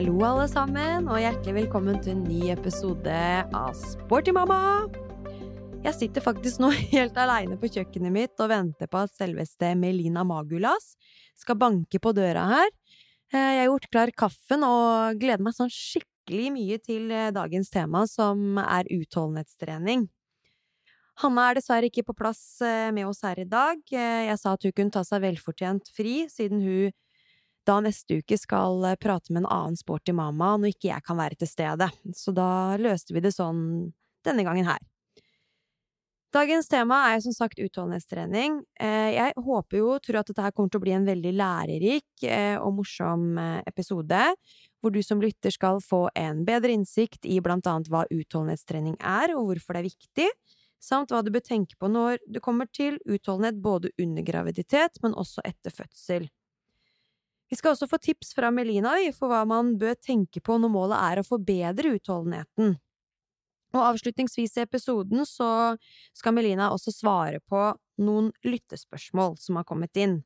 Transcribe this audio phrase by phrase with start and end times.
[0.00, 3.16] Hallo, alle sammen, og hjertelig velkommen til en ny episode
[3.52, 4.86] av Sporty mamma.
[5.84, 10.22] Jeg sitter faktisk nå helt aleine på kjøkkenet mitt og venter på at selveste Melina
[10.24, 10.94] Magulas
[11.36, 12.72] skal banke på døra her.
[13.34, 17.68] Eh, Jeg har gjort klar kaffen og gleder meg sånn skikkelig mye til eh, dagens
[17.68, 20.08] tema, som er utholdenhetstrening.
[21.20, 23.84] Hanna er dessverre ikke på plass eh, med oss her i dag.
[23.84, 26.98] Jeg sa at hun kunne ta seg velfortjent fri, siden hun
[27.68, 31.18] da neste uke skal eh, prate med en annen sporty mamma når ikke jeg kan
[31.20, 31.90] være til stede.
[32.16, 33.90] Så da løste vi det sånn
[34.26, 34.80] denne gangen her.
[36.30, 38.60] Dagens tema er som sagt utholdenhetstrening.
[38.78, 41.32] Eh, Jeg håper jo og tror at dette her kommer til å bli en veldig
[41.34, 43.34] lærerik eh, og morsom
[43.66, 44.22] episode,
[44.80, 49.34] hvor du som lytter skal få en bedre innsikt i blant annet hva utholdenhetstrening er,
[49.34, 50.28] og hvorfor det er viktig,
[50.80, 55.18] samt hva du bør tenke på når det kommer til utholdenhet både under graviditet, men
[55.18, 56.30] også etter fødsel.
[57.50, 61.00] Vi skal også få tips fra Melina for hva man bør tenke på når målet
[61.02, 62.76] er å forbedre utholdenheten.
[63.74, 65.76] Og avslutningsvis i episoden så
[66.16, 67.70] skal Melina også svare på
[68.02, 70.20] noen lyttespørsmål som har kommet inn.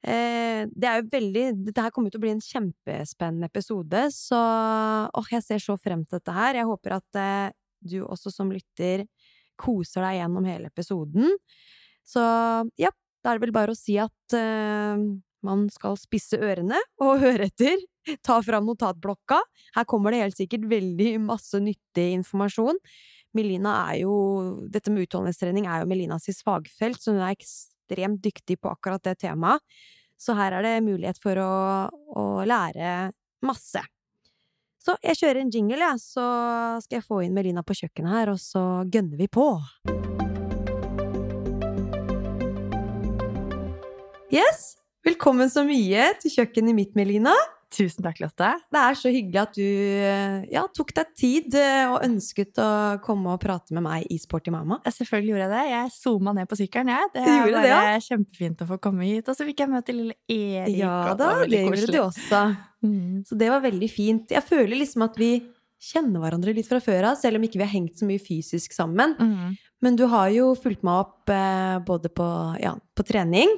[0.00, 4.38] Eh, det er jo veldig Dette her kommer til å bli en kjempespennende episode, så
[5.12, 6.56] åh, jeg ser så frem til dette her.
[6.56, 7.52] Jeg håper at eh,
[7.84, 9.04] du også som lytter
[9.60, 11.34] koser deg gjennom hele episoden.
[12.06, 12.22] Så
[12.80, 15.04] ja, da er det vel bare å si at eh,
[15.46, 17.80] man skal spisse ørene og høre etter.
[18.26, 19.40] Ta fram notatblokka.
[19.76, 22.80] Her kommer det helt sikkert veldig masse nyttig informasjon.
[23.36, 24.14] Melina er jo
[24.72, 29.20] Dette med utholdenhetstrening er jo Melinas fagfelt, så hun er ekstremt dyktig på akkurat det
[29.22, 29.62] temaet.
[30.20, 31.52] Så her er det mulighet for å,
[31.88, 33.12] å lære
[33.46, 33.80] masse.
[34.80, 36.26] Så jeg kjører en jingle, jeg, så
[36.84, 39.46] skal jeg få inn Melina på kjøkkenet her, og så gønner vi på.
[44.32, 44.79] Yes!
[45.00, 47.32] Velkommen så mye til kjøkkenet mitt, Melina.
[47.72, 48.50] Tusen takk, Lotte.
[48.68, 52.66] Det er så hyggelig at du ja, tok deg tid eh, og ønsket å
[53.00, 54.76] komme og prate med meg i Sporty mamma.
[54.84, 55.62] Selvfølgelig gjorde jeg det.
[55.70, 57.12] Jeg zooma ned på sykkelen, jeg.
[57.14, 58.02] Det gjorde var det, ja.
[58.10, 59.30] kjempefint å få komme hit.
[59.30, 60.76] Og så fikk jeg møte lille Erik.
[60.82, 62.42] Ja da, veldig det gjorde du også.
[62.84, 63.16] Mm.
[63.30, 64.36] Så det var veldig fint.
[64.36, 65.30] Jeg føler liksom at vi
[65.80, 68.76] kjenner hverandre litt fra før av, selv om ikke vi har hengt så mye fysisk
[68.76, 69.16] sammen.
[69.16, 69.56] Mm.
[69.80, 73.56] Men du har jo fulgt meg opp eh, både på, ja, på trening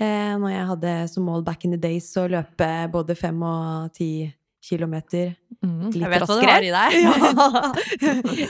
[0.00, 3.92] eh, Når jeg hadde som mål back in the days å løpe både fem og
[3.96, 4.10] ti
[4.62, 5.90] kilometer Mm.
[5.92, 6.92] litt Jeg vet hva du har i deg.
[7.04, 7.72] Ja.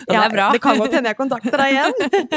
[0.06, 0.44] det er bra.
[0.54, 1.94] Det kan godt hende jeg kontakter deg igjen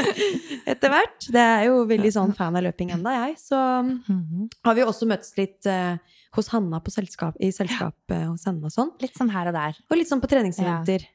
[0.73, 1.27] etter hvert.
[1.35, 3.35] Det er jo veldig sånn fan av løping enda, jeg.
[3.37, 4.47] Så Mhm.
[4.65, 5.97] har vi også møttes litt eh,
[6.33, 8.91] hos Hanna på selskap, i selskap eh, hos henne og sånn.
[9.03, 9.77] Litt sånn her og der.
[9.91, 11.05] Og litt sånn på treningseventer.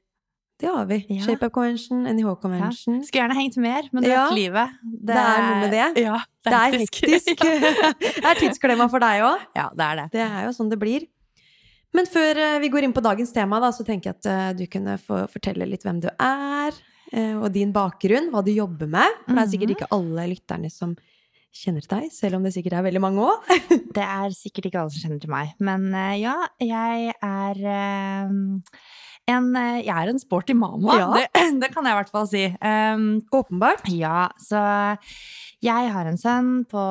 [0.58, 0.96] Det har vi.
[1.08, 1.22] Ja.
[1.22, 2.96] ShapeUp Convention, NIH Convention.
[3.06, 4.24] Skulle gjerne hengt mer, men du Ja.
[4.26, 4.72] vet livet.
[4.82, 6.02] Det er noe med det.
[6.02, 7.44] Ja, Det er hektisk.
[7.44, 9.38] det er tidsklemma for deg òg.
[9.54, 10.06] ja, det er det.
[10.16, 11.06] Det er jo sånn det blir.
[11.94, 14.52] Men før eh, vi går inn på dagens tema, da, så tenker jeg at eh,
[14.58, 16.72] du kunne få fortelle litt hvem du er,
[17.14, 19.08] eh, og din bakgrunn, hva du jobber med.
[19.25, 19.76] For det er sikkert Mhm.
[19.78, 20.96] ikke alle lytterne som
[21.54, 23.46] kjenner til deg, selv om det sikkert er veldig mange òg.
[23.94, 25.54] Det er sikkert ikke alle som kjenner til meg.
[25.60, 25.88] Men
[26.20, 28.28] ja, jeg er eh,
[29.28, 30.94] en eh, Jeg er en sporty mamma.
[30.98, 31.08] Ja.
[31.16, 31.26] Det,
[31.62, 32.44] det kan jeg i hvert fall si.
[32.62, 33.88] Um, Åpenbart.
[33.92, 34.62] Ja, så
[35.64, 36.82] jeg har en sønn på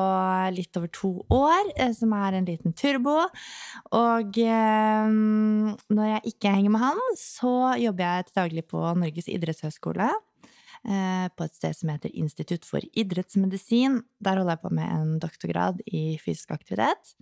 [0.52, 3.14] litt over to år, eh, som er en liten turbo.
[3.96, 9.30] Og um, når jeg ikke henger med han, så jobber jeg til daglig på Norges
[9.32, 10.10] idrettshøgskole.
[10.84, 14.02] eh, På et sted som heter Institutt for idrettsmedisin.
[14.20, 17.16] Der holder jeg på med en doktorgrad i fysisk aktivitet.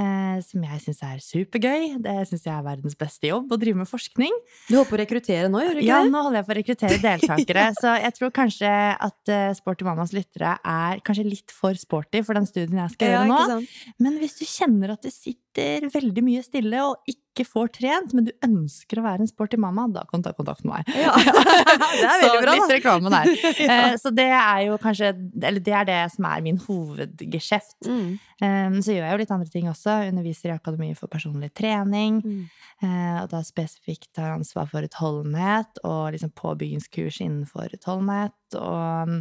[0.00, 1.82] Eh, Som jeg syns er supergøy.
[2.02, 4.32] Det syns jeg er verdens beste jobb, å drive med forskning.
[4.68, 6.58] Du holder på å rekruttere nå, gjør du ikke Ja, nå holder jeg på å
[6.60, 8.72] rekruttere deltakere, så jeg tror kanskje
[9.08, 13.12] at eh, Sporty mammas lyttere er kanskje litt for sporty for den studien jeg skal
[13.12, 13.60] Ja, gjøre nå.
[14.00, 18.12] Men hvis du kjenner at det sitter sitter veldig mye stille og ikke får trent,
[18.14, 20.90] men du ønsker å være en sporty mamma, da kan du ta kontakt med meg.
[20.98, 21.14] Ja.
[21.20, 22.74] det er veldig bra, så litt da.
[22.76, 23.30] reklame der.
[23.66, 23.78] ja.
[24.00, 25.12] Så det er jo kanskje
[25.42, 27.78] Eller det er det som er min hovedgeskjeft.
[27.86, 28.18] Mm.
[28.42, 29.96] Eh, Så gjør jeg jo litt andre ting også.
[30.10, 32.20] Underviser i Akademi for personlig trening.
[32.24, 32.44] Mm.
[32.82, 38.36] eh, Og da spesifikt har ansvar for utholdenhet og liksom påbyggingskurs innenfor utholdenhet.
[38.58, 39.20] Og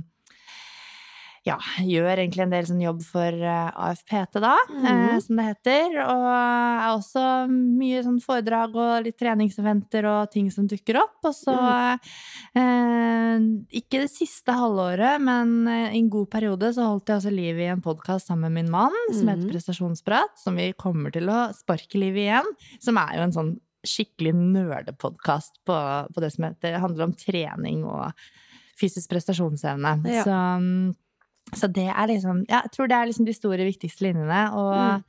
[1.49, 5.21] ja, gjør egentlig en del sånn jobb for eh, AFPT, da, eh, Mhm.
[5.25, 5.97] som det heter.
[6.05, 11.17] Og er også mye sånn foredrag og litt treningseventer og ting som dukker opp.
[11.29, 11.55] Og så
[12.55, 13.39] eh,
[13.79, 17.59] Ikke det siste halvåret, men eh, i en god periode så holdt jeg også liv
[17.63, 19.51] i en podkast sammen med min mann som heter Mhm.
[19.53, 22.45] Prestasjonsprat, som vi kommer til å sparke liv i igjen.
[22.79, 25.75] Som er jo en sånn skikkelig nerdepodkast på,
[26.13, 28.11] på det som heter, handler om trening og
[28.79, 29.93] fysisk prestasjonsevne.
[30.07, 30.23] Ja.
[30.23, 30.95] Så, mm,
[31.55, 34.41] så det er liksom Ja, jeg tror det er liksom de store, viktigste linjene.
[34.53, 35.03] Og Mm.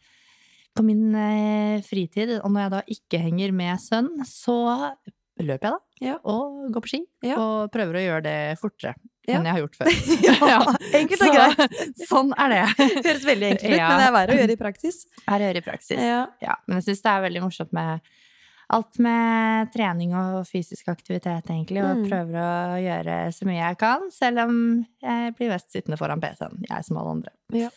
[0.77, 4.93] på min eh, fritid, og når jeg da ikke henger med sønn, så
[5.41, 5.79] løper jeg da.
[6.01, 6.15] Ja.
[6.25, 7.01] Og går på ski.
[7.23, 7.37] Ja.
[7.41, 8.95] Og prøver å gjøre det fortere
[9.29, 9.37] Ja.
[9.39, 9.91] enn jeg har gjort før.
[10.51, 10.61] Ja,
[10.97, 11.77] enkelt og Så- greit.
[12.11, 12.63] Sånn er det.
[13.05, 15.05] Høres veldig enkelt ut, men det er verre å gjøre i praksis.
[15.29, 15.99] Her gjøre i praksis.
[16.01, 16.27] Ja.
[16.43, 18.01] Ja, men jeg syns det er veldig morsomt med
[18.71, 21.83] alt med trening og fysisk aktivitet, egentlig.
[21.83, 22.05] Og Mm.
[22.09, 26.63] prøver å gjøre så mye jeg kan, selv om jeg blir mest sittende foran PC-en.
[26.69, 27.71] Jeg som alle andre.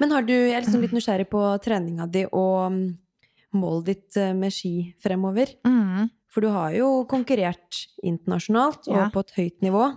[0.00, 2.98] Men har du, jeg er liksom litt nysgjerrig på treninga di og mm,
[3.54, 5.54] målet ditt eh, med ski fremover.
[6.30, 9.08] For du har jo konkurrert internasjonalt og Ja.
[9.10, 9.96] på et høyt nivå.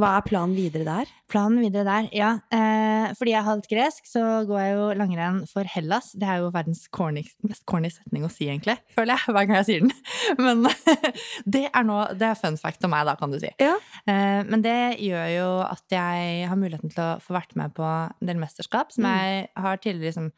[0.00, 1.10] Hva er planen videre der?
[1.28, 2.28] Planen videre der, ja.
[2.48, 6.12] Eh, fordi jeg er halvt gresk, så går jeg jo langrenn for Hellas.
[6.16, 8.78] Det er jo verdens corny, mest corny setning å si, egentlig.
[8.96, 9.92] Føler jeg, hver gang jeg sier den.
[10.46, 10.64] Men
[11.58, 13.52] det er nå Det er fun fact om meg, da, kan du si.
[13.60, 13.74] Ja.
[14.08, 17.84] Eh, men det gjør jo at jeg har muligheten til å få vært med på
[17.84, 19.12] en del mesterskap som Mm.
[19.12, 20.32] jeg har tidligere liksom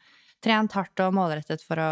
[0.45, 1.89] trent hardt og målrettet for å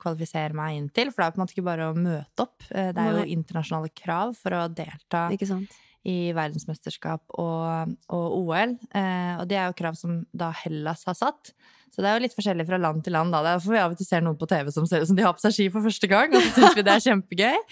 [0.00, 1.10] kvalifisere meg inn til.
[1.10, 2.62] For det er på en måte ikke bare å møte opp.
[2.70, 5.74] Eh, Det er jo internasjonale krav for å delta Ikke sant?
[6.08, 8.78] I verdensmesterskap og, og OL.
[8.96, 11.52] Eh, og det er jo krav som da Hellas har satt.
[11.90, 13.34] Så det er jo litt forskjellig fra land til land.
[13.34, 13.42] Da.
[13.42, 15.18] Det er derfor vi av og til ser noen på TV som ser ut som
[15.18, 17.62] de har på seg ski for første gang, og så syns vi det er kjempegøy.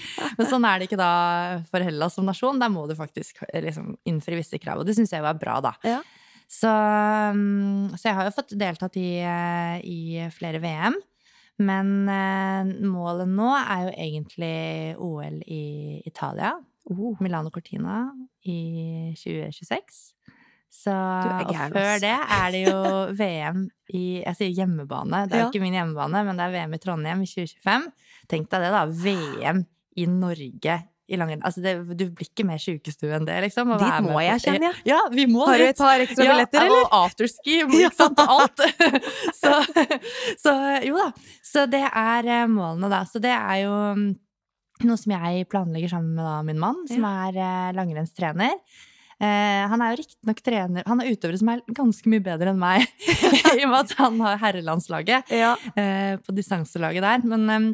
[0.40, 1.12] Men sånn er det ikke da
[1.70, 2.58] for Hellas som nasjon.
[2.60, 5.38] Der må du faktisk eh, liksom innfri visse krav, og det syns jeg jo er
[5.38, 5.76] bra, da.
[5.86, 6.00] Ja.
[6.48, 6.70] Så,
[7.36, 10.98] mm, så jeg har jo fått deltatt i, eh, i flere VM.
[11.62, 14.56] Men eh, målet nå er jo egentlig
[15.02, 15.64] OL i
[16.06, 16.56] Italia.
[16.88, 17.16] Oh.
[17.20, 18.08] Milano Cortina
[18.48, 19.98] i 2026.
[20.68, 22.80] Så, og før det er det jo
[23.16, 23.62] VM
[23.96, 25.46] i Jeg sier hjemmebane, det er Ja.
[25.46, 27.88] jo ikke min hjemmebane, men det er VM i Trondheim i 2025.
[28.28, 28.84] Tenk deg det, da.
[28.86, 29.64] VM
[29.96, 30.76] i Norge
[31.08, 31.40] i langrenn.
[31.42, 33.72] Altså, det, du blir ikke mer sjukestue enn det, liksom.
[33.80, 34.82] Dit må jeg, kjenner jeg.
[34.90, 36.84] Ja, vi må Har du et par ekstra billetter, eller?
[36.84, 38.20] Og afterski, ikke sant.
[38.20, 38.60] Alt.
[39.40, 39.54] så,
[40.44, 41.08] så jo da.
[41.48, 43.06] Så det er eh, målene, da.
[43.08, 44.10] Så det er jo mm,
[44.86, 48.54] noe som jeg planlegger sammen med da, min mann, som er eh, langrennstrener.
[49.18, 52.60] Eh, han er jo riktignok trener Han er utøver som er ganske mye bedre enn
[52.62, 52.84] meg,
[53.58, 55.56] i og med at han har herrelandslaget Ja.
[55.74, 57.24] eh, på distanselaget der.
[57.26, 57.66] Men, em,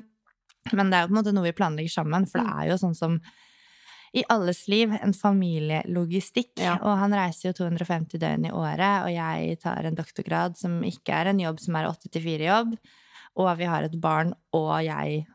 [0.72, 2.60] men det er jo på en måte noe vi planlegger sammen, for det Mm.
[2.62, 3.20] er jo sånn som
[4.14, 6.52] i alles liv en familielogistikk.
[6.62, 6.76] Ja.
[6.80, 11.12] Og han reiser jo 250 døgn i året, og jeg tar en doktorgrad som ikke
[11.12, 12.76] er en jobb som er 8-4-jobb.
[13.42, 15.33] Og vi har et barn, og jeg eh,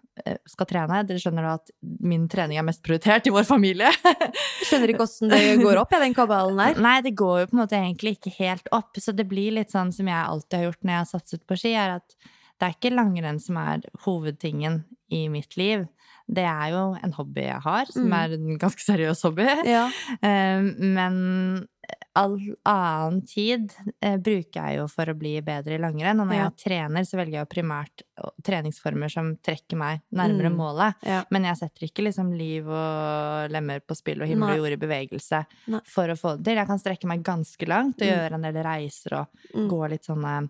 [0.49, 1.01] skal trene.
[1.07, 3.91] Dere skjønner da at min trening er mest prioritert i vår familie.
[4.67, 6.81] Skjønner ikke åssen det går opp, i den kabalen der.
[6.81, 8.99] Nei, det går jo på en måte egentlig ikke helt opp.
[9.01, 11.59] Så det blir litt sånn som jeg alltid har gjort når jeg har satset på
[11.59, 12.19] ski, er at
[12.59, 14.81] det er ikke langrenn som er hovedtingen
[15.15, 15.87] i mitt liv.
[16.31, 18.13] Det er jo en hobby jeg har, som Mm.
[18.13, 19.47] er en ganske seriøs hobby.
[19.65, 19.89] Ja.
[20.21, 21.67] Eh, Men
[22.15, 22.35] all
[22.69, 23.71] annen tid
[24.01, 26.19] eh, bruker jeg jo for å bli bedre i langrenn.
[26.21, 28.03] Og når jeg trener, så velger jeg primært
[28.45, 30.57] treningsformer som trekker meg nærmere Mm.
[30.59, 30.95] målet.
[31.05, 31.23] Ja.
[31.31, 34.81] Men jeg setter ikke liksom liv og lemmer på spill og himmel og jord i
[34.85, 35.79] bevegelse Nei.
[35.85, 36.55] for å få det til.
[36.61, 38.13] Jeg kan strekke meg ganske langt og Mm.
[38.13, 39.69] gjøre en del reiser og Mm.
[39.69, 40.49] gå litt sånne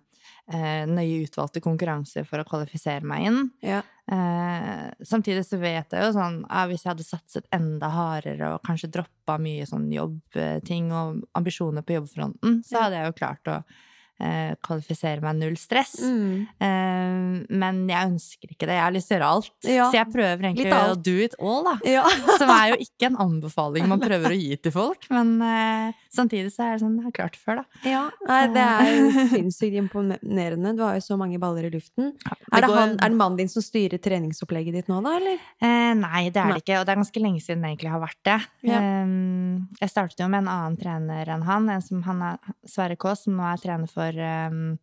[0.51, 3.51] eh, nøye utvalgte konkurranser for å kvalifisere meg inn.
[3.61, 3.81] Ja.
[4.09, 8.63] Eh, samtidig så vet jeg jo sånn eh, Hvis jeg hadde satset enda hardere og
[8.65, 13.59] kanskje droppa mye sånn jobbting og ambisjoner på jobbfronten, så hadde jeg jo klart å
[14.19, 15.95] eh, kvalifisere meg null stress.
[16.03, 16.47] Mm.
[16.57, 18.77] Eh, men jeg ønsker ikke det.
[18.77, 19.53] Jeg har lyst til å gjøre alt.
[19.63, 19.87] Ja.
[19.87, 21.75] Så jeg prøver egentlig å do it all, da.
[21.87, 22.05] Ja.
[22.41, 26.49] Som er jo ikke en anbefaling man prøver å gi til folk, men eh, samtidig
[26.51, 27.65] så er det sånn Jeg har klart det før, da.
[27.89, 28.01] ja.
[28.27, 30.73] Nei, det er sinnssykt imponerende.
[30.77, 32.11] Du har jo så mange baller i luften.
[32.17, 35.37] Det Er det, han, er det mannen din som styrer treningsopplegget ditt nå, da, eller?
[35.61, 36.57] Eh, nei, det er Nei.
[36.59, 36.79] det ikke.
[36.81, 38.39] Og det er ganske lenge siden det egentlig har vært det.
[38.69, 38.81] Ja.
[38.81, 39.15] Eh,
[39.83, 43.23] jeg startet jo med en annen trener enn han, en som han er Sverre Kaas,
[43.27, 44.77] som nå er trener for um,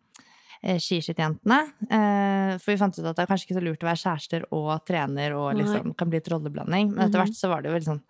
[0.66, 1.58] skiskytterjentene.
[1.90, 4.46] Eh, for vi fant ut at det er kanskje ikke så lurt å være kjærester
[4.56, 6.92] og trener og liksom kan bli et rolleblanding.
[6.94, 7.26] Men etter Mhm.
[7.26, 8.02] hvert så var det jo veldig sånn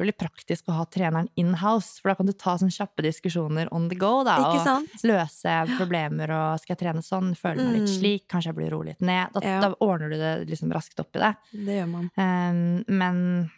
[0.00, 2.72] det er veldig praktisk å ha treneren in house, for da kan du ta sånne
[2.72, 4.24] kjappe diskusjoner on the go.
[4.24, 7.98] Da, og løse problemer og skal jeg trene sånn, føler meg litt Mm.
[8.00, 9.32] slik, kanskje jeg blir rolig litt ned.
[9.34, 9.60] Da, Ja.
[9.60, 11.36] da ordner du det liksom raskt opp i det.
[11.52, 12.10] Det gjør man.
[12.16, 13.50] Um, men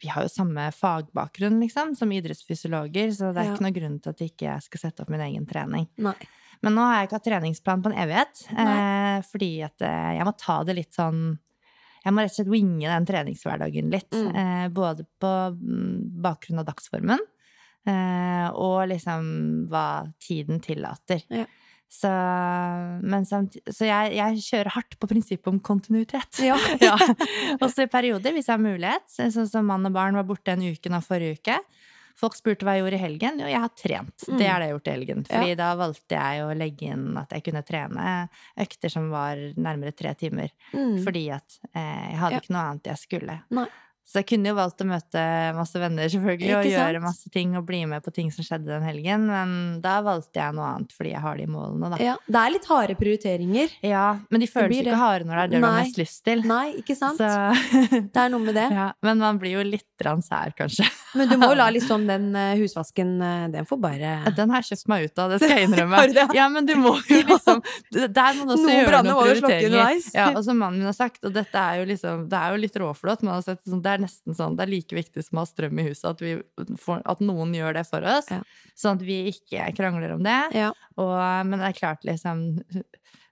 [0.00, 3.54] vi har jo samme fagbakgrunn, liksom, som idrettsfysiologer, så det er Ja.
[3.56, 5.88] ikke noe grunn til at jeg ikke skal sette opp min egen trening.
[5.98, 6.14] Nei.
[6.62, 10.24] Men nå har jeg ikke hatt treningsplan på en evighet, eh, fordi at eh, jeg
[10.24, 11.38] må ta det litt sånn
[12.04, 14.12] Jeg må rett og slett winge den treningshverdagen litt.
[14.14, 14.30] Mm.
[14.32, 17.22] Eh, både på mm, bakgrunn av dagsformen
[17.88, 19.30] eh, og liksom
[19.70, 19.88] hva
[20.22, 21.24] tiden tillater.
[21.32, 21.46] Ja.
[21.88, 22.08] Så,
[23.00, 26.42] men samt, så jeg, jeg kjører hardt på prinsippet om kontinuitet.
[26.44, 26.58] Ja.
[26.84, 26.96] ja.
[27.64, 29.08] Også i perioder, hvis jeg har mulighet.
[29.08, 31.56] Sånn som mann og barn var borte en uke nå forrige uke.
[32.18, 33.40] Folk spurte hva jeg gjorde i helgen.
[33.44, 34.24] Jo, jeg har trent.
[34.26, 34.38] Mm.
[34.40, 35.24] Det er det jeg har gjort i helgen.
[35.30, 38.06] Fordi da valgte jeg å legge inn at jeg kunne trene
[38.66, 40.50] økter som var nærmere tre timer.
[40.74, 40.96] Mm.
[41.06, 42.40] Fordi at eh, jeg hadde Ja.
[42.42, 43.42] ikke noe annet jeg skulle.
[43.54, 43.68] Nei.
[44.08, 45.22] Så jeg kunne jo valgt å møte
[45.52, 48.86] masse venner, selvfølgelig, og gjøre masse ting og bli med på ting som skjedde den
[48.86, 49.50] helgen, men
[49.84, 51.98] da valgte jeg noe annet fordi jeg har de målene, da.
[52.00, 53.74] Ja, det er litt harde prioriteringer.
[53.84, 56.40] Ja, men de føles ikke harde når det er det du har mest lyst til.
[56.48, 57.20] Nei, ikke sant?
[57.20, 57.28] Så,
[58.00, 58.64] Det er noe med det.
[58.80, 60.86] ja, men man blir jo litt grann sær, kanskje.
[61.18, 64.62] Men du må jo la liksom den eh, husvasken eh, Den får bare Den har
[64.62, 66.02] jeg kjøpt meg ut av, det skal jeg innrømme.
[66.36, 67.62] Ja, men du må jo liksom
[67.92, 70.02] Der må du også Noen gjøre noen prioriteringer.
[70.14, 72.62] Ja, og som mannen min har sagt, og dette er jo liksom Det er jo
[72.64, 75.50] litt råflott, men sånn, det er nesten sånn Det er like viktig som å ha
[75.50, 76.36] strøm i huset, at, vi
[76.82, 78.30] får, at noen gjør det for oss.
[78.32, 78.42] Ja.
[78.78, 80.38] Sånn at vi ikke krangler om det.
[80.56, 80.70] Ja.
[81.00, 81.14] Og,
[81.48, 82.46] men det er klart, liksom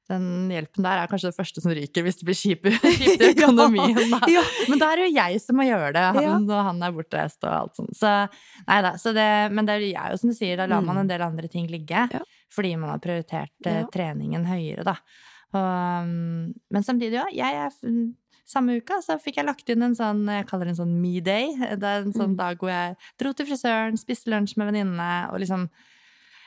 [0.08, 3.30] den hjelpen der er kanskje det første som ryker hvis det blir kjip kjipt i
[3.32, 3.98] økonomien.
[4.12, 4.20] Da.
[4.30, 4.42] Ja.
[4.70, 7.42] Men da er det jo jeg som må gjøre det, han, når han er bortreist
[7.46, 7.94] og alt sånt.
[7.98, 8.12] Så,
[8.68, 11.00] nei da, så det, men det er jo som du sier, da lar man Mm.
[11.04, 12.06] en del andre ting ligge.
[12.14, 12.22] Ja.
[12.54, 13.88] Fordi man har prioritert eh, Ja.
[13.92, 14.94] treningen høyere, da.
[15.56, 16.06] Og,
[16.70, 17.74] men samtidig, ja, jeg er
[18.46, 21.18] samme uka så fikk jeg lagt inn en sånn jeg kaller det en sånn me
[21.20, 21.48] day.
[21.58, 22.38] Det er en sånn Mm.
[22.38, 25.66] dag hvor jeg dro til frisøren, spiste lunsj med venninnene og liksom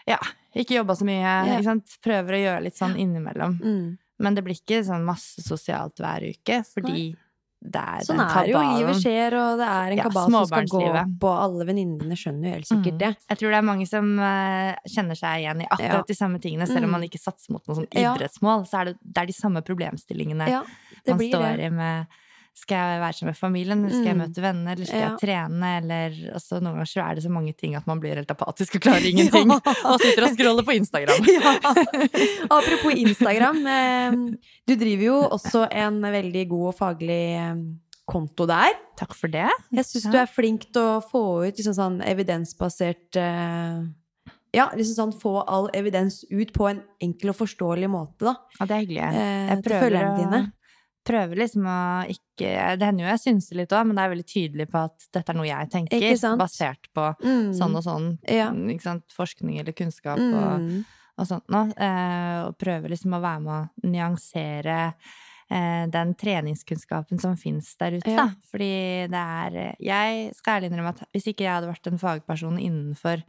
[0.08, 0.18] ja,
[0.56, 1.22] ikke jobba så mye.
[1.22, 1.56] Yeah.
[1.60, 1.98] Ikke sant?
[2.04, 3.60] Prøver å gjøre litt sånn innimellom.
[3.62, 3.98] Mm.
[4.20, 7.16] Men det blir ikke sånn masse sosialt hver uke, fordi
[7.62, 8.58] det er Sånn den er det jo.
[8.58, 8.78] kabalen.
[8.80, 11.32] Livet skjer, og det er en Ja, kabal som skal gå på.
[11.44, 13.00] alle venninnene skjønner jo helt sikkert Mm.
[13.00, 13.18] det.
[13.30, 16.04] Jeg tror det er mange som uh, kjenner seg igjen i akkurat Ja.
[16.08, 16.92] de samme tingene, selv om Mm.
[16.92, 18.66] man ikke satser mot noen sånn idrettsmål.
[18.68, 20.64] Så er det, det er de samme problemstillingene Ja,
[21.08, 21.60] man står det.
[21.66, 22.08] i med
[22.60, 24.22] Skal jeg være sammen med familien, eller skal jeg Mm.
[24.26, 25.10] møte venner, eller skal Ja.
[25.10, 28.16] jeg trene, eller altså, Noen ganger så er det så mange ting at man blir
[28.20, 29.52] helt apatisk og klarer ingenting.
[29.52, 31.24] Og sitter og scroller på Instagram.
[31.30, 31.54] Ja.
[32.50, 33.62] Apropos Instagram.
[33.68, 34.12] eh,
[34.68, 37.56] Du driver jo også en veldig god og faglig eh,
[38.10, 38.74] konto der.
[38.98, 39.48] Takk for det.
[39.72, 40.12] Jeg syns Ja.
[40.12, 43.86] du er flink til å få ut liksom sånn evidensbasert eh,
[44.52, 48.36] Ja, liksom sånn få all evidens ut på en enkel og forståelig måte, da.
[48.60, 49.04] Ja, det er hyggelig.
[49.14, 50.40] Jeg Jeg til prøver følgerne dine.
[51.08, 51.78] Prøver liksom å
[52.12, 55.08] ikke Det hender jo jeg synser litt òg, men det er veldig tydelig på at
[55.16, 56.00] dette er noe jeg tenker,
[56.38, 57.54] basert på Mm.
[57.56, 58.18] sånn og sånn.
[58.28, 58.52] Ja.
[59.16, 60.86] Forskning eller kunnskap og, Mm.
[61.18, 61.74] og sånt noe.
[61.78, 64.94] Eh, og prøver liksom å være med å nyansere
[65.52, 68.26] eh, den treningskunnskapen som fins der ute, Ja.
[68.28, 68.30] da.
[68.52, 72.60] Fordi det er Jeg skal ærlig innrømme at hvis ikke jeg hadde vært en fagperson
[72.60, 73.24] innenfor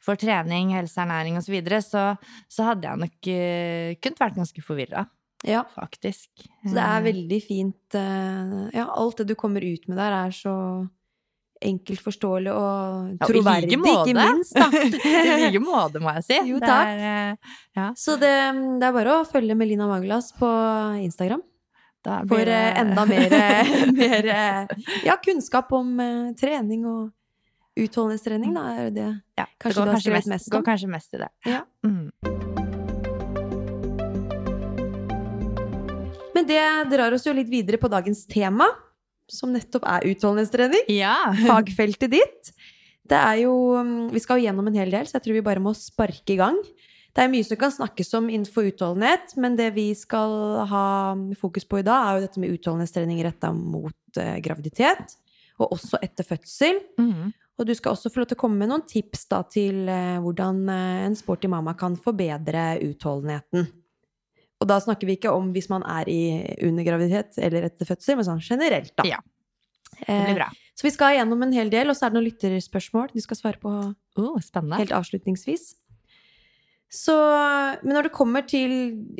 [0.00, 2.18] for trening, helse, ernæring osv., så, videre, så
[2.50, 5.06] så hadde jeg nok uh, kunnet vært ganske forvirra,
[5.46, 5.62] ja.
[5.74, 6.30] faktisk.
[6.64, 10.18] Så det er Eh, veldig fint eh, Ja, alt det du kommer ut med der,
[10.26, 10.56] er så
[11.62, 14.66] enkelt forståelig og Ja, troverdig, like ikke minst, da.
[15.36, 16.40] I like måte, må jeg si.
[16.50, 16.88] Jo, Det takk.
[17.06, 17.92] er, ja.
[17.94, 18.34] Så det,
[18.82, 20.50] det er bare å følge Melina Magelas på
[21.04, 21.42] Instagram
[22.02, 23.30] blir for eh, enda mer,
[23.92, 24.66] mer eh,
[25.04, 27.10] ja, kunnskap om eh, trening og
[27.78, 28.54] utholdenhetstrening.
[28.54, 29.08] Da er det
[29.38, 31.30] ja, det kanskje går du har kanskje mest, mest går kanskje mest i det.
[31.46, 31.62] Ja.
[31.86, 32.41] Mm.
[36.42, 38.66] Men det drar oss jo litt videre på dagens tema,
[39.30, 40.88] som nettopp er utholdenhetstrening.
[40.90, 41.14] ja.
[41.46, 42.50] Fagfeltet ditt.
[43.06, 45.44] Det er jo mm, Vi skal jo gjennom en hel del, så jeg tror vi
[45.46, 46.58] bare må sparke i gang.
[47.12, 50.86] Det er mye som kan snakkes om innenfor utholdenhet, men det vi skal ha
[51.38, 55.14] fokus på i dag, er jo dette med utholdenhetstrening retta mot eh, graviditet,
[55.60, 56.80] og også etter fødsel.
[56.98, 57.30] Mm.
[57.60, 60.18] Og du skal også få lov til å komme med noen tips da, til eh,
[60.24, 63.68] hvordan eh, en sporty mamma kan forbedre utholdenheten.
[64.62, 66.20] Og da snakker vi ikke om hvis man er i
[66.68, 69.06] under graviditet eller etter fødsel, men sånn generelt, da.
[69.08, 69.18] Ja.
[70.02, 70.48] Det blir bra.
[70.52, 73.20] Eh, Så vi skal gjennom en hel del, og så er det noen lytterspørsmål du
[73.20, 73.70] skal svare på
[74.16, 74.36] Oh,
[74.78, 75.74] helt avslutningsvis.
[76.92, 77.14] Så,
[77.82, 78.72] men når det kommer til,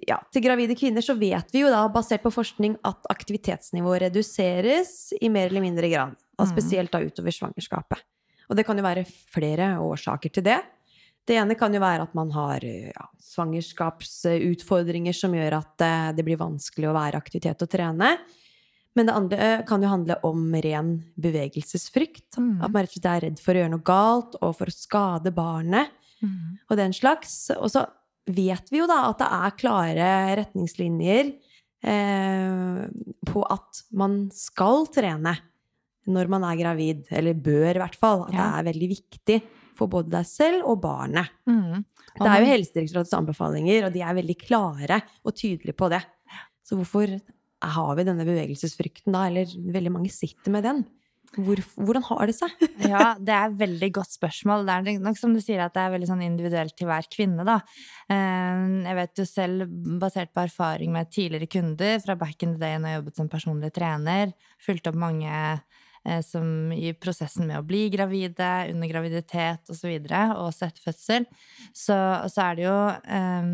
[0.04, 5.12] ja, til gravide kvinner, så vet vi jo da, basert på forskning, at aktivitetsnivået reduseres
[5.24, 6.16] i mer eller mindre grad.
[6.38, 6.52] Og Mhm.
[6.52, 8.02] spesielt da utover svangerskapet.
[8.50, 10.60] Og det kan jo være flere årsaker til det.
[11.26, 16.24] Det ene kan jo være at man har ja, svangerskapsutfordringer som gjør at eh, det
[16.26, 18.16] blir vanskelig å være aktivitet og trene.
[18.92, 22.36] Men det andre kan jo handle om ren bevegelsesfrykt.
[22.36, 22.58] Mm.
[22.60, 24.74] At man rett og slett er redd for å gjøre noe galt og for å
[24.76, 26.54] skade barnet Mm.
[26.70, 27.50] og den slags.
[27.58, 27.80] Og så
[28.30, 31.32] vet vi jo da at det er klare retningslinjer
[31.82, 32.84] eh,
[33.26, 35.32] på at man skal trene
[36.06, 38.22] når man er gravid, eller bør i hvert fall.
[38.28, 38.38] At Ja.
[38.38, 39.40] det er veldig viktig
[39.78, 41.32] for både deg selv og barnet.
[41.48, 41.84] Mm.
[42.12, 46.02] Det er jo Helsedirektoratets anbefalinger, og de er veldig klare og tydelige på det.
[46.66, 47.14] Så hvorfor
[47.62, 50.84] har vi denne bevegelsesfrykten da, eller veldig mange sitter med den?
[51.32, 52.52] Hvor, hvordan har det seg?
[52.92, 54.66] Ja, det er et veldig godt spørsmål.
[54.68, 57.46] Det er nok som du sier at det er veldig sånn individuelt til hver kvinne,
[57.48, 57.60] da.
[58.12, 59.70] Eh, Jeg vet jo selv,
[60.02, 63.32] basert på erfaring med tidligere kunder fra back in the day når jeg jobbet som
[63.32, 65.32] personlig trener, fulgte opp mange
[66.26, 70.80] som i prosessen med å bli gravide, under graviditet osv., og, så videre, og sett
[70.82, 71.28] fødsel,
[71.70, 71.98] så,
[72.30, 72.78] så er det jo
[73.18, 73.52] eh,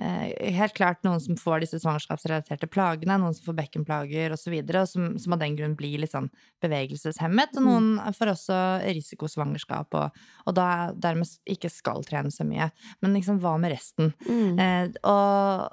[0.00, 4.42] eh, helt klart noen som får disse svangerskapsrelaterte plagene, noen som får bekkenplager osv., og,
[4.44, 6.30] så videre, og som, som av den grunn blir litt sånn
[6.64, 12.70] bevegelseshemmet, og noen får også risikosvangerskap, og, og da dermed ikke skal trene så mye.
[13.04, 14.14] Men liksom, hva med resten?
[14.58, 15.68] Eh, og,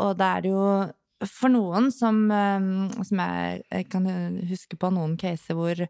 [0.00, 0.68] og da er det jo
[1.30, 2.68] for noen som, eh,
[3.06, 4.10] som jeg, jeg kan
[4.50, 5.86] huske på noen caser hvor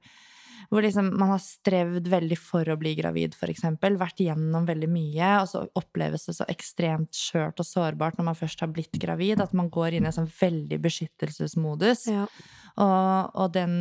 [0.71, 3.99] hvor liksom man har strevd veldig for å bli gravid, eksempel.
[4.00, 8.38] Vært gjennom veldig mye, og så oppleves det så ekstremt skjørt og sårbart når man
[8.38, 12.07] først har blitt gravid, at man går inn i en sånn veldig beskyttelsesmodus.
[12.12, 12.26] Ja.
[12.83, 13.76] Og, og den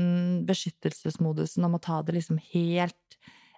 [0.46, 3.00] beskyttelsesmodusen om å ta det liksom helt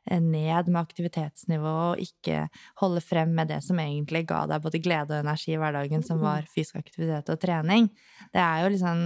[0.05, 2.45] ned med aktivitetsnivå og ikke
[2.81, 6.21] holde frem med det som egentlig ga deg både glede og energi i hverdagen, som
[6.21, 7.89] var fysisk aktivitet og trening.
[8.33, 9.01] Det er jo liksom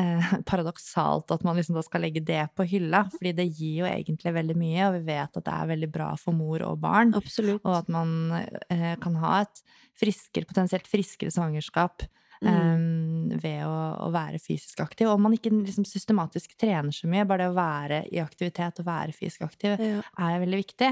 [0.00, 3.88] eh, paradoksalt at man liksom da skal legge det på hylla, fordi det gir jo
[3.90, 7.14] egentlig veldig mye, og vi vet at det er veldig bra for mor og barn.
[7.18, 7.62] Absolutt.
[7.64, 9.64] Og at man eh, kan ha et
[9.96, 12.08] friskere, potensielt friskere svangerskap
[12.44, 12.48] Mm.
[12.52, 13.76] Um, ved å,
[14.06, 15.08] å være fysisk aktiv.
[15.08, 18.82] Og om man ikke liksom systematisk trener så mye, bare det å være i aktivitet
[18.82, 20.02] og være fysisk aktiv Ja.
[20.18, 20.90] er veldig viktig.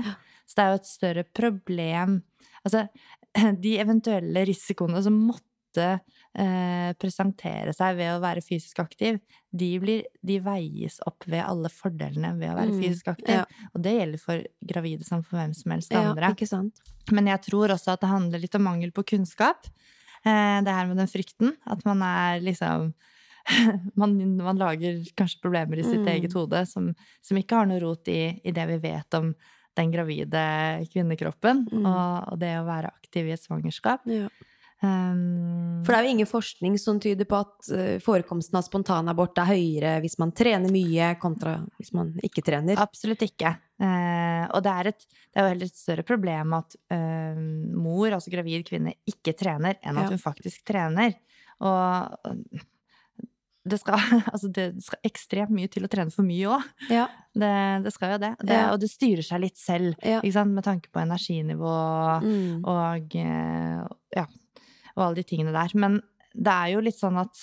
[0.48, 2.22] Så det er jo et større problem
[2.64, 2.86] Altså,
[3.64, 5.84] de eventuelle risikoene som måtte
[6.32, 9.18] eh, presentere seg ved å være fysisk aktiv,
[9.52, 13.34] de, blir, de veies opp ved alle fordelene ved å være Mm, fysisk aktiv.
[13.42, 13.68] ja.
[13.74, 16.32] Og det gjelder for gravide som for hvem som helst Ja, andre.
[16.48, 16.80] sant?
[17.12, 19.68] Men jeg tror også at det handler litt om mangel på kunnskap.
[20.24, 21.56] Eh, det her med den frykten.
[21.66, 22.92] At man er liksom
[24.00, 26.08] man, man lager kanskje problemer i sitt Mm.
[26.14, 29.34] eget hode som, som ikke har noe rot i, i det vi vet om
[29.76, 30.40] den gravide
[30.92, 31.84] kvinnekroppen, Mm.
[31.84, 34.00] og, og det å være aktiv i et svangerskap.
[34.06, 34.28] Ja.
[34.84, 39.38] Um, For det er jo ingen forskning som tyder på at eh, forekomsten av spontanabort
[39.40, 42.80] er høyere hvis man trener mye, kontra hvis man ikke trener.
[42.82, 43.54] Absolutt ikke.
[43.80, 47.40] Eh, og det er, et, det er jo heller et større problem at eh,
[47.74, 51.16] mor, altså gravid kvinne, ikke trener, enn at hun faktisk trener.
[51.64, 52.62] Og
[53.64, 53.96] det skal,
[54.32, 56.70] altså det skal ekstremt mye til å trene for mye òg.
[56.92, 57.06] Ja.
[57.32, 57.52] Det,
[57.86, 58.32] det skal jo det.
[58.44, 58.56] det.
[58.56, 58.70] Ja.
[58.74, 60.20] Og det styrer seg litt selv, Ja.
[60.44, 61.74] med tanke på energinivå
[62.24, 62.64] Mm.
[62.64, 64.26] og ja,
[64.96, 65.74] og alle de tingene der.
[65.74, 66.00] Men
[66.34, 67.42] det er jo litt sånn at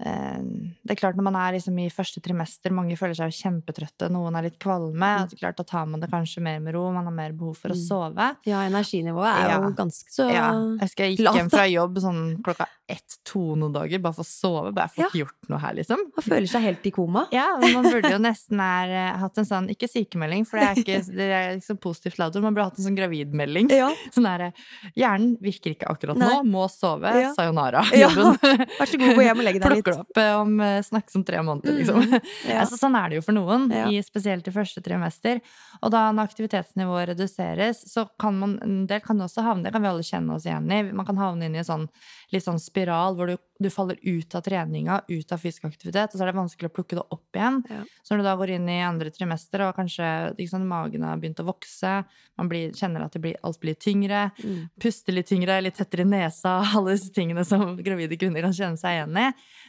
[0.00, 0.40] eh,
[0.84, 4.08] det er klart Når man er liksom i første trimester, mange føler seg jo kjempetrøtte,
[4.10, 4.94] noen er litt kvalme.
[4.96, 5.28] Mm.
[5.28, 7.56] det er klart Da tar man det kanskje mer med ro, man har mer behov
[7.58, 7.86] for å Mm.
[7.86, 8.36] sove.
[8.46, 12.22] ja, energinivået er jo ganske så Ja, jeg husker jeg gikk hjem fra jobb sånn
[12.42, 14.72] klokka ett-to noen dager bare for å sove.
[14.76, 16.02] Bare for å få gjort noe her, liksom.
[16.16, 17.24] Man føler seg helt i koma.
[17.34, 20.66] Ja, men man burde jo nesten her, eh, hatt en sånn, ikke sykemelding, for det
[20.68, 23.70] er ikke, det er ikke så positivt ladd, man burde hatt en sånn gravidmelding.
[23.74, 23.90] Ja.
[24.14, 24.50] Sånn der,
[24.98, 26.28] hjernen virker ikke akkurat Nei.
[26.28, 27.32] nå, må sove, Ja.
[27.36, 28.08] sayonara, Ja.
[28.80, 29.84] Vær så god, gå hjem og legg deg litt.
[29.86, 32.00] Plukker opp eh, om eh, snakkes om tre måneder, liksom.
[32.02, 32.16] Mm,
[32.50, 32.60] ja.
[32.64, 33.86] altså, sånn er det jo for noen, Ja.
[33.90, 35.40] i, spesielt i første trimester.
[35.82, 39.82] Og da når aktivitetsnivået reduseres, så kan man, en del kan også havne, det kan
[39.84, 41.86] vi alle kjenne oss igjen i, man kan havne inn i en sånn,
[42.32, 46.18] litt sånn spiral hvor du, du faller ut av treninga, ut av fysisk aktivitet, og
[46.18, 47.60] så er det vanskelig å plukke det opp igjen.
[47.70, 47.80] Ja.
[48.02, 50.06] Så når du da går inn i andre trimester, og kanskje
[50.38, 51.92] liksom, magen har begynt å vokse,
[52.40, 54.68] man blir, kjenner at det blir, alt blir tyngre, Mm.
[54.80, 58.78] puster litt tyngre, litt tettere i nesa, alle disse tingene som gravide kvinner kan kjenne
[58.80, 59.26] seg igjen i,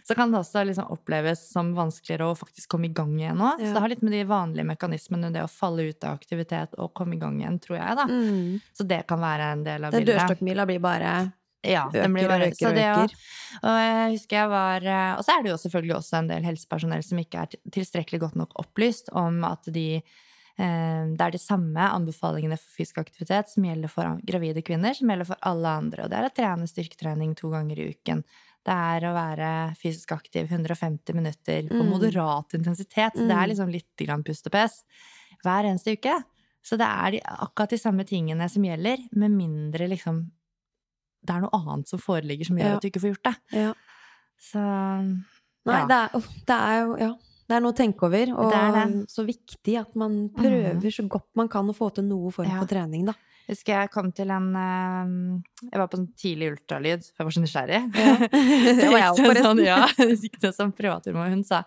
[0.08, 3.56] så kan det også liksom oppleves som vanskeligere å faktisk komme i gang igjen nå.
[3.58, 3.65] Ja.
[3.65, 6.93] Så det har litt med de vanlige mekanismene, det å falle ut av aktivitet og
[6.97, 8.08] komme i gang igjen, tror jeg, da.
[8.08, 8.62] Mm.
[8.78, 10.06] Så det kan være en del av bildet.
[10.08, 10.21] bildet.
[10.21, 11.12] dørstokkmila blir bare
[11.63, 13.15] Ja, den blir øker bare, øker så det og, øker.
[13.63, 16.43] og jeg husker jeg var eh, Og så er det jo selvfølgelig også en del
[16.43, 21.38] helsepersonell som ikke er tilstrekkelig godt nok opplyst om at de eh, det er de
[21.41, 26.04] samme anbefalingene for fysisk aktivitet som gjelder for gravide kvinner, som gjelder for alle andre.
[26.06, 28.24] Og det er å trene styrketrening to ganger i uken.
[28.65, 31.89] Det er å være fysisk aktiv 150 minutter på Mm.
[31.89, 33.13] moderat intensitet.
[33.15, 33.43] Så det Mm.
[33.43, 34.84] er liksom litt grann pust og pes
[35.43, 36.24] hver eneste uke.
[36.63, 40.30] Så det er de, akkurat de samme tingene som gjelder, med mindre liksom
[41.24, 42.76] det er noe annet som foreligger som gjør Ja.
[42.76, 43.36] at du ikke får gjort det.
[43.60, 43.74] Ja.
[44.42, 44.62] Så
[45.66, 45.86] Nei, Ja.
[45.86, 47.12] det, er, det er jo Ja.
[47.52, 49.10] Det er noe å tenke over, og Det er det.
[49.12, 52.66] så viktig at man prøver så godt man kan å få til noe form for
[52.66, 53.14] trening, da.
[53.47, 57.27] Jeg husker jeg kom til en eh, Jeg var på sånn tidlig ultralyd, for jeg
[57.27, 57.80] var så nysgjerrig.
[57.97, 58.13] Ja.
[58.82, 59.47] Det var jeg òg, forresten.
[59.47, 61.30] Sånn, ja, jeg gikk det som privatturmor.
[61.34, 61.62] Hun sa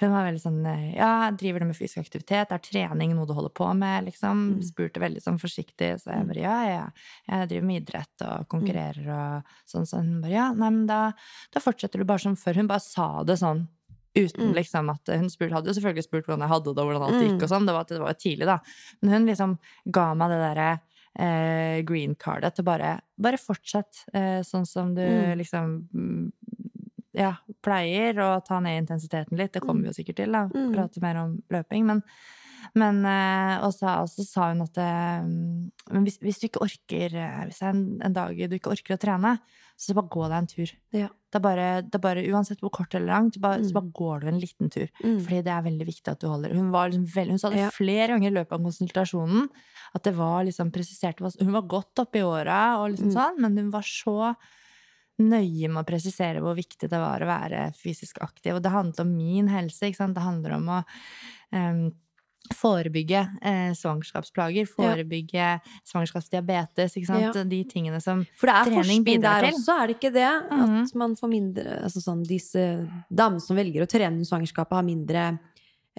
[0.00, 2.54] Hun var veldig sånn eh, Ja, driver du med fysisk aktivitet?
[2.54, 4.08] Er trening noe du holder på med?
[4.08, 4.44] Liksom.
[4.56, 4.62] Mm.
[4.70, 5.94] Spurte veldig sånn forsiktig.
[6.02, 6.84] Så jeg bare ja, ja.
[7.28, 9.88] Jeg driver med idrett og konkurrerer og sånn.
[9.88, 11.00] Så hun bare ja, nei, men da,
[11.54, 12.62] da fortsetter du bare som før.
[12.62, 13.66] Hun bare sa det sånn.
[14.18, 14.54] Uten Mm.
[14.56, 17.18] liksom at Hun spurt, hadde jo selvfølgelig spurt hvordan jeg hadde det, og hvordan alt
[17.18, 17.24] Mm.
[17.28, 17.66] gikk og sånn.
[17.68, 18.56] Det var, det var jo tidlig, da.
[19.02, 19.58] Men hun liksom
[19.94, 20.70] ga meg det derre
[21.18, 25.36] eh, green cardet til bare Bare fortsett eh, sånn som du Mm.
[25.38, 26.32] liksom mm,
[27.18, 27.32] Ja,
[27.64, 29.52] pleier å ta ned intensiteten litt.
[29.52, 30.44] Det kommer vi jo sikkert til, da.
[30.54, 30.68] Mm.
[30.76, 31.84] Prate mer om løping.
[31.88, 32.02] Men,
[32.74, 35.22] men eh, og så, og så sa hun at eh,
[35.92, 38.72] men hvis, hvis du ikke orker eh, Hvis det er en, en dag du ikke
[38.74, 39.38] orker å trene,
[39.78, 40.70] så bare gå deg en tur.
[40.92, 41.08] Ja.
[41.30, 43.74] Det er bare, det er bare Uansett hvor kort eller langt, bare, så Mm.
[43.78, 44.88] bare går du en liten tur.
[45.04, 45.20] Mm.
[45.22, 47.58] Fordi det er veldig viktig at du holder Hun, var liksom veld, hun sa det
[47.60, 47.70] Ja.
[47.70, 49.48] flere ganger i løpet av konsultasjonen.
[49.94, 53.14] At det var liksom presisert Hun var godt oppe i åra, og liksom Mm.
[53.14, 54.34] sånn, men hun var så
[55.18, 58.54] nøye med å presisere hvor viktig det var å være fysisk aktiv.
[58.54, 59.88] Og det handlet om min helse.
[59.88, 60.14] Ikke sant?
[60.14, 60.84] Det handler om å
[61.52, 61.92] em,
[62.56, 65.48] forebygge eh, svangerskapsplager, forebygge
[65.88, 66.96] svangerskapsdiabetes.
[66.98, 67.36] Ikke sant?
[67.36, 67.44] Ja.
[67.44, 70.30] De tingene som For det er forskning der også, er det ikke det?
[70.50, 70.76] Mhm.
[70.84, 72.64] At man får mindre altså sånn, Disse
[73.10, 75.26] damene som velger å trene under svangerskapet, har mindre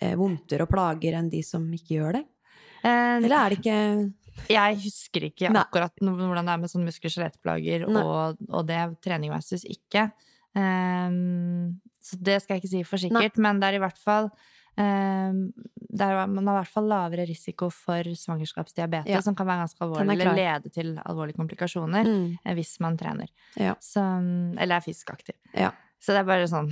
[0.01, 2.25] eh, vondter og plager enn de som ikke gjør det?
[2.83, 4.13] eh, Eller er det ikke
[4.49, 5.61] Jeg husker ikke Nei.
[5.65, 8.01] akkurat hvordan det er med sånn muskel- og skjelettplager Nei.
[8.03, 10.09] og, og det trening versus ikke.
[10.55, 14.29] Um, så det skal jeg ikke si for sikkert, men det er i hvert fall
[14.79, 15.51] ehm,
[15.89, 19.21] det er, Man har i hvert fall lavere risiko for svangerskapsdiabetes, Ja.
[19.25, 22.97] som kan være ganske alvorlig, er eller lede til alvorlige komplikasjoner mm, eh, hvis man
[22.97, 23.27] trener.
[23.57, 23.73] Ja.
[23.81, 24.03] Så,
[24.59, 25.35] eller er fysisk aktiv.
[25.53, 25.71] Ja.
[25.99, 26.69] Så det er bare sånn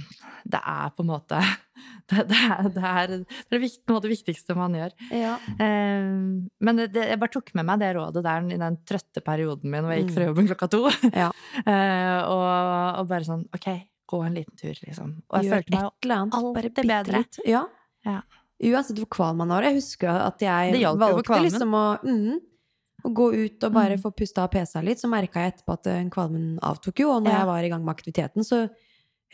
[0.47, 1.39] Det er på en måte
[2.07, 4.93] Det, det er det, er, det, er vikt, måte det viktigste man gjør.
[5.11, 5.33] ja.
[5.59, 9.83] Um, men jeg bare tok med meg det rådet der i den trøtte perioden min
[9.83, 10.29] hvor jeg gikk fra Mm.
[10.31, 10.81] jobben klokka to.
[11.11, 11.27] Ja.
[11.67, 12.47] uh, og,
[13.01, 13.67] og bare sånn OK,
[14.07, 15.17] gå en liten tur, liksom.
[15.27, 15.91] Og jeg Gjør følte meg jo
[16.39, 17.23] alltid bedre.
[17.45, 17.65] Ja.
[18.07, 18.21] Ja.
[18.63, 19.61] Uansett hvor kvalm man var.
[19.63, 22.39] Jeg husker at jeg valgte liksom å, mm,
[23.05, 24.01] å gå ut og bare Mm.
[24.01, 24.97] få pusta av PC-a litt.
[24.99, 27.37] Så merka jeg etterpå at eh, kvalmen avtok jo, og når Ja.
[27.39, 28.69] jeg var i gang med aktiviteten, så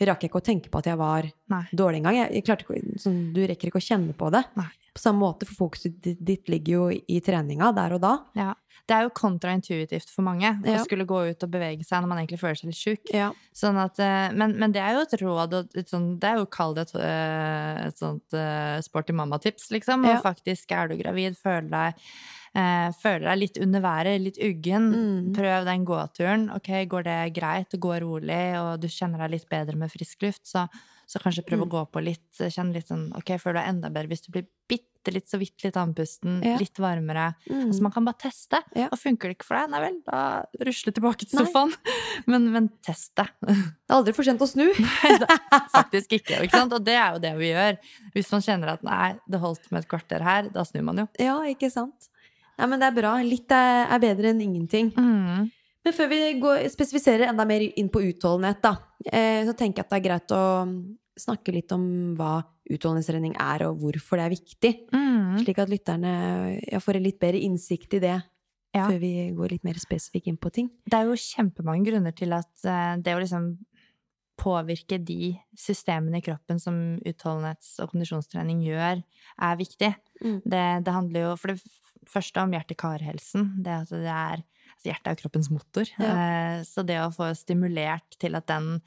[0.00, 1.62] rakk jeg ikke å tenke på at jeg var Nei.
[1.72, 2.16] dårlig engang.
[2.18, 4.42] Jeg, jeg klarte ikke, sånn, du rekker ikke å kjenne på det.
[4.58, 4.66] Nei.
[4.94, 8.12] På samme måte, for fokuset ditt, ligger jo i treninga der og da.
[8.38, 8.52] Ja.
[8.86, 10.76] Det er jo kontraintuitivt for mange Ja.
[10.76, 13.10] å skulle gå ut og bevege seg når man egentlig føler seg litt sjuk.
[13.14, 13.30] Ja.
[13.56, 16.36] Sånn at, eh, men, men det er jo et råd, og et sånt, det er
[16.42, 20.04] jo kall det et, eh, et sånt eh, sporty mamma-tips, liksom.
[20.04, 21.94] Og faktisk, er du gravid, føler deg,
[22.54, 25.34] eh, føler deg litt under været, litt uggen, Mm.
[25.34, 26.48] prøv den gåturen.
[26.54, 30.22] Ok, går det greit, det går rolig, og du kjenner deg litt bedre med frisk
[30.22, 30.68] luft, så,
[31.06, 31.70] så kanskje prøv å Mm.
[31.70, 34.46] gå på litt, kjenn litt sånn, ok, føler du deg enda bedre hvis du blir
[34.68, 36.56] bitte litt, så vidt litt andpusten, Ja.
[36.56, 37.34] litt varmere.
[37.50, 37.66] Mm.
[37.68, 38.86] Altså man kan bare teste, Ja.
[38.90, 41.74] og funker det ikke for deg, nei vel, da rusle tilbake til sofaen.
[42.26, 43.26] Men, men test det.
[43.42, 44.70] Det er aldri for sent å snu.
[45.74, 46.72] Faktisk ikke, ikke sant?
[46.72, 47.76] Og det er jo det vi gjør.
[48.14, 51.08] Hvis man kjenner at nei, det holdt med et kvarter her, da snur man jo.
[51.20, 52.08] Ja, ikke sant?
[52.58, 53.14] Nei, men det er bra.
[53.24, 54.92] Litt er, er bedre enn ingenting.
[54.96, 55.48] Mm.
[55.84, 58.76] Men før vi går, spesifiserer enda mer inn på utholdenhet, da,
[59.10, 60.44] eh, så tenker jeg at det er greit å
[61.20, 61.84] snakke litt om
[62.18, 62.38] hva
[62.72, 64.72] utholdenhetstrening er, og hvorfor det er viktig.
[64.94, 65.42] Mm.
[65.42, 66.14] Slik at lytterne
[66.62, 68.16] ja, får en litt bedre innsikt i det,
[68.74, 68.88] Ja.
[68.88, 70.70] før vi går litt mer spesifikt inn på ting.
[70.88, 73.52] Det er jo kjempemange grunner til at eh, det å liksom
[74.40, 79.04] påvirke de systemene i kroppen som utholdenhets- og kondisjonstrening gjør,
[79.38, 79.92] er viktig.
[80.24, 80.40] Mm.
[80.42, 81.60] Det, det handler jo for det
[82.10, 83.54] første om hjerte-kar-helsen.
[83.64, 84.42] Det at det er
[84.74, 85.90] altså Hjertet er kroppens motor.
[86.02, 88.80] Eh, så det å få stimulert til at den,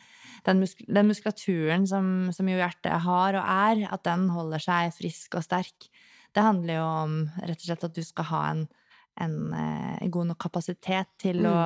[0.46, 4.92] den, musk, den muskulaturen som, som jo hjertet har og er, at den holder seg
[4.98, 5.88] frisk og sterk.
[6.36, 8.68] Det handler jo om rett og slett at du skal ha en,
[9.24, 11.50] en, eh, en god nok kapasitet til Mm.
[11.56, 11.66] å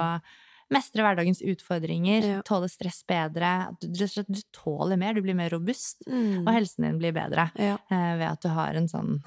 [0.71, 2.41] mestre hverdagens utfordringer, Ja.
[2.47, 3.75] tåle stress bedre.
[3.81, 6.45] Du, du, du tåler mer, du blir mer robust, Mm.
[6.47, 7.77] og helsen din blir bedre Ja.
[7.91, 9.19] eh, ved at du har en sånn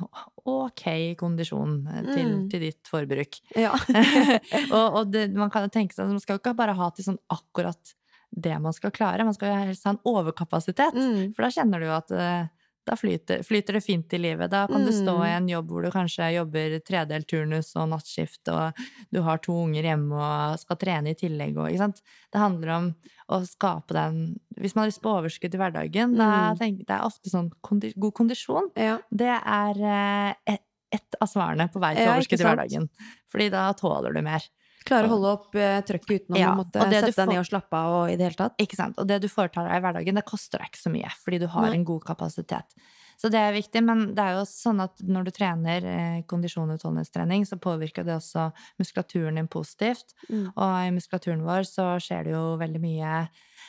[0.44, 2.48] ok kondisjon eh, til, Mm.
[2.50, 3.40] til ditt forbruk.
[3.56, 3.72] ja.
[4.72, 7.04] og og det, man kan jo tenke seg at man skal ikke bare ha til
[7.04, 7.94] sånn akkurat
[8.36, 10.94] det man skal klare, man skal jo helst ha en overkapasitet.
[10.96, 11.34] Mm.
[11.36, 12.48] For da kjenner du jo at eh,
[12.84, 14.50] da flyter, flyter det fint i livet.
[14.52, 15.24] Da kan du stå Mm.
[15.26, 18.72] i en jobb hvor du kanskje jobber tredelt turnus og nattskift, og
[19.12, 21.56] du har to unger hjemme og skal trene i tillegg.
[21.56, 22.02] Og, ikke sant?
[22.32, 22.94] Det handler om
[23.30, 26.58] å skape den Hvis man har lyst på overskudd i hverdagen, da Mm.
[26.58, 28.70] tenker det er ofte sånn kondi, god kondisjon.
[28.76, 28.98] ja.
[29.10, 30.60] Det er eh, et,
[30.92, 32.88] ett av svarene på vei til overskudd i hverdagen.
[33.32, 34.40] Fordi da tåler du mer.
[34.84, 37.46] Klare å holde opp eh, trøkket uten å Ja, måtte sette deg får- ned og
[37.48, 38.58] slappe av og i det hele tatt.
[38.60, 38.98] Ikke sant?
[39.00, 41.46] Og det du foretar deg i hverdagen, det koster deg ikke så mye, fordi du
[41.54, 41.78] har Nei.
[41.78, 42.76] en god kapasitet.
[43.16, 46.68] Så det er viktig, men det er jo sånn at når du trener eh, kondisjon
[46.68, 48.48] og utholdenhetstrening, så påvirker det også
[48.82, 50.12] muskulaturen din positivt.
[50.28, 50.48] Mm.
[50.52, 53.12] Og i muskulaturen vår så skjer det jo veldig mye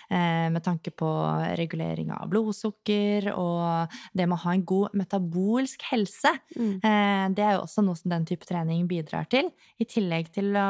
[0.09, 1.07] med tanke på
[1.57, 6.33] regulering av blodsukker og det med å ha en god metabolsk helse.
[6.53, 6.75] Mm.
[6.77, 9.49] Eh, det er jo også noe som den type trening bidrar til.
[9.81, 10.69] I tillegg til å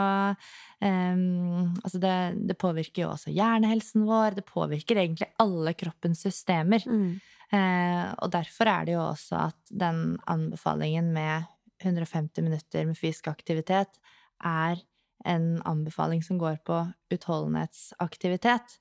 [0.83, 2.15] Um, Altså, det,
[2.49, 4.35] det påvirker jo også hjernehelsen vår.
[4.39, 6.83] Det påvirker egentlig alle kroppens systemer.
[6.85, 7.15] Mm.
[7.53, 11.45] Uh, og derfor er det jo også at den anbefalingen med
[11.83, 13.99] 150 minutter med fysisk aktivitet
[14.43, 14.81] er
[15.25, 16.79] en anbefaling som går på
[17.13, 18.79] utholdenhetsaktivitet.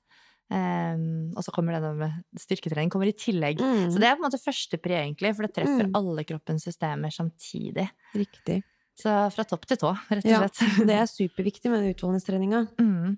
[0.51, 0.99] Eh,
[1.35, 3.59] og så kommer denne med styrketrening kommer i tillegg.
[3.59, 3.89] Mm.
[3.91, 5.95] Så det er på en måte første pri, egentlig, for det treffer Mm.
[5.97, 7.89] alle kroppens systemer samtidig.
[8.13, 8.61] Riktig.
[8.95, 10.85] Så fra topp til tå, rett og Ja, slett.
[10.87, 12.67] det er superviktig med utholdenhetstreninga.
[12.79, 13.17] Mm.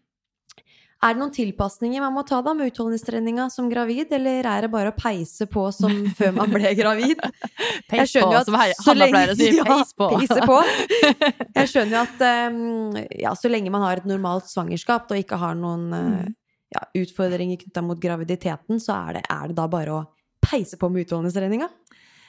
[0.98, 4.72] Er det noen tilpasninger man må ta da med utholdenhetstreninga som gravid, eller er det
[4.74, 7.20] bare å peise på som før man ble gravid?
[7.88, 9.52] Peis på, at som Hanna pleier å si.
[9.62, 10.08] Peis på.
[11.60, 15.38] Jeg skjønner jo at um, ja, så lenge man har et normalt svangerskap og ikke
[15.38, 16.26] har noen uh.
[16.74, 20.06] Ja, utfordringer knytta mot graviditeten, så er det, er det da bare å
[20.44, 21.70] peise på med utholdenhetstreninga?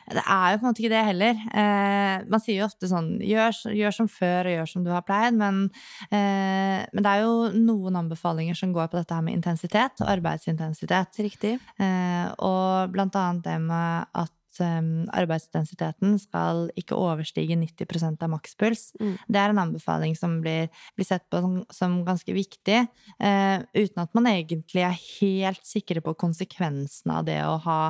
[0.08, 1.40] Det er jo på en måte ikke det heller.
[1.60, 5.04] Eh, man sier jo ofte sånn gjør, gjør som før og gjør som du har
[5.04, 5.66] pleid, men,
[6.08, 10.08] eh, men det er jo noen anbefalinger som går på dette her med intensitet og
[10.14, 11.20] arbeidsintensitet.
[11.28, 11.58] Riktig.
[11.76, 14.32] Eh, og blant annet det med at
[14.64, 14.82] eh,
[15.20, 18.90] arbeidsintensiteten skal ikke overstige 90% av makspuls.
[19.00, 19.14] Mm.
[19.28, 20.68] Det er en anbefaling som blir,
[20.98, 26.04] blir sett på som, som ganske viktig, eh, uten at man egentlig er helt sikre
[26.04, 27.80] på konsekvensene av det å ha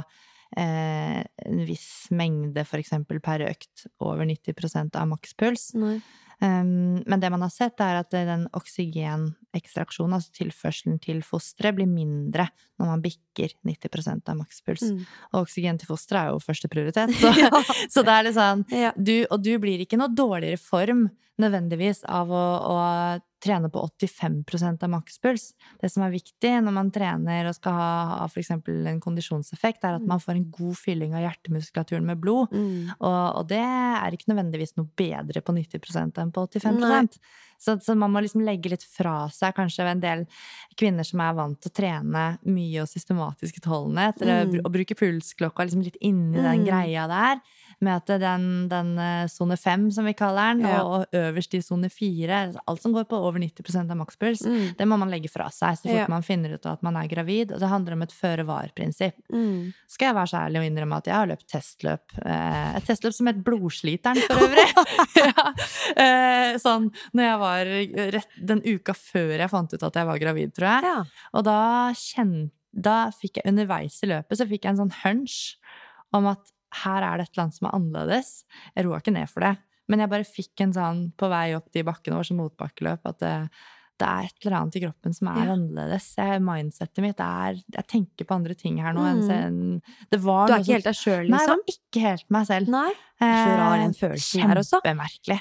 [0.56, 5.72] eh, en viss mengde, eksempel per økt, over 90% av makspuls.
[5.78, 5.98] Nei.
[6.38, 11.88] Um, men det man har sett, er at den oksygenekstraksjonen, altså tilførselen til fosteret, blir
[11.90, 12.46] mindre
[12.78, 14.84] når man bikker 90% av makspuls.
[14.86, 15.00] Mm.
[15.32, 17.32] Og oksygen til fosteret er jo første prioritet, så,
[17.90, 22.30] så det er litt sånn du, Og du blir ikke noe dårligere form nødvendigvis av
[22.34, 22.76] å, å
[23.42, 25.52] trene på 85% av makspuls.
[25.80, 27.90] Det som er viktig når man trener og skal ha,
[28.24, 32.54] ha eksempel en kondisjonseffekt, er at man får en god fylling av hjertemuskulaturen med blod.
[32.54, 32.90] Mm.
[32.98, 37.02] Og, og det er ikke nødvendigvis noe bedre på 90 på 85 Nei.
[37.58, 40.26] så, så man må liksom legge litt fra seg kanskje en del
[40.78, 44.60] kvinner som er vant til å trene mye og systematisk utholdenhet, eller Mm.
[44.62, 46.66] å bruke pulsklokka liksom litt inni den Mm.
[46.68, 47.40] greia der,
[47.80, 50.80] med at den, den eh, sone fem, som vi kaller den, Ja.
[50.82, 54.76] og, øverst i sone fire, alt som går på over 90% av makspuls, Mm.
[54.76, 56.06] det må man legge fra seg så fort Ja.
[56.08, 59.72] man finner ut at man er gravid, og det handler om et føre-var-prinsipp Mm.
[59.86, 62.18] skal jeg være så ærlig og innrømme at jeg har løpt testløp.
[62.26, 64.68] Eh, et testløp som het Blodsliteren, for øvrig.
[65.16, 65.54] ja.
[65.96, 70.18] eh, sånn når jeg var rett den uka før jeg fant ut at jeg var
[70.18, 70.82] gravid, tror jeg.
[70.84, 71.04] Ja.
[71.34, 71.58] Og da
[71.94, 75.54] kjente Da fikk jeg underveis i løpet så fikk jeg en sånn hunch
[76.12, 76.38] om at
[76.84, 78.44] her er det et eller annet som er annerledes.
[78.76, 79.56] Jeg roa ikke ned for det.
[79.88, 83.18] Men jeg bare fikk en sånn på vei opp de bakkene, våre som motbakkeløp, at
[83.24, 83.50] det,
[83.98, 85.54] det er et eller annet i kroppen som er Ja.
[85.54, 86.14] annerledes.
[86.18, 89.30] Jeg, mindsetet mitt er Jeg tenker på andre ting her nå Mm.
[89.30, 91.56] enn- Det var Du er ikke helt deg sjøl, Nei, jeg liksom?
[91.56, 92.68] var ikke helt meg selv.
[92.68, 92.92] Nei?
[93.18, 94.80] Så rar den Eh, følelsen her også.
[94.84, 95.40] Kjempemerkelig.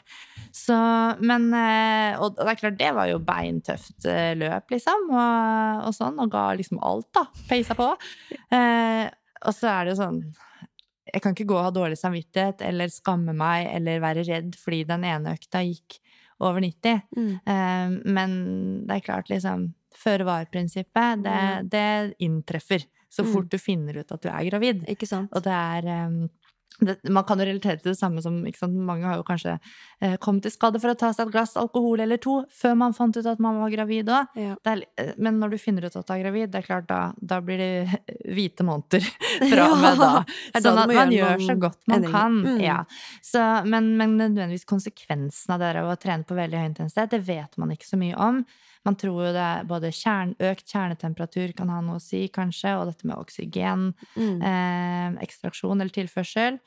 [0.54, 5.86] Så, men eh, Og det er klart, det var jo beintøft eh, løp, liksom, og,
[5.88, 7.26] og sånn, og ga liksom alt, da.
[7.50, 7.92] Peisa på.
[8.52, 9.10] Eh,
[9.46, 10.22] og så er det jo sånn
[11.14, 14.84] Jeg kan ikke gå og ha dårlig samvittighet eller skamme meg eller være redd fordi
[14.88, 16.00] den ene økta gikk
[16.40, 17.02] over 90.
[17.18, 17.32] Mm.
[17.48, 18.32] Um, men
[18.88, 21.70] det er klart, liksom Føre-var-prinsippet, det, Mm.
[21.70, 23.34] det inntreffer så Mm.
[23.34, 24.84] fort du finner ut at du er gravid.
[24.88, 25.30] Ikke sant?
[25.34, 26.30] Og det er um,
[26.80, 28.40] det, Man kan jo relatere til det samme som?
[28.88, 29.56] Mange har jo kanskje
[30.02, 32.96] eh, kommet i skade for å ta seg et glass alkohol eller to før man
[32.98, 34.38] fant ut at man var gravid òg.
[34.38, 34.56] Ja.
[35.18, 37.62] Men når du finner ut at du er gravid, det er klart da, da blir
[37.62, 38.00] det
[38.38, 39.08] hvite måneder
[39.42, 40.14] fra og med da.
[40.60, 42.40] Sånn at man gjør så godt man kan.
[42.46, 42.62] Mm.
[42.64, 42.80] Ja.
[43.26, 47.26] Så, men, men nødvendigvis konsekvensen av det av å trene på veldig høy intensitet, det
[47.28, 48.44] vet man ikke så mye om.
[48.86, 52.88] Man tror jo det både kjern, økt kjernetemperatur kan ha noe å si, kanskje, og
[52.92, 54.42] dette med oksygen Mm.
[54.42, 56.60] eh, ekstraksjon eller tilførsel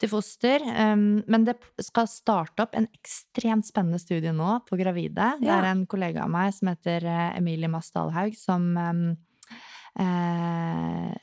[0.00, 0.62] til foster.
[0.64, 5.34] Um, men det skal starte opp en ekstremt spennende studie nå på gravide.
[5.40, 9.16] Det er en kollega av meg som heter eh, Emilie Mass Dalhaug, som um,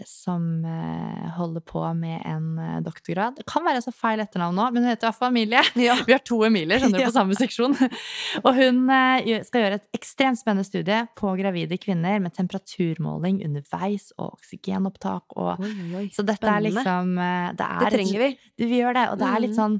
[0.06, 3.38] som eh, holder på med en eh, doktorgrad.
[3.40, 5.62] Det kan være så feil etternavn nå, men hun heter i hvert fall Emilie.
[5.88, 5.96] Ja.
[6.08, 7.76] Vi har to Emilie skjønner du, på samme seksjon.
[8.46, 14.10] Og hun eh, skal gjøre et ekstremt spennende studie på gravide kvinner med temperaturmåling underveis
[14.18, 16.58] og oksygenopptak og Oi, oi, så dette Spennende.
[16.58, 18.32] er liksom eh, Det, er Det trenger vi.
[18.66, 18.72] vi.
[18.78, 19.62] Gjør det, og det er litt Mhm.
[19.62, 19.80] sånn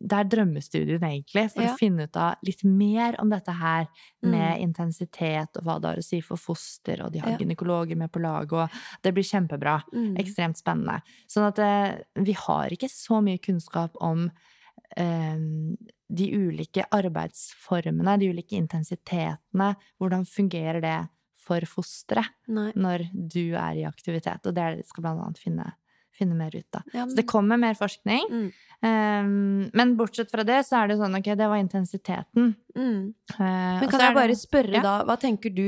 [0.00, 1.74] det er drømmestudien, egentlig, for Ja.
[1.74, 3.86] å finne ut av litt mer om dette her
[4.22, 4.62] med Mm.
[4.70, 7.36] intensitet og hva det har å si for foster, og de har Ja.
[7.36, 8.70] gynekologer med på laget, og
[9.02, 9.82] det blir kjempebra.
[9.92, 10.16] Mm.
[10.16, 11.02] Ekstremt spennende.
[11.28, 14.30] Sånn at eh, vi har ikke så mye kunnskap om
[14.96, 15.36] eh,
[16.10, 19.76] de ulike arbeidsformene, de ulike intensitetene.
[20.00, 24.44] Hvordan fungerer det for fosteret når du er i aktivitet?
[24.46, 25.72] Og det er det vi skal blant annet finne,
[26.20, 26.82] finne mer ut av.
[26.94, 28.28] Ja, Så det kommer mer forskning.
[28.30, 28.50] Mm.
[28.82, 32.54] Um, men bortsett fra det, så er det sånn, ok, det var intensiteten.
[32.76, 33.00] Mm.
[33.34, 34.82] Uh, Men kan jeg bare det- spørre Ja.
[34.86, 35.66] da, hva tenker du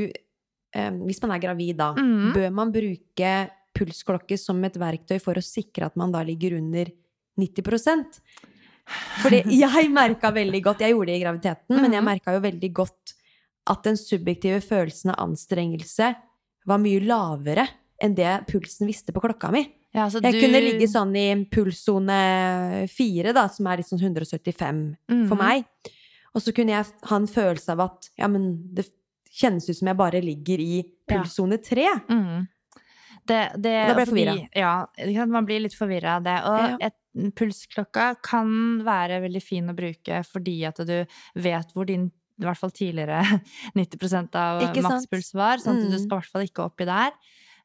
[0.75, 2.33] um, Hvis man er gravid da, mm.
[2.33, 6.87] bør man bruke pulsklokke som et verktøy for å sikre at man da ligger under
[7.41, 8.21] 90%
[9.23, 12.09] Fordi jeg merka veldig godt Jeg gjorde det i graviditeten, men jeg Mhm.
[12.09, 13.15] merka jo veldig godt
[13.69, 16.15] at den subjektive følelsen av anstrengelse
[16.67, 17.69] var mye lavere
[18.03, 19.62] enn det pulsen visste på klokka mi.
[19.94, 24.96] Ja, så Jeg du- kunne ligge sånn i pulssone fire, da, som er sånn 175
[25.28, 25.38] for Mhm.
[25.38, 25.64] meg.
[26.35, 28.87] Og så kunne jeg ha en følelse av at ja, men det
[29.31, 31.87] kjennes ut som jeg bare ligger i pulssone tre.
[32.09, 32.48] Mhm.
[33.24, 34.48] Det, det, Da ble jeg forvirra.
[34.57, 36.42] Ja, man blir litt forvirra av det.
[36.42, 36.87] Og Ja.
[36.88, 36.94] et,
[37.37, 42.57] pulsklokka kan være veldig fin å bruke fordi at du vet hvor din i hvert
[42.57, 43.20] fall tidligere
[43.76, 46.00] 90% av makspuls var, sånn at du Mm.
[46.00, 47.12] skal i hvert fall ikke oppi der.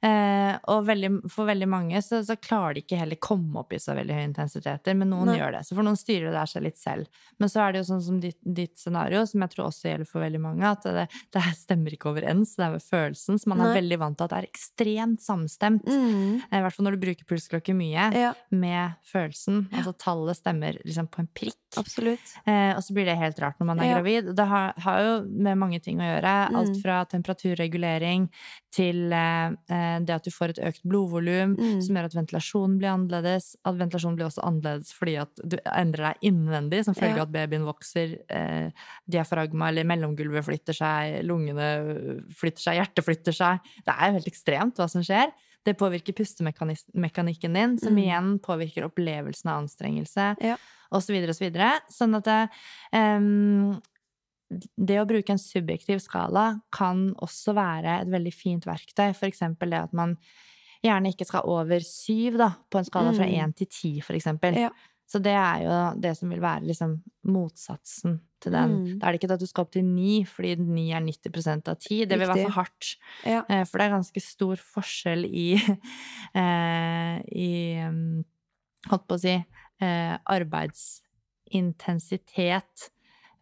[0.05, 3.79] Eh, og veldig, for veldig mange så, så klarer de ikke heller komme opp i
[3.81, 5.37] så veldig høye intensiteter, men noen Nei.
[5.39, 5.61] gjør det.
[5.65, 7.07] Så for noen styrer det der seg litt selv.
[7.41, 10.05] Men så er det jo sånn som ditt, ditt scenario, som jeg tror også gjelder
[10.11, 12.53] for veldig mange, at det, det her stemmer ikke overens.
[12.55, 15.89] Det er med følelsen, som man er veldig vant til at det er ekstremt samstemt.
[15.89, 16.43] Mm.
[16.51, 19.65] Eh, I hvert fall når du bruker pulsklokke mye, Ja, med følelsen.
[19.73, 21.57] Altså tallet stemmer liksom på en prikk.
[21.77, 22.31] absolutt.
[22.47, 23.97] Eh, og så blir det helt rart når man er Ja.
[23.97, 24.29] gravid.
[24.37, 26.35] Det har, har jo med mange ting å gjøre.
[26.53, 26.81] Alt Mm.
[26.83, 28.29] fra temperaturregulering
[28.75, 31.81] til eh, eh, det at du får et økt blodvolum, Mm.
[31.81, 33.55] som gjør at ventilasjonen blir annerledes.
[33.65, 37.21] At ventilasjonen blir også annerledes fordi at du endrer deg innvendig som følge Ja.
[37.23, 38.17] av at babyen vokser.
[38.29, 38.69] Eh,
[39.09, 43.59] diafragma eller mellomgulvet flytter seg, lungene flytter seg, hjertet flytter seg.
[43.85, 45.31] Det er jo helt ekstremt hva som skjer.
[45.65, 48.03] Det påvirker pustemekanikken din, som Mm.
[48.03, 50.55] igjen påvirker opplevelsen av anstrengelse, Ja.
[50.91, 51.79] og så videre og så videre.
[51.91, 52.49] Sånn at
[52.93, 53.81] em,
[54.49, 59.13] det å bruke en subjektiv skala kan også være et veldig fint verktøy.
[59.17, 60.17] For eksempel det at man
[60.85, 63.53] gjerne ikke skal over syv, da, på en skala fra Mm.
[63.55, 64.53] til ti, for eksempel.
[64.55, 64.69] Ja.
[65.07, 68.69] Så det er jo det som vil være liksom motsatsen til den.
[68.69, 68.99] Mm.
[68.99, 71.75] Da er det ikke at du skal opp til ni, fordi ni er 90% av
[71.79, 72.05] ti.
[72.05, 72.97] Det vil være for hardt.
[73.25, 73.43] Ja.
[73.49, 75.55] Eh, For det er ganske stor forskjell i,
[76.35, 78.23] eh, i um,
[78.87, 79.43] Holdt på å si
[79.81, 82.89] eh, arbeidsintensitet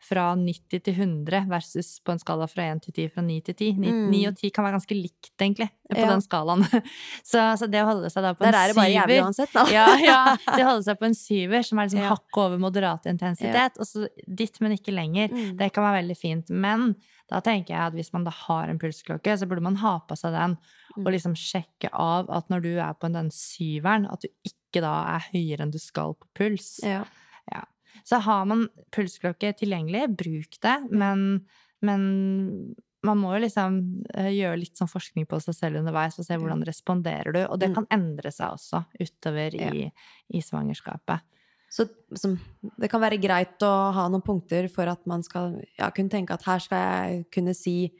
[0.06, 3.56] fra 90 til 100 versus på en skala fra 1 til 10 fra 9 til
[3.58, 3.70] 10.
[3.82, 4.10] 9, Mm.
[4.12, 6.10] 9 og 10 kan være ganske likt, egentlig, på Ja.
[6.12, 6.64] den skalaen.
[7.26, 9.52] Så, så det å holde seg da på Der en er det bare jævlig uansett,
[9.54, 9.66] da.
[9.74, 10.20] ja, ja,
[10.56, 12.10] det å holde seg på en syver, som er liksom Ja.
[12.14, 15.30] hakket over moderat intensitet, og så ditt, men ikke lenger.
[15.34, 15.58] Mm.
[15.58, 16.50] Det kan være veldig fint.
[16.54, 16.96] Men
[17.32, 20.16] da tenker jeg at hvis man da har en pulsklokke, så burde man ha på
[20.18, 20.58] seg den
[20.96, 21.12] og Mm.
[21.12, 25.26] liksom sjekke av at når du er på den syveren, at du ikke da er
[25.34, 26.80] høyere enn du skal på puls.
[26.84, 27.04] Ja.
[27.52, 27.64] Ja.
[28.04, 31.46] Så har man pulsklokke tilgjengelig, bruk det, men,
[31.82, 33.78] men man må jo liksom
[34.18, 37.60] eh, gjøre litt sånn forskning på seg selv underveis og se hvordan responderer du, og
[37.62, 37.76] det Mm.
[37.76, 39.86] kan endre seg også utover i,
[40.34, 41.22] i svangerskapet.
[41.70, 42.38] Så liksom,
[42.80, 46.34] det kan være greit å ha noen punkter for at man skal ja, kunne tenke
[46.34, 47.92] at her skal jeg kunne si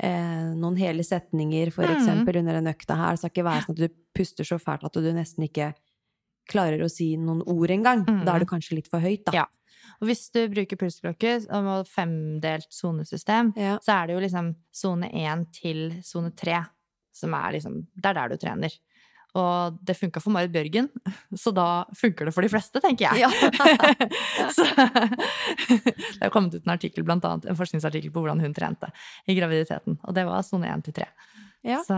[0.00, 1.96] eh, noen hele setninger, for Mm.
[1.96, 3.10] eksempel, under en økta her.
[3.14, 5.74] Det skal ikke være sånn at du puster så fælt at du nesten ikke
[6.50, 8.04] klarer å si noen ord engang.
[8.08, 8.24] Mm.
[8.26, 9.36] Da er det kanskje litt for høyt, da.
[9.42, 9.46] Ja.
[9.98, 13.78] Og hvis du bruker pulsklokke og femdelt sonesystem, Ja.
[13.82, 16.64] så er det jo liksom sone én til sone tre
[17.12, 18.70] som er liksom Det er der du trener.
[19.34, 20.88] Og det funka for Marit Bjørgen,
[21.36, 23.26] så da funker det for de fleste, tenker jeg.
[23.26, 23.30] Ja.
[24.56, 24.64] så,
[25.68, 28.88] det har kommet ut en artikkel, blant annet en forskningsartikkel på hvordan hun trente
[29.26, 29.98] i graviditeten.
[30.04, 31.10] Og det var sone én til tre.
[31.64, 31.80] Ja.
[31.82, 31.94] Så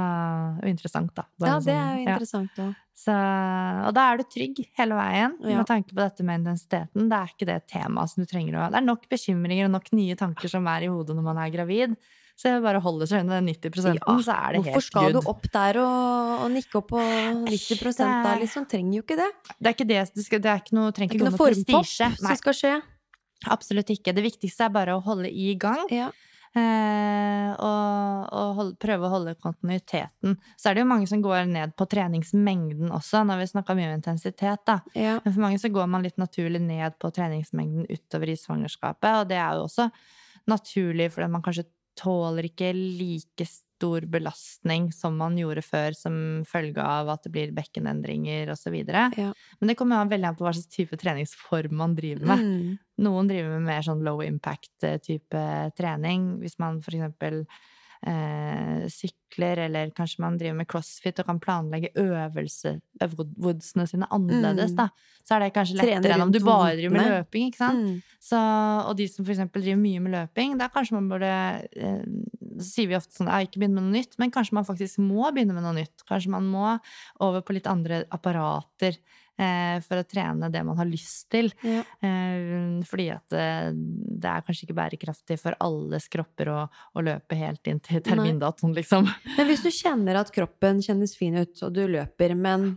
[0.61, 1.25] det er interessant, da.
[1.38, 2.77] Bare ja, det sånn- er jo interessant òg.
[3.01, 3.88] Ja.
[3.88, 5.57] og da er du trygg hele veien Ja.
[5.57, 7.09] med tanke på dette med intensiteten.
[7.09, 9.92] Det er ikke det temaet som du trenger å Det er nok bekymringer og nok
[9.92, 11.96] nye tanker som er i hodet når man er gravid.
[12.37, 15.12] Så jeg bare holder seg under den 90 Ja, så er det Hvorfor helt skal
[15.12, 15.23] good.
[15.25, 17.01] du opp der og, og nikke opp på
[17.44, 18.66] 90 da, Det- liksom?
[18.66, 19.31] Trenger jo ikke det.
[19.61, 21.37] Det er ikke det, det, skal, det er ikke noe, trenger er ikke ikke noe
[21.37, 22.16] noe prestisje.
[22.16, 22.83] som skal skje.
[23.46, 24.14] absolutt ikke.
[24.14, 25.87] Det viktigste er bare å holde i gang.
[25.90, 26.11] Ja.
[26.59, 30.37] Eh, og og hold, prøve å holde kontinuiteten.
[30.59, 33.91] Så er det jo mange som går ned på treningsmengden også, når vi snakka mye
[33.91, 34.81] om intensitet, da.
[34.95, 35.18] Ja.
[35.24, 39.31] Men for mange så går man litt naturlig ned på treningsmengden utover i svangerskapet, og
[39.31, 39.91] det er jo også
[40.51, 41.68] naturlig fordi man kanskje
[42.01, 43.47] tåler ikke like
[43.81, 46.14] stor belastning som man gjorde før som
[46.49, 48.76] følge av at det blir bekkenendringer osv.
[48.85, 49.31] Ja.
[49.59, 52.45] Men det kommer veldig an på hva slags type treningsform man driver med.
[52.45, 52.78] Mm.
[53.07, 55.45] Noen driver med mer sånn low impact-type
[55.81, 56.35] trening.
[56.43, 57.47] Hvis man for eksempel
[58.07, 64.72] eh, sykler, eller kanskje man driver med crossfit og kan planlegge øvelse, øvelsene sine annerledes,
[64.72, 64.76] Mm.
[64.76, 64.88] da.
[65.24, 67.78] Så er det kanskje lettere enn om du bare driver med løping, ikke sant.
[67.84, 68.03] Mm.
[68.20, 68.38] Så,
[68.88, 72.05] og de som for eksempel driver mye med løping, da kanskje man burde eh,
[72.61, 74.98] Så sier vi ofte sånn jeg ikke begynner med noe nytt, men kanskje man faktisk
[74.98, 76.03] må begynne med noe nytt.
[76.09, 76.78] Kanskje man må
[77.20, 79.20] over på litt andre apparater eh,
[79.86, 81.49] for å trene det man har lyst til.
[81.64, 81.82] Ja.
[82.05, 86.59] Eh, fordi at eh, det er kanskje ikke bærekraftig for alles kropper å,
[86.95, 89.09] å løpe helt inn til termindatoen, liksom.
[89.38, 92.74] Men hvis du kjenner at kroppen kjennes fin ut, og du løper, men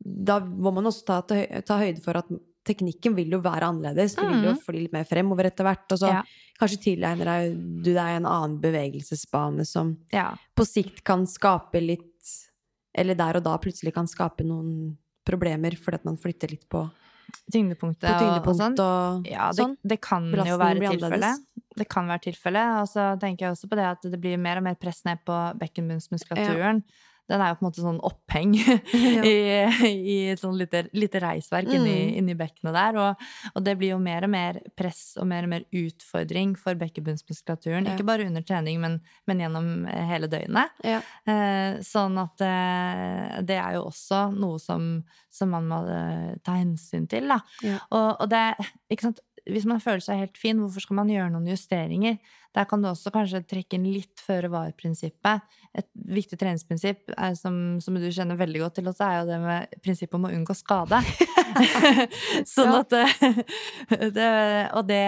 [0.00, 2.28] da må man også ta, ta, ta høyde for at
[2.64, 4.14] teknikken vil jo være annerledes.
[4.16, 4.60] Du vil jo Mhm.
[4.64, 6.22] fly litt mer fremover etter hvert, og så Ja.
[6.58, 7.52] kanskje tilegner
[7.84, 10.30] du deg en annen bevegelsesbane som Ja.
[10.56, 12.08] på sikt kan skape litt
[12.96, 16.84] Eller der og da plutselig kan skape noen problemer fordi at man flytter litt på,
[17.50, 18.78] Tyngdepunktet, på og- og sånn.
[18.78, 19.76] og Ja, det, sånn.
[19.84, 21.38] det kan jo være tilfellet.
[21.76, 22.80] Det kan være tilfellet.
[22.82, 25.18] Og så tenker jeg også på det at det blir mer og mer press ned
[25.26, 26.82] på bekkenbunnsmuskulaturen.
[27.30, 28.50] Den er jo på en måte sånn oppheng
[29.24, 29.34] i,
[29.88, 32.14] i et sånn lite, lite reisverk inni, Mm.
[32.20, 32.98] inni bekkenet der.
[33.00, 36.76] Og, og det blir jo mer og mer press og mer og mer utfordring for
[36.80, 37.86] bekkenbunnsmuskulaturen.
[37.88, 37.94] Ja.
[37.94, 38.98] Ikke bare under trening, men,
[39.30, 40.74] men gjennom eh, hele døgnet.
[40.84, 41.00] Ja.
[41.24, 44.90] Eh, sånn at eh, det er jo også noe som,
[45.32, 47.40] som man må eh, ta hensyn til, da.
[47.64, 47.78] Ja.
[47.90, 48.44] Og, og det,
[48.92, 49.24] ikke sant?
[49.44, 52.16] Hvis man føler seg helt fin, hvorfor skal man gjøre noen justeringer?
[52.54, 55.42] Der kan du også kanskje trekke inn litt føre var-prinsippet.
[55.76, 59.40] Et viktig treningsprinsipp er, som, som du kjenner veldig godt til også, er jo det
[59.42, 61.00] med prinsippet om å unngå skade.
[62.54, 63.04] sånn at det,
[64.16, 64.30] det
[64.74, 65.02] Og det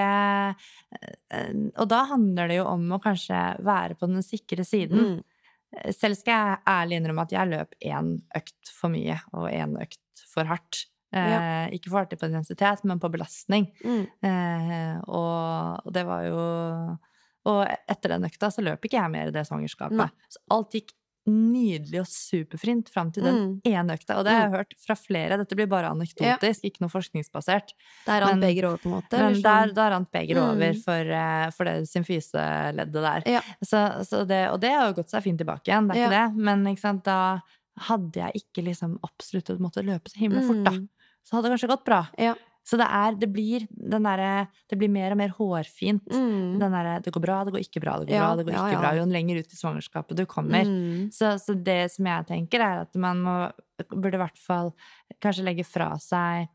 [1.78, 5.16] Og da handler det jo om å kanskje være på den sikre siden.
[5.16, 5.94] Mm.
[5.94, 10.26] Selv skal jeg ærlig innrømme at jeg løp én økt for mye og én økt
[10.28, 10.86] for hardt.
[11.14, 13.68] Eh, Ikke for artig på identitet, men på belastning.
[13.84, 14.06] Mm.
[14.26, 16.40] Eh, og, og det var jo
[17.46, 19.94] Og etter den økta så løp ikke jeg mer i det svangerskapet.
[20.00, 20.08] Nei.
[20.28, 20.90] Så alt gikk
[21.30, 23.60] nydelig og superfrint fram til den Mm.
[23.66, 24.16] ene økta.
[24.18, 25.38] Og det har jeg hørt fra flere.
[25.38, 27.72] Dette blir bare anekdotisk, ikke noe forskningsbasert.
[28.06, 29.18] Der rant begeret over, på en måte?
[29.18, 29.74] Men der, sånn?
[29.74, 30.50] der rant begeret Mm.
[30.56, 33.22] over for, eh, for det symfyseleddet der.
[33.26, 33.40] Ja.
[33.62, 36.18] Så, så det, og det har jo gått seg fint tilbake igjen, det er ikke
[36.34, 36.44] det.
[36.44, 37.40] Men ikke sant, da
[37.78, 40.70] hadde jeg ikke liksom absolutt måttet løpe så himla fort, da.
[41.26, 42.04] Så hadde det kanskje gått bra.
[42.22, 42.34] Ja.
[42.66, 46.02] Så det er, det blir den derre Det blir mer og mer hårfint.
[46.10, 46.56] Mm.
[46.58, 48.56] Den derre det går bra, det går ikke bra, det går Ja, bra, det går
[48.56, 48.80] ikke ja.
[48.82, 48.90] bra.
[48.98, 50.66] Jo lenger ut i svangerskapet du kommer.
[50.66, 51.04] Mm.
[51.14, 53.36] Så, så det som jeg tenker, er at man må,
[53.94, 54.72] burde i hvert fall
[55.22, 56.48] kanskje legge fra seg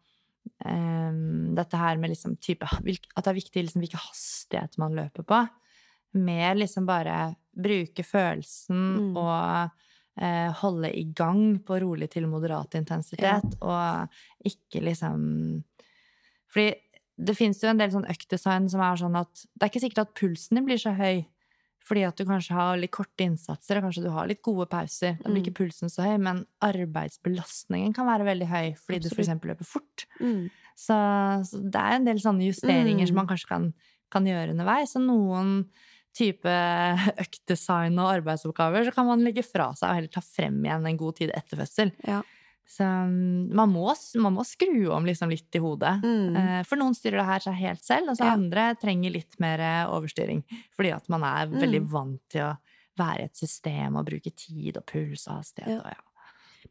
[0.65, 5.24] um, dette her med liksom type At det er viktig liksom hvilken hastighet man løper
[5.28, 5.41] på.
[6.19, 9.15] Mer liksom bare bruke følelsen Mm.
[9.15, 9.72] og
[10.62, 14.09] holde i gang på rolig til moderat intensitet, og
[14.45, 15.64] ikke liksom
[16.51, 16.74] Fordi
[17.18, 20.01] det fins jo en del sånn øktdesign som er sånn at det er ikke sikkert
[20.07, 21.26] at pulsen din blir så høy.
[21.82, 25.16] Fordi at du kanskje har litt korte innsatser, og kanskje du har litt gode pauser.
[25.18, 25.45] Da blir Mm.
[25.45, 29.30] ikke pulsen så høy, men arbeidsbelastningen kan være veldig høy fordi du Absolutt.
[29.30, 29.47] f.eks.
[29.49, 30.05] løper fort.
[30.20, 30.49] Mm.
[30.76, 30.97] Så,
[31.49, 33.07] så det er en del sånne justeringer Mm.
[33.07, 33.74] som man kanskje kan,
[34.12, 34.95] kan gjøre underveis.
[34.95, 35.66] Og noen
[36.18, 36.51] type
[37.24, 40.99] øktdesign og arbeidsoppgaver, så kan man legge fra seg og heller ta frem igjen en
[40.99, 41.91] god tid etter fødsel.
[42.07, 42.22] Ja.
[42.72, 43.89] Så mm, man må,
[44.24, 45.97] man må skru om liksom litt i hodet.
[46.05, 46.36] Mm.
[46.39, 48.36] Eh, For noen styrer det her seg helt selv, og så Ja.
[48.38, 50.43] andre trenger litt mer eh, overstyring.
[50.78, 51.89] Fordi at man er veldig Mm.
[51.91, 52.53] vant til å
[52.99, 55.74] være i et system og bruke tid og puls og hastighet.
[55.74, 55.82] Ja.
[55.84, 56.07] Og ja.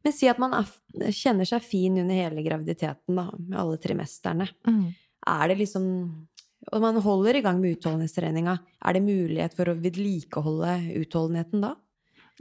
[0.04, 0.64] Men si at man er,
[1.12, 4.46] kjenner seg fin under hele graviditeten, da, med alle trimesterne.
[4.68, 4.94] Mm.
[5.26, 5.86] Er det liksom
[6.72, 8.58] Og man holder i gang med utholdenhetstreninga.
[8.84, 11.74] Er det mulighet for å vedlikeholde utholdenheten da?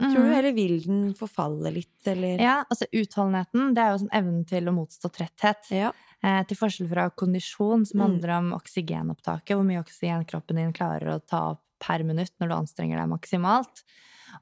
[0.00, 0.38] Tror du, Mhm.
[0.38, 2.38] eller vil den forfalle litt, eller?
[2.40, 5.70] Ja, altså utholdenheten, det er jo sånn evnen til å motstå tretthet.
[5.70, 5.92] Ja.
[6.22, 8.04] Eh, til forskjell fra kondisjon, som Mm.
[8.06, 12.48] handler om oksygenopptaket, hvor mye oksygen kroppen din klarer å ta opp per minutt når
[12.48, 13.82] du anstrenger deg maksimalt.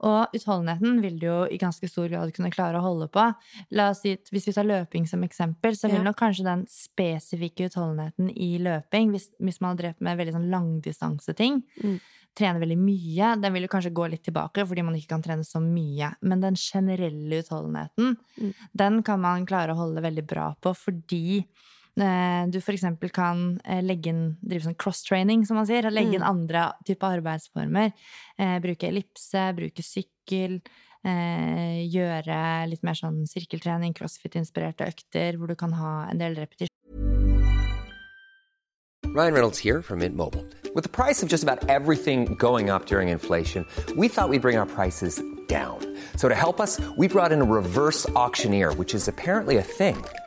[0.01, 3.35] Og utholdenheten vil du jo i ganske stor grad kunne klare å holde på.
[3.71, 7.69] La oss si, Hvis vi tar løping som eksempel, så vil nok kanskje den spesifikke
[7.71, 12.01] utholdenheten i løping, hvis, hvis man har drevet med veldig sånn langdistanseting, Mm.
[12.39, 15.43] trener veldig mye, den vil jo kanskje gå litt tilbake fordi man ikke kan trene
[15.45, 16.13] så mye.
[16.23, 18.55] Men den generelle utholdenheten, Mm.
[18.77, 21.45] den kan man klare å holde veldig bra på fordi
[21.99, 26.23] du for eksempel kan eh, legge inn, drive sånn cross-training, som man sier, legge inn
[26.23, 26.29] Mm.
[26.31, 27.93] andre typer arbeidsformer.
[28.39, 30.61] Eh, bruke ellipse, bruke sykkel,
[31.05, 36.69] eh, gjøre litt mer sånn sirkeltrening, crossfit-inspirerte økter, hvor du kan ha en del repetisjoner.
[39.15, 40.45] Ryan Reynolds here from Mint Mobile.
[40.75, 43.65] With the price of just about everything going up during inflation,
[43.97, 45.79] we thought we'd bring our prices down.
[46.17, 49.97] So to help us, we brought in a reverse auctioneer, which is apparently a thing.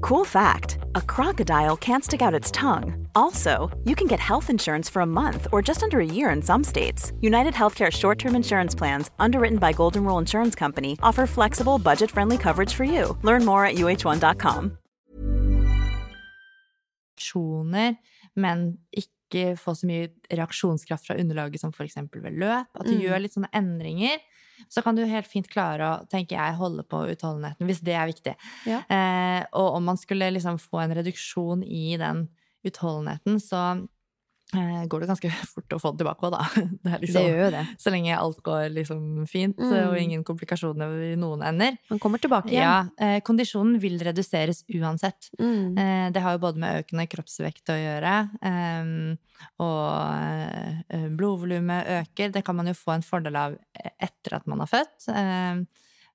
[0.00, 3.06] Cool fact a crocodile can't stick out its tongue.
[3.14, 6.42] Also, you can get health insurance for a month or just under a year in
[6.42, 7.12] some states.
[7.20, 12.10] United Healthcare short term insurance plans, underwritten by Golden Rule Insurance Company, offer flexible, budget
[12.10, 13.16] friendly coverage for you.
[13.22, 14.78] Learn more at uh1.com.
[17.22, 17.94] reaksjoner,
[18.36, 21.96] men ikke få så mye reaksjonskraft fra underlaget som f.eks.
[22.12, 22.66] ved løp.
[22.74, 23.00] At du Mm.
[23.00, 24.18] gjør litt sånne endringer.
[24.68, 28.10] Så kan du helt fint klare å tenker jeg, holde på utholdenheten, hvis det er
[28.10, 28.36] viktig.
[28.68, 28.82] Ja.
[28.86, 32.26] Eh, og om man skulle liksom få en reduksjon i den
[32.66, 33.62] utholdenheten, så
[34.52, 36.42] går det ganske fort å få det tilbake òg, da.
[36.84, 37.62] Det er Det liksom, gjør jo det.
[37.80, 39.72] så lenge alt går liksom fint, Mm.
[39.88, 41.78] og ingen komplikasjoner i noen ender.
[41.90, 42.62] Man kommer tilbake igjen.
[42.66, 45.30] Ja, eh, kondisjonen vil reduseres uansett.
[45.40, 45.78] Mm.
[45.78, 48.14] Eh, Det har jo både med økende kroppsvekt å gjøre,
[49.62, 49.90] og
[50.92, 52.32] eh, blodvolumet øker.
[52.34, 53.56] Det kan man jo få en fordel av
[53.98, 55.08] etter at man har født,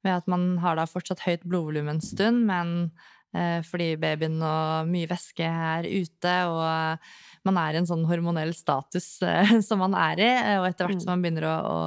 [0.06, 2.92] ved at man har da fortsatt høyt blodvolum en stund, men
[3.36, 7.00] eh, fordi babyen og mye væske er ute, og
[7.48, 10.88] man er i en sånn hormonell status eh, som man er i, eh, og etter
[10.92, 11.78] hvert som man begynner å, å,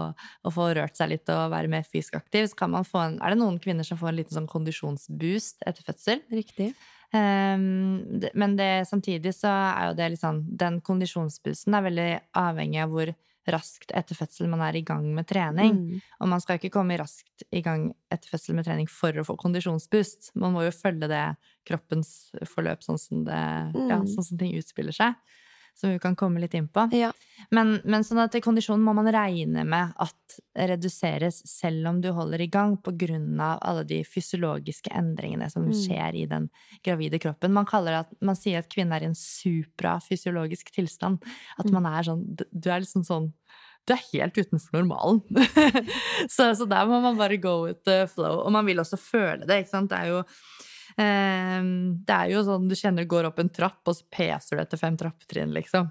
[0.49, 3.19] å få rørt seg litt og være mer fysisk aktiv, så kan man få en
[3.21, 6.25] Er det noen kvinner som får en liten sånn kondisjonsboost etter fødsel?
[6.33, 6.73] Riktig.
[7.11, 12.11] Um, det- men det, samtidig så er jo det litt sånn Den kondisjonsboosten er veldig
[12.39, 13.11] avhengig av hvor
[13.51, 15.73] raskt etter fødsel man er i gang med trening.
[15.75, 16.03] Mm.
[16.21, 19.35] Og man skal ikke komme raskt i gang etter fødsel med trening for å få
[19.41, 20.29] kondisjonsboost.
[20.39, 21.23] Man må jo følge det
[21.67, 22.13] kroppens
[22.53, 24.07] forløp sånn som, det, ja, Mm.
[24.13, 25.17] sånn som ting utspiller seg.
[25.75, 26.89] Som vi kan komme litt inn på.
[26.93, 27.13] Ja.
[27.51, 30.37] Men, men sånn at kondisjonen må man regne med at
[30.69, 32.77] reduseres selv om du holder i gang
[33.41, 35.73] av alle de fysiologiske endringene som Mm.
[35.77, 36.49] skjer i den
[36.85, 37.53] gravide kroppen.
[37.53, 41.23] Man, det at, man sier at kvinnen er i en suprafysiologisk tilstand.
[41.59, 41.73] At Mm.
[41.73, 43.33] man er sånn Du er liksom sånn
[43.87, 45.23] du er helt utenfor normalen.
[46.29, 48.43] så, så der må man bare go with the flow.
[48.45, 49.91] Og man vil også føle det, ikke sant.
[49.91, 50.19] Det er jo
[52.07, 54.63] Det er jo sånn du kjenner du går opp en trapp, og så peser du
[54.65, 55.91] etter fem trappetrinn, liksom.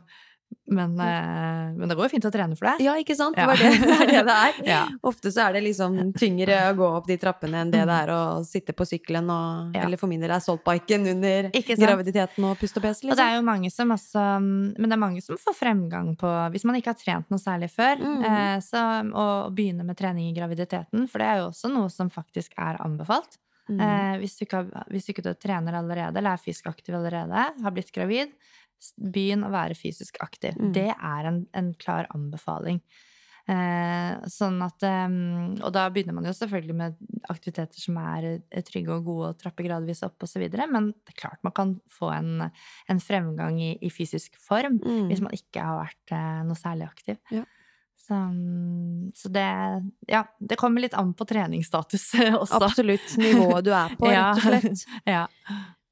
[0.65, 2.81] Men, eh, men det går jo fint å trene for det.
[2.81, 3.35] Ja, ikke sant?
[3.37, 3.47] Det Ja.
[3.51, 4.07] var det det er.
[4.09, 4.53] Det det er.
[4.65, 4.87] Ja.
[5.05, 8.09] Ofte så er det liksom tyngre å gå opp de trappene enn det det er
[8.09, 9.83] å sitte på sykkelen og Ja.
[9.85, 13.27] Eller for min del er saltbiken under graviditeten og pust og pes, Og det liksom.
[13.29, 16.75] er jo mange som også Men det er mange som får fremgang på Hvis man
[16.81, 18.23] ikke har trent noe særlig før, Mm.
[18.25, 22.09] eh, så å begynne med trening i graviditeten, for det er jo også noe som
[22.09, 23.37] faktisk er anbefalt.
[23.69, 23.81] Mm.
[23.85, 27.75] Eh, hvis, du ikke, hvis du ikke trener allerede, eller er fysisk aktiv allerede, har
[27.75, 28.33] blitt gravid,
[28.97, 30.55] begynn å være fysisk aktiv.
[30.57, 30.73] Mm.
[30.73, 32.79] Det er en, en klar anbefaling.
[33.49, 35.13] Eh, sånn at eh,
[35.65, 36.99] Og da begynner man jo selvfølgelig med
[37.33, 41.17] aktiviteter som er eh, trygge og gode, og trapper gradvis opp osv., men det er
[41.17, 45.07] klart man kan få en, en fremgang i, i fysisk form Mm.
[45.09, 47.17] hvis man ikke har vært eh, noe særlig aktiv.
[47.33, 47.41] Ja.
[48.09, 49.47] Så, mm, så det
[50.09, 52.07] Ja, det kommer litt an på treningsstatus
[52.41, 52.57] også.
[52.65, 53.11] Absolutt.
[53.21, 54.31] Nivået du er på, Ja.
[54.33, 54.87] rett og slett.
[55.15, 55.27] ja.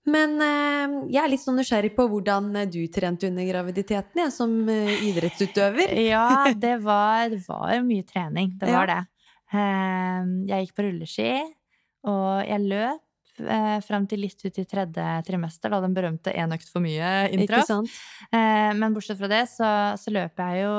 [0.07, 4.32] Men eh, jeg er litt sånn nysgjerrig på hvordan eh, du trente under graviditeten, jeg,
[4.34, 5.91] som eh, idrettsutøver.
[6.07, 8.53] Ja, det var, det var mye trening.
[8.57, 8.80] Det Ja.
[8.80, 9.01] var det.
[9.51, 11.30] Eh, Jeg gikk på rulleski,
[12.07, 16.55] og jeg løp eh, fram til litt ut i tredje trimester, da den berømte én
[16.55, 17.70] økt for mye inntraff.
[18.32, 20.76] Men bortsett fra det, så, så løper jeg jo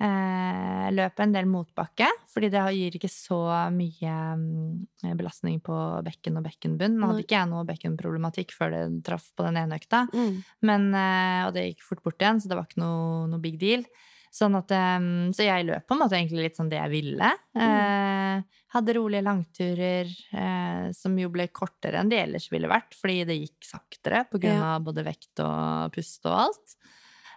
[0.00, 3.40] eh, løper en del motbakke, fordi det gir ikke så
[3.74, 5.76] mye mm, belastning på
[6.06, 6.98] bekken og bekkenbunn.
[6.98, 10.06] Nå hadde ikke jeg noe bekkenproblematikk før det traff på den ene økta.
[10.14, 10.38] Mm.
[10.66, 13.60] Men, eh, og det gikk fort bort igjen, så det var ikke noe, noe big
[13.60, 13.84] deal.
[14.30, 14.98] Sånn at, eh,
[15.34, 17.30] så jeg løp på en måte egentlig litt sånn det jeg ville.
[17.58, 20.06] Eh, hadde rolige langturer
[20.38, 24.38] eh, som jo ble kortere enn de ellers ville vært, fordi det gikk saktere på
[24.38, 24.76] grunn Ja.
[24.76, 26.76] av både vekt og pust og alt.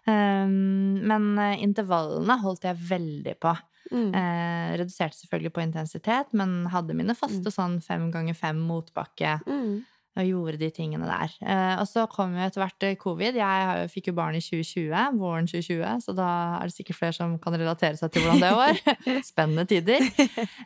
[0.07, 3.53] Eh, men eh, intervallene holdt jeg veldig på.
[3.93, 4.09] Mm.
[4.15, 9.83] Eh, reduserte selvfølgelig på intensitet, men hadde mine faste sånn fem ganger fem motbakke Mm.
[10.13, 11.31] Og gjorde de tingene der.
[11.41, 13.37] Eh, og så kom jo etter hvert eh, covid.
[13.39, 16.27] Jeg fikk jo barn i 2020, våren 2020, så da
[16.59, 18.81] er det sikkert flere som kan relatere seg til hvordan det var.
[19.31, 20.05] Spennende tider.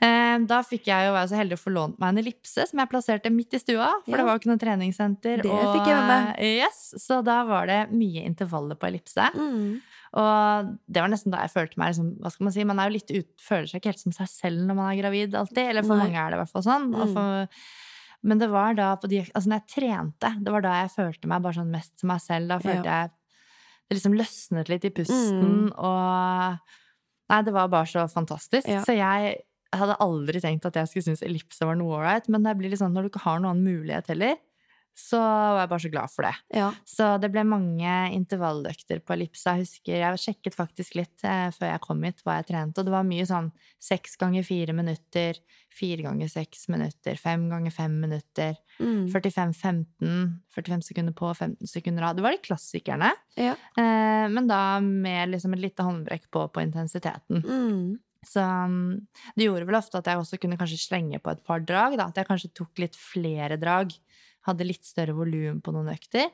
[0.04, 2.82] Eh, da fikk jeg jo være så heldig å få lånt meg en ellipse som
[2.84, 5.46] jeg plasserte midt i stua, for det var jo ikke noe treningssenter.
[5.46, 9.30] Det og, fikk jeg med Yes, så da var det mye intervaller på ellipse.
[9.38, 9.80] Mm.
[10.18, 12.64] Og det var nesten da jeg følte meg liksom, Hva skal man si?
[12.68, 15.00] Man er jo litt ut, føler seg ikke helt som seg selv når man er
[15.02, 15.66] gravid, alltid.
[15.72, 16.08] Eller for Nei.
[16.08, 16.88] mange er det i hvert fall sånn.
[16.96, 17.14] Og, Mm.
[17.16, 17.60] for,
[18.26, 21.30] Men det var da på de, altså når jeg trente, det var da jeg følte
[21.30, 22.50] meg bare sånn mest som meg selv.
[22.50, 23.14] Da følte jeg
[23.88, 26.76] det liksom løsnet litt i pusten, og
[27.28, 28.70] Nei, det var bare så fantastisk.
[28.72, 28.80] Ja.
[28.88, 29.34] Så jeg
[29.76, 32.80] hadde aldri tenkt at jeg skulle synes ellipse var noe ålreit, men det blir litt
[32.80, 34.38] sånn når du ikke har noen annen mulighet heller,
[34.98, 36.32] så var jeg bare så glad for det.
[36.58, 36.72] Ja.
[36.90, 39.54] Så det ble mange intervalløkter på ellipsa.
[39.54, 42.88] Jeg husker jeg sjekket faktisk litt eh, før jeg kom hit hva jeg trente, og
[42.90, 45.38] det var mye sånn seks ganger fire minutter,
[45.78, 49.08] fire ganger seks minutter, fem ganger fem minutter, Mm.
[49.10, 52.16] 45-15, 45 sekunder på, 15 sekunder av.
[52.18, 53.56] Det var de klassikerne, Ja.
[53.78, 57.42] eh, men da med liksom et lite håndbrekk på på intensiteten.
[57.44, 58.00] Mm.
[58.26, 61.60] Så um, det gjorde vel ofte at jeg også kunne kanskje slenge på et par
[61.62, 62.08] drag, da.
[62.10, 63.94] At jeg kanskje tok litt flere drag.
[64.48, 66.30] Hadde litt større volum på noen økter.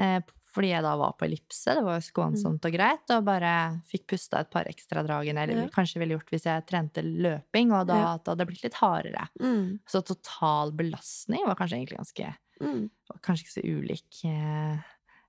[0.00, 1.74] Eh, fordi jeg da var på ellipse.
[1.76, 3.04] Det var jo skånsomt og greit.
[3.14, 3.50] Og bare
[3.86, 5.66] fikk pusta et par ekstra drag enn jeg Ja.
[5.70, 8.14] kanskje ville gjort hvis jeg trente løping, og da Ja.
[8.14, 9.28] at det hadde blitt litt hardere.
[9.40, 9.78] Mm.
[9.86, 12.90] Så total belastning var kanskje egentlig ganske Mm.
[13.22, 14.24] kanskje ikke så ulik.
[14.24, 14.82] eh,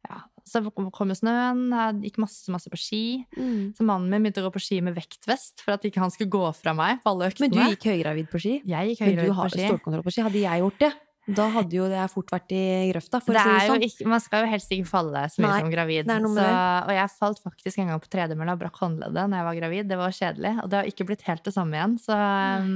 [0.10, 0.18] Ja.
[0.44, 1.70] Så kom jo snøen,
[2.02, 3.24] jeg gikk masse, masse på ski.
[3.38, 3.76] Mm.
[3.78, 6.32] Så mannen min begynte å gå på ski med vektvest for at ikke han skulle
[6.32, 7.52] gå fra meg på alle øktene.
[7.54, 8.64] Men du gikk høygravid på ski?
[8.66, 9.22] Jeg gikk høygravid på ski.
[9.22, 10.22] Men du har stålkontroll på ski.
[10.24, 10.94] Hadde jeg gjort det,
[11.28, 13.84] da hadde jo det fort vært i grøfta, for Det å si det sånn.
[13.86, 16.08] ikke, man skal jo helst ikke falle så mye Nei, som gravid.
[16.10, 16.46] så,
[16.88, 19.88] og jeg falt faktisk en gang på tredemølla og brakk håndleddet når jeg var gravid.
[19.92, 20.54] Det var kjedelig.
[20.64, 21.94] Og det har ikke blitt helt det samme igjen.
[22.02, 22.72] Så um,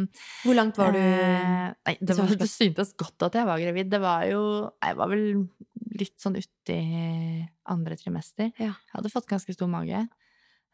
[0.46, 1.00] Hvor langt var du?
[1.02, 3.90] eh, Nei, det, var, det syntes godt at jeg var gravid.
[3.90, 4.44] Det var jo
[4.84, 5.26] Jeg var vel
[5.96, 6.80] litt sånn uti
[7.72, 8.52] andre trimester.
[8.60, 8.74] Ja.
[8.78, 10.06] Jeg hadde fått ganske stor mage.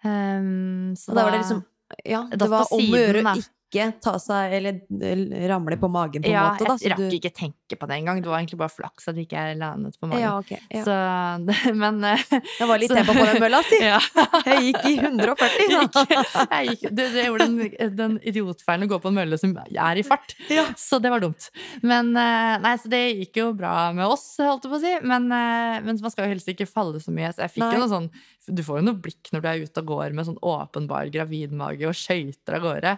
[0.04, 1.64] Um, så Og da var det liksom
[2.08, 3.42] Ja, det var om å gjøre å
[3.72, 6.76] ikke ta seg Eller eh, ramle på magen, på en ja, måte, da.
[6.82, 8.20] jeg rakk du- ikke tenke på det engang.
[8.22, 10.22] Det var egentlig bare flaks at jeg ikke landet på magen.
[10.22, 10.84] Ja, okay, Ja.
[10.84, 12.26] Så, men eh,
[12.60, 13.80] Det var litt så- tempo på den mølla, si!
[13.92, 14.00] Ja.
[14.46, 16.06] Jeg gikk i 140, Jeg da.
[16.52, 20.02] jeg gikk, det, det gjorde den, den idiotfeilen å gå på en mølle som er
[20.02, 20.36] i fart.
[20.80, 21.48] Så det var dumt.
[21.82, 24.94] Men eh, nei, så det gikk jo bra med oss, holdt jeg på å si.
[25.08, 27.32] Men, eh, men man skal jo helst ikke falle så mye.
[27.34, 27.74] Så jeg fikk Nei.
[27.80, 28.10] jo noe sånn
[28.52, 31.86] Du får jo noe blikk når du er ute og går med sånn åpenbar gravidmage
[31.88, 32.94] og skøyter av gårde.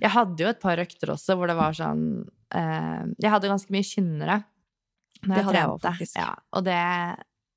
[0.00, 2.04] Jeg hadde jo et par økter også hvor det var sånn
[2.54, 4.38] eh, Jeg hadde ganske mye kynnere
[5.26, 6.08] når jeg hadde jeg.
[6.16, 6.78] Ja, og det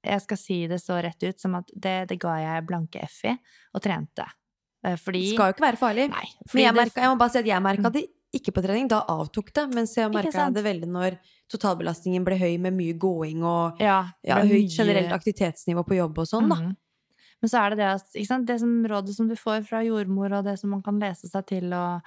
[0.06, 3.24] Jeg skal si det så rett ut som at det, det ga jeg blanke F
[3.26, 3.32] i,
[3.74, 4.26] og trente.
[4.86, 6.10] Eh, Fordi Det skal jo ikke være farlig.
[6.12, 6.28] Nei.
[6.46, 8.04] Fordi jeg, merket, jeg må bare si at jeg merka det
[8.36, 8.88] ikke på trening.
[8.92, 9.64] Da avtok det.
[9.74, 11.18] Mens jeg merka det veldig når
[11.50, 16.28] totalbelastningen ble høy med mye gåing og ja, ja, høyt generelt aktivitetsnivå på jobb og
[16.30, 16.60] sånn, da.
[16.62, 16.76] Mhm.
[17.42, 20.32] Men så er det det at sant, det som rådet som du får fra jordmor,
[20.40, 22.02] og det som man kan lese seg til og,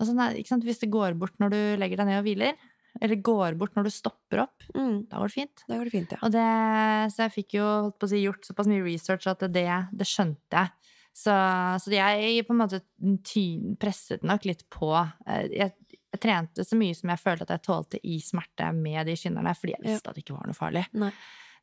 [0.00, 2.56] og sånn, sant, Hvis det går bort når du legger deg ned og hviler,
[3.02, 5.64] eller går bort når du stopper opp, Mm, da går det fint.
[5.68, 6.28] da går det fint, ja.
[6.30, 7.66] Det, så jeg fikk jo
[8.06, 10.70] si, gjort såpass mye research at det, det skjønte jeg.
[11.14, 11.30] Så,
[11.78, 12.80] så jeg på en måte
[13.78, 14.90] presset nok litt på.
[15.26, 15.74] Eh, Jeg,
[16.14, 19.54] jeg trente så mye som jeg følte at jeg tålte i smerte med de skinnerne,
[19.58, 19.90] fordi jeg Ja.
[19.94, 20.84] visste at det ikke var noe farlig.
[20.94, 21.10] Nei.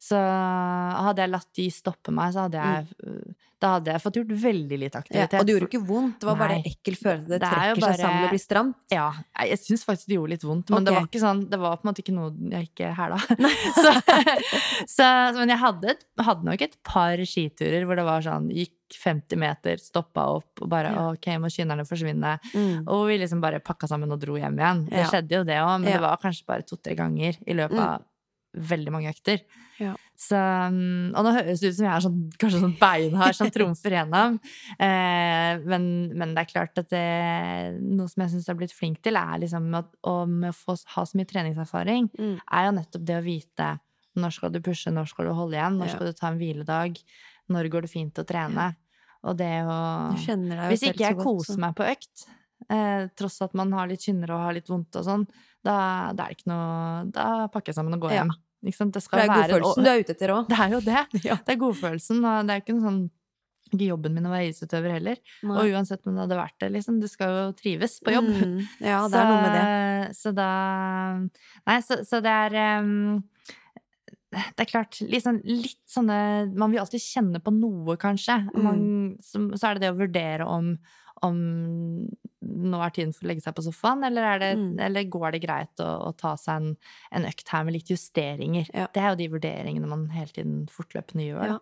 [0.01, 4.31] Så hadde jeg latt de stoppe meg, så hadde jeg, da hadde jeg fått gjort
[4.41, 5.35] veldig lite Ja, aktivitet.
[5.39, 6.15] og det gjorde ikke vondt.
[6.23, 6.71] Det var bare Nei.
[6.71, 7.27] ekkel følelse.
[7.29, 8.75] Det, Det er trekker bare- seg sammen og blir stramt.
[8.89, 9.11] Ja,
[9.45, 11.85] jeg, syns faktisk det gjorde litt vondt, men det var ikke sånn Det var på
[11.85, 13.19] en måte ikke noe jeg ikke hæla.
[13.83, 13.93] så,
[14.89, 15.95] så, men jeg hadde,
[16.25, 20.67] hadde nok et par skiturer hvor det var sånn Gikk 50 meter, stoppa opp og
[20.67, 21.05] bare Ja.
[21.13, 22.39] OK, må kynnerne forsvinne.
[22.51, 22.87] Mm.
[22.91, 24.81] Og vi liksom bare pakka sammen og dro hjem igjen.
[24.89, 25.07] Det Ja.
[25.13, 25.97] skjedde jo det òg, men Ja.
[25.97, 27.85] det var kanskje bare to-tre ganger i løpet Mm.
[27.87, 28.01] av
[28.53, 29.43] veldig mange økter.
[29.81, 29.93] Ja.
[30.19, 33.49] Så, um, og nå høres det ut som jeg er sånn, kanskje sånn beinhard som
[33.53, 34.37] trumfer gjennom.
[34.81, 35.83] Eh, men,
[36.17, 37.01] men det er klart at det,
[37.81, 39.89] noe som jeg syns jeg har blitt flink til, er liksom at,
[40.29, 42.37] med å få, ha så mye treningserfaring, Mm.
[42.39, 43.67] er jo nettopp det å vite
[44.19, 46.97] når skal du pushe, når skal du holde igjen, når skal du ta en hviledag,
[47.51, 48.71] når går det fint å trene.
[49.27, 49.79] Og det å
[50.17, 52.25] Hvis ikke jeg koser meg på økt,
[52.71, 55.27] eh, tross at man har litt kynnere og har litt vondt og sånn,
[55.61, 55.75] da,
[56.15, 58.23] da er det ikke noe Da pakker jeg sammen og går Ja.
[58.23, 58.35] hjem.
[58.65, 58.93] Ikke sant?
[58.93, 60.47] Det skal det er godfølelsen du er ute etter òg.
[60.51, 61.01] Det er jo det.
[61.29, 61.35] Ja.
[61.41, 63.01] Det er godfølelsen, og det er ikke sånn
[63.71, 65.19] ikke jobben min å være idrettsutøver heller.
[65.47, 66.97] Og uansett om det hadde vært det, liksom.
[66.99, 68.27] Du skal jo trives på jobb.
[68.27, 68.57] Mm.
[68.83, 70.15] Ja, det er noe med det.
[70.19, 70.47] Så da
[71.69, 73.21] Nei, så, så det er um,
[74.31, 76.17] Det er klart, liksom, litt sånne
[76.51, 78.41] Man vil alltid kjenne på noe, kanskje.
[78.51, 78.61] Mm.
[78.65, 78.83] Man,
[79.23, 80.73] så, så er det det å vurdere om
[81.25, 81.37] om
[82.41, 84.79] nå er tiden for å legge seg på sofaen, eller, er det, Mm.
[84.87, 86.71] eller går det greit å, å ta seg en,
[87.11, 88.67] en økt her med litt justeringer?
[88.73, 88.87] Ja.
[88.93, 91.53] Det er jo de vurderingene man hele tiden fortløpende gjør.
[91.55, 91.59] Ja.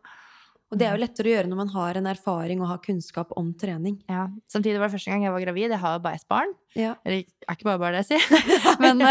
[0.69, 3.31] Og det er jo lettere å gjøre når man har en erfaring og har kunnskap
[3.41, 3.95] om trening.
[4.07, 4.27] Ja.
[4.53, 5.71] Samtidig var det første gang jeg var gravid.
[5.73, 6.51] Jeg har jo bare ett barn.
[6.77, 6.91] Ja.
[7.03, 8.19] Eller er ikke bare bare det, si.
[8.83, 9.01] men,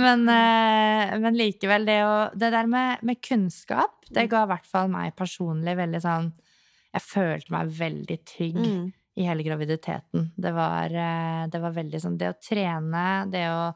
[0.00, 4.66] men, eh, men likevel, det, å, det der med, med kunnskap, det ga i hvert
[4.68, 6.32] fall meg personlig veldig sånn
[6.92, 8.90] Jeg følte meg veldig trygg Mm.
[9.16, 10.30] I hele graviditeten.
[10.36, 13.72] Det var, eh, det var veldig sånn Det å trene, det å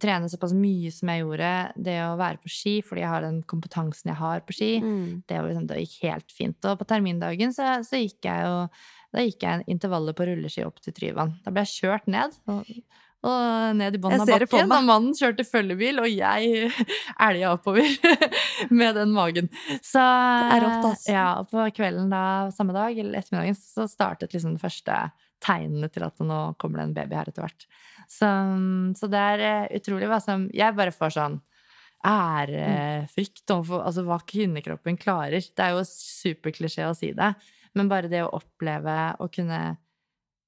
[0.00, 3.42] trene såpass mye som jeg gjorde, det å være på ski fordi jeg har den
[3.42, 5.22] kompetansen jeg har på ski, Mm.
[5.28, 6.64] det, var liksom, det gikk helt fint.
[6.64, 8.68] Og på termindagen så, så gikk jeg jo
[9.12, 11.32] Da gikk jeg intervallet på rulleski opp til Tryvann.
[11.42, 12.30] Da ble jeg kjørt ned.
[12.46, 12.64] Og,
[13.26, 14.70] og ned i bunnen av bakken.
[14.72, 16.70] Og mannen kjørte følgebil, og jeg
[17.28, 17.84] elga oppover
[18.80, 19.50] med den magen.
[19.84, 21.12] Så Det er rått, altså.
[21.12, 22.22] Ja, på kvelden da,
[22.56, 25.02] samme dag, eller ettermiddagen, så startet liksom det første
[25.40, 27.68] tegnene til at nå kommer det en baby her etter hvert.
[28.10, 28.28] Så,
[28.98, 31.36] så det er eh, utrolig hva som Jeg bare får sånn
[32.06, 35.44] ærefrykt overfor altså hva kvinnekroppen klarer.
[35.44, 37.34] Det er jo superklisjé å si det,
[37.76, 39.60] men bare det å oppleve å kunne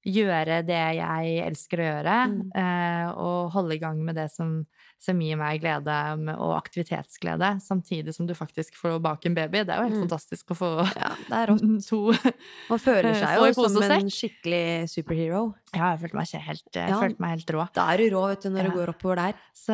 [0.05, 2.51] gjøre det jeg elsker å gjøre, Mm.
[2.55, 4.65] eh, og holde i gang med det som,
[4.99, 5.95] som gir meg glede
[6.37, 9.63] og aktivitetsglede, samtidig som du faktisk får bake en baby.
[9.63, 10.09] Det er jo helt Mm.
[10.09, 11.47] fantastisk å få Ja, det er
[11.89, 12.13] to
[12.69, 15.53] Man føler seg jo som en skikkelig superhero.
[15.73, 16.99] Ja, jeg følte meg, ikke helt, jeg Ja.
[17.01, 17.67] følte meg helt rå.
[17.73, 18.69] Da er du rå, vet du, når Ja.
[18.69, 19.33] du går oppover der.
[19.55, 19.73] Så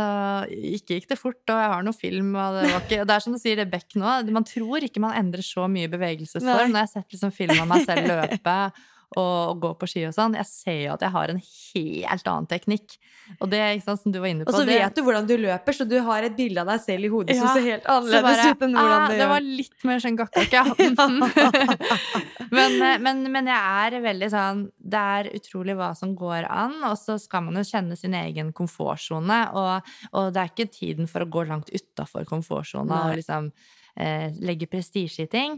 [0.49, 3.19] ikke gikk det fort, og jeg har noe film, og det var ikke Det er
[3.19, 4.29] som du sier, det Beck nå.
[4.31, 6.69] Man tror ikke man endrer så mye bevegelsesform.
[6.71, 8.71] Når jeg har sett liksom film av meg selv løpe
[9.17, 12.47] og, gå på ski og sånn, jeg ser jo at jeg har en helt annen
[12.49, 12.97] teknikk.
[13.39, 15.29] Og det, ikke sant, som du var inne på Og så det, vet du hvordan
[15.29, 17.65] du løper, så du har et bilde av deg selv i hodet Ja, som ser
[17.65, 19.21] helt annerledes ut enn hvordan du gjør.
[19.21, 20.63] Det var litt mer sånn gakkak, ja.
[22.57, 26.77] men, eh, men, men jeg er veldig sånn Det er utrolig hva som går an,
[26.89, 29.39] og så skal man jo kjenne sin egen komfortsone.
[29.57, 33.49] Og, og det er ikke tiden for å gå langt utafor komfortsona og liksom
[33.97, 35.57] eh, legge prestisje i ting.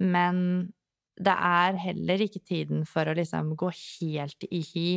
[0.00, 0.68] Men
[1.20, 4.88] det er heller ikke tiden for å liksom gå helt i hi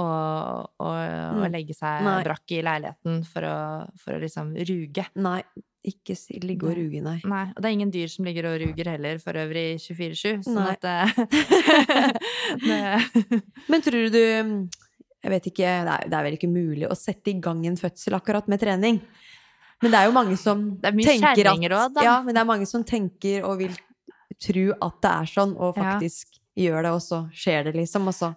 [0.00, 1.52] og, og, og Mm.
[1.52, 2.22] legge seg Nei.
[2.24, 3.56] brakk i leiligheten for å,
[4.00, 5.04] for å liksom ruge.
[5.20, 5.42] Nei,
[5.86, 7.18] ikke ligge og ruge, nei.
[7.28, 10.42] Nei, og det er ingen dyr som ligger og ruger heller, for øvrig 24-7.
[10.48, 10.72] Sånn Nei.
[10.72, 11.06] at eh,
[12.66, 12.80] det,
[13.68, 17.32] Men tror du Jeg vet ikke, det er, det er vel ikke mulig å sette
[17.32, 19.00] i gang en fødsel akkurat med trening.
[19.82, 22.04] Men det er jo mange som Det er mye tenker at kjerringråd, da.
[22.06, 23.74] Ja, men det er mange som tenker og vil
[24.42, 25.92] tro at det er sånn, og Ja.
[25.94, 28.06] faktisk gjør det, og så skjer det, liksom.
[28.08, 28.34] Og så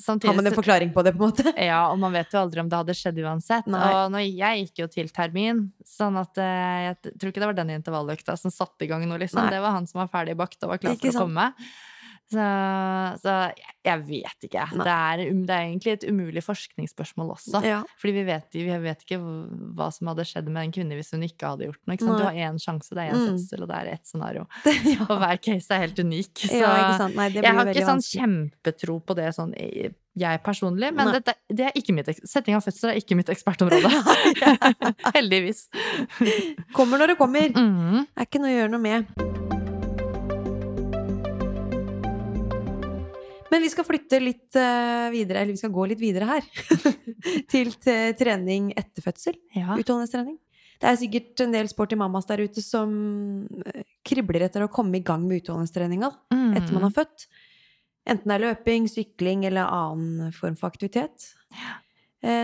[0.00, 1.52] samtidig har man en forklaring på det, på en måte.
[1.60, 3.66] Ja, og man vet jo aldri om det hadde skjedd uansett.
[3.66, 3.82] Nei.
[3.92, 7.58] Og når jeg gikk jo til termin, sånn at eh, jeg tror ikke det var
[7.60, 9.42] den intervalløkta som satte i gang noe, liksom.
[9.44, 9.50] Nei.
[9.50, 11.64] Det var han som var ferdig bakt og var klar for å sant?
[12.30, 12.46] Så,
[13.24, 13.32] så
[13.84, 14.64] jeg- vet ikke.
[14.78, 17.62] Det er, um- det er egentlig et umulig forskningsspørsmål også.
[17.64, 17.82] Ja.
[17.98, 19.18] Fordi vi vet, vi vet ikke
[19.74, 21.96] hva som hadde skjedd med en kvinne hvis hun ikke hadde gjort noe.
[21.96, 23.32] Du har én sjanse, det er én Mm.
[23.32, 24.46] fødsel, og det er ett scenario.
[24.94, 25.06] ja.
[25.08, 26.34] Og hver case er helt unik.
[26.46, 27.08] Så ja.
[27.08, 29.54] Nei, jeg har ikke sånn kjempetro på det sånn
[30.16, 33.88] jeg personlig, men dette, det er ikke mitt, setting av fødsel er ikke mitt ekspertområde.
[35.16, 35.68] Heldigvis.
[36.74, 37.48] Kommer når det kommer.
[37.54, 38.06] Mm.
[38.16, 39.39] er ikke noe å gjøre noe med.
[43.50, 46.46] Men vi skal flytte litt eh, videre, eller vi skal gå litt videre her.
[47.52, 49.36] til t- trening etter fødsel.
[49.56, 49.74] Ja.
[49.74, 50.36] Utholdenhetstrening.
[50.80, 52.92] Det er sikkert en del sporty mammas der ute som
[53.66, 56.54] eh, kribler etter å komme i gang med utholdenhetstreninga Mm.
[56.56, 57.26] etter man har født.
[58.10, 61.32] Enten det er løping, sykling eller annen form for aktivitet.
[61.52, 61.76] Ja.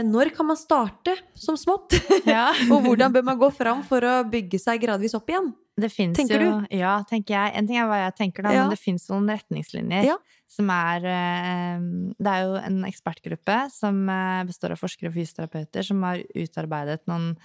[0.05, 1.97] når kan man starte som smått?
[2.29, 2.51] Ja.
[2.73, 5.51] Og hvordan bør man gå fram for å bygge seg gradvis opp igjen?
[5.77, 7.53] Det finnes Tenker jo, Ja, tenker jeg.
[7.59, 8.63] En ting er hva jeg tenker, da, Ja.
[8.65, 10.17] men det fins noen retningslinjer Ja.
[10.49, 11.79] som er eh,
[12.17, 17.05] Det er jo en ekspertgruppe som eh, består av forskere og fysioterapeuter som har utarbeidet
[17.07, 17.37] noen,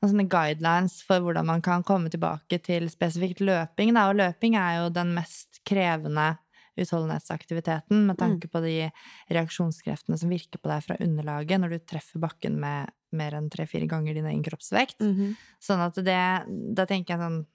[0.00, 3.92] noen sånne guidelines for hvordan man kan komme tilbake til spesifikt løping.
[3.94, 4.08] Da.
[4.10, 6.38] Og løping er jo den mest krevende
[6.76, 8.90] utholdenhetsaktiviteten med tanke på de
[9.30, 13.86] reaksjonskreftene som virker på deg fra underlaget når du treffer bakken med mer enn tre-fire
[13.86, 14.98] ganger din egen kroppsvekt.
[15.00, 15.36] Mhm.
[15.62, 17.46] Sånn at det Da tenker jeg sånn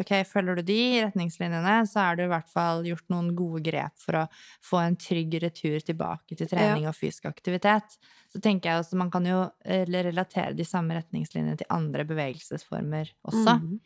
[0.00, 3.98] Ok, følger du de retningslinjene, så er det i hvert fall gjort noen gode grep
[4.00, 4.24] for å
[4.64, 7.98] få en trygg retur tilbake til trening og fysisk aktivitet.
[8.32, 13.12] Så tenker jeg også man kan jo eh, relatere de samme retningslinjene til andre bevegelsesformer
[13.28, 13.58] også.
[13.60, 13.80] Mm.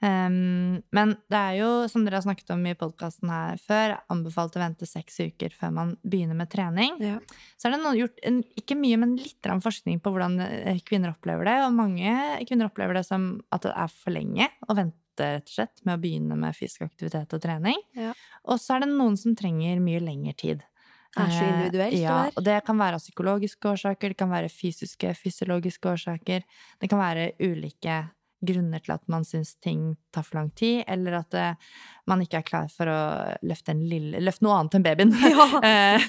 [0.00, 4.56] Um, men det er jo, som dere har snakket om i podkasten her før, anbefalt
[4.56, 6.96] å vente seks uker før man begynner med trening.
[7.04, 7.18] Ja.
[7.60, 11.12] Så er det noe gjort, en, ikke mye, men litt forskning på hvordan eh, kvinner
[11.12, 11.58] opplever det.
[11.66, 12.16] Og mange
[12.48, 15.98] kvinner opplever det som at det er for lenge å vente rett og slett med
[15.98, 17.80] å begynne med fysisk aktivitet og trening.
[17.98, 18.12] Ja.
[18.48, 20.64] Og så er det noen som trenger mye lengre tid.
[21.10, 24.16] Det er så Eh, individuelt, det Ja, og det kan være av psykologiske årsaker, det
[24.16, 26.44] kan være fysiske, fysiologiske årsaker.
[26.80, 28.10] Det kan være ulike
[28.40, 31.72] grunner til at man syns ting tar for lang tid, eller at uh,
[32.10, 33.00] man ikke er klar for å
[33.46, 35.12] løfte, en lille, løfte noe annet enn babyen
[35.70, 36.06] eh,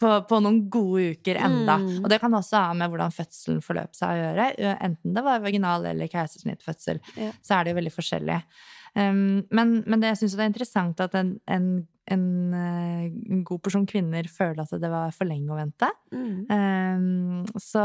[0.00, 1.78] på, på noen gode uker enda.
[1.82, 2.00] Mm.
[2.02, 4.48] Og det kan også ha med hvordan fødselen forløp seg å gjøre.
[4.76, 7.30] Enten det var vaginal eller keisersnittfødsel, Ja.
[7.42, 8.42] så er det jo veldig forskjellig.
[8.98, 11.68] Um, men, men det, jeg syns det er interessant at en, en,
[12.12, 15.88] en, eh, en god porsjon kvinner føler at det var for lenge å vente.
[16.12, 16.36] Mm.
[16.48, 17.84] Um, så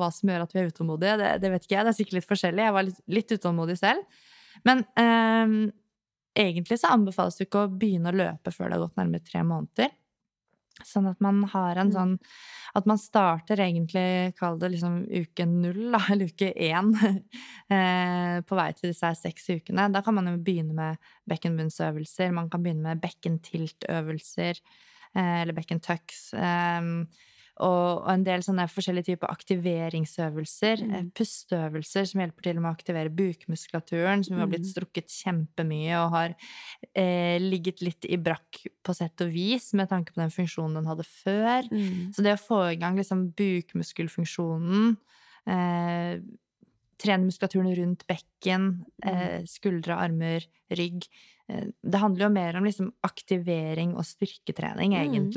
[0.00, 1.86] hva som gjør at vi er utålmodige, det, det vet ikke jeg.
[1.86, 2.66] Det er sikkert litt forskjellig.
[2.68, 4.22] Jeg var litt, litt utålmodig selv.
[4.64, 5.58] Men um,
[6.44, 9.44] egentlig så anbefales det ikke å begynne å løpe før det har gått nærmere tre
[9.46, 9.92] måneder.
[10.82, 11.94] Sånn at man har en Mm.
[11.94, 12.18] sånn
[12.74, 16.88] At man starter egentlig, kall det liksom uke null, da, eller uke én,
[17.70, 19.92] eh, på vei til disse seks ukene.
[19.94, 20.98] Da kan man jo begynne med
[21.30, 24.58] bekkenbunnsøvelser, man kan begynne med bekkentiltøvelser,
[25.14, 26.32] eh, eller bekkentucks.
[27.62, 30.94] Og, en del sånne forskjellige typer aktiveringsøvelser, Mm.
[30.94, 34.72] eh, pusteøvelser som hjelper til med å aktivere bukmuskulaturen, som jo har blitt Mm.
[34.74, 36.34] strukket kjempemye og har
[36.96, 40.86] eh, ligget litt i brakk på sett og vis med tanke på den funksjonen den
[40.86, 41.62] hadde før.
[41.70, 42.12] Mm.
[42.12, 44.96] Så det å få i gang liksom bukmuskelfunksjonen,
[45.46, 46.20] eh,
[46.98, 51.06] trene muskulaturen rundt bekken, eh, skuldre, armer, rygg
[51.48, 55.32] eh, Det handler jo mer om liksom aktivering og styrketrening, Mm.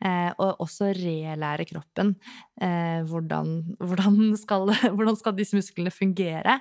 [0.00, 2.14] Eh, og også relære kroppen.
[2.60, 6.60] Eh, hvordan, hvordan, skal, hvordan skal disse musklene fungere?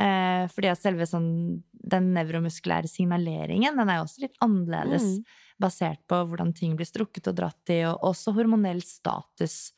[0.00, 1.30] Eh, fordi at selve sånn,
[1.70, 5.06] den nevromuskulære signaleringen, den er jo også litt annerledes.
[5.20, 5.40] Mm.
[5.62, 9.76] Basert på hvordan ting blir strukket og dratt i, og også hormonell status.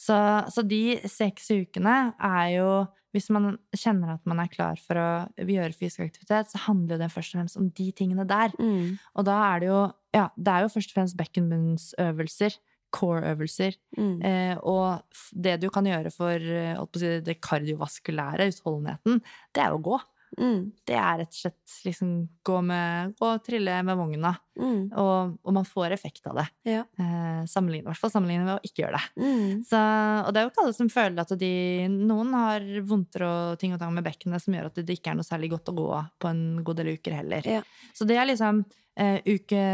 [0.00, 0.16] Så,
[0.48, 2.70] så de seks ukene er jo
[3.14, 7.10] Hvis man kjenner at man er klar for å gjøre fysisk aktivitet, så handler det
[7.12, 8.54] først og fremst om de tingene der.
[8.60, 8.98] Mm.
[9.18, 9.80] Og da er det jo
[10.10, 12.56] Ja, det er jo først og fremst bekkenbunnsøvelser.
[12.90, 13.76] Core-øvelser.
[13.94, 14.16] Mm.
[14.26, 19.20] Eh, og det du kan gjøre for eh, si, det kardiovaskulære, utholdenheten,
[19.54, 20.00] det er å gå.
[20.38, 20.72] Mm.
[20.86, 22.10] Det er rett og slett liksom
[22.46, 24.30] gå, med, og trille med vogna.
[24.60, 24.92] Mm.
[24.94, 26.46] Og, og man får effekt av det.
[26.70, 26.84] Ja.
[27.00, 29.24] Eh, sammenlignet, I hvert fall sammenlignet med å ikke gjøre det.
[29.24, 29.64] Mm.
[29.66, 29.80] Så,
[30.26, 31.52] og det er jo ikke alle som føler at de
[31.96, 35.18] Noen har vondter og ting og tang med bekkenet som gjør at det ikke er
[35.18, 35.88] noe særlig godt å gå
[36.22, 37.50] på en god del uker heller.
[37.58, 37.64] Ja.
[37.96, 38.62] Så det er liksom
[39.00, 39.64] eh, uke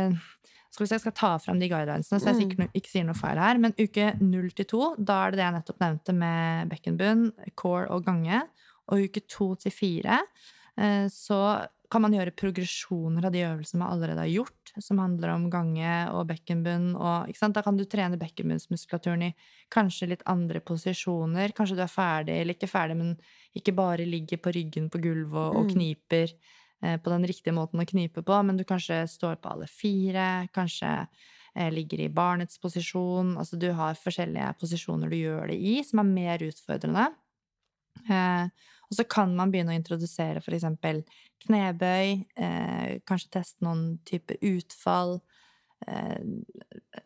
[0.77, 2.41] skal vi se, Jeg skal ta fram de guidelinesene, så jeg Mm.
[2.43, 3.57] sikkert ikke sier noe feil her.
[3.57, 7.23] Men uke 0 til 2, da er det det jeg nettopp nevnte med bekkenbunn,
[7.57, 8.43] core og gange.
[8.93, 10.21] Og uke to til 4,
[10.79, 11.41] eh, så
[11.91, 15.93] kan man gjøre progresjoner av de øvelsene man allerede har gjort, som handler om gange
[16.11, 16.89] og bekkenbunn.
[16.99, 17.31] Og?
[17.55, 19.33] Da kan du trene bekkenbunnsmuskulaturen i
[19.73, 21.55] kanskje litt andre posisjoner.
[21.57, 23.15] Kanskje du er ferdig, eller ikke ferdig, men
[23.57, 25.75] ikke bare ligger på ryggen på gulvet og, og Mm.
[25.77, 26.35] kniper
[26.83, 30.49] eh, på den riktige måten å knipe på, men du kanskje står på alle fire,
[30.53, 30.91] kanskje
[31.55, 33.37] eh, ligger i barnets posisjon.
[33.39, 37.13] Altså du har forskjellige posisjoner du gjør det i, som er mer utfordrende.
[38.11, 38.49] Eh,
[38.91, 41.03] og så kan man begynne å introdusere eksempel
[41.47, 45.21] knebøy, eh, kanskje teste noen type utfall.
[45.87, 46.19] Eh,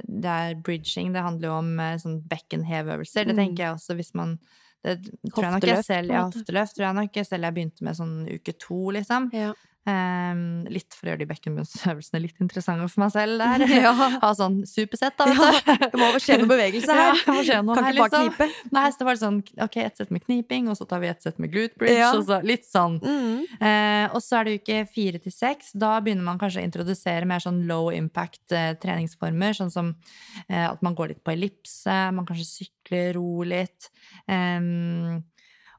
[0.07, 3.27] det er bridging, det handler jo om eh, sånn bekkenhevøvelser.
[3.27, 3.43] Det Mm.
[3.45, 4.39] tenker jeg også hvis man
[4.83, 4.95] det
[5.35, 7.97] tror jeg nok jeg selv, ja, hofteløft tror jeg nok jeg selv jeg begynte med
[7.99, 9.27] sånn uke to, liksom.
[9.37, 9.53] Ja.
[9.89, 13.63] Ehm, litt for å gjøre de bekkenbunnsøvelsene litt interessante for meg selv der.
[13.81, 13.93] Ja.
[14.21, 17.15] Ha sånn supersett, da, Ja, det må skje noe bevegelse her.
[17.25, 18.51] Ja, det skje noe Kan her, ikke bare liksom.
[18.51, 18.75] knipe.
[18.77, 21.25] Nei, så det var sånn ok, ett sett med kniping, og så tar vi ett
[21.25, 22.11] sett med glute bridge, Ja.
[22.13, 22.99] og så litt sånn.
[23.01, 23.49] Mm.
[23.57, 25.73] Uh, og så er det uke fire til seks.
[25.73, 30.67] Da begynner man kanskje å introdusere mer sånn low impact uh, treningsformer, sånn som uh,
[30.69, 33.89] at man går litt på ellipse, man kanskje sykler, ro litt.
[34.29, 35.23] Em,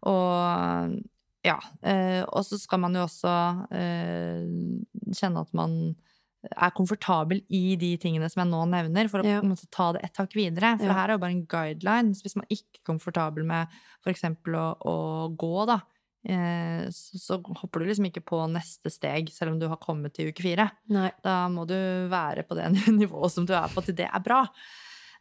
[0.10, 0.98] og
[1.46, 1.58] ja.
[1.82, 3.32] Eh, og så skal man jo også
[3.74, 4.46] eh,
[5.18, 5.96] kjenne at man
[6.58, 9.42] er komfortabel i de tingene som jeg nå nevner, for å Ja.
[9.70, 10.72] ta det et hakk videre.
[10.80, 10.90] For Ja.
[10.90, 12.16] det her er jo bare en guideline.
[12.18, 13.68] Så hvis man ikke er komfortabel med
[14.04, 14.24] f.eks.
[14.26, 14.96] Å, å
[15.38, 15.80] gå, da,
[16.26, 20.14] eh, så, så hopper du liksom ikke på neste steg, selv om du har kommet
[20.18, 20.66] til uke fire.
[20.90, 21.12] Nei.
[21.24, 21.78] Da må du
[22.10, 22.72] være på det
[23.02, 24.42] nivået som du er på, til det er bra.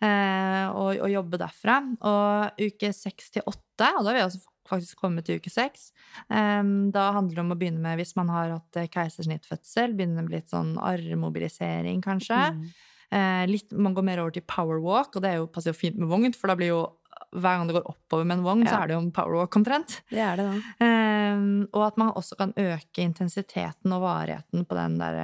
[0.01, 1.83] Eh, og, og jobbe derfra.
[2.01, 4.41] Og uke seks til åtte, og da har vi altså
[4.71, 5.91] faktisk kommet til uke seks,
[6.31, 6.63] eh,
[6.95, 10.37] da handler det om å begynne med, hvis man har hatt eh, keisersnittfødsel, begynne med
[10.37, 12.41] litt sånn armmobilisering, kanskje.
[12.57, 12.71] Mm.
[13.11, 16.11] Eh, litt, man går mer over til powerwalk, og det jo, passer jo fint med
[16.11, 16.83] vogn, for da blir jo
[17.31, 19.91] hver gang det går oppover med en vogn, så er det jo en powerwalk omtrent.
[20.11, 20.55] Det er det, da.
[20.83, 25.15] Um, og at man også kan øke intensiteten og varigheten på den der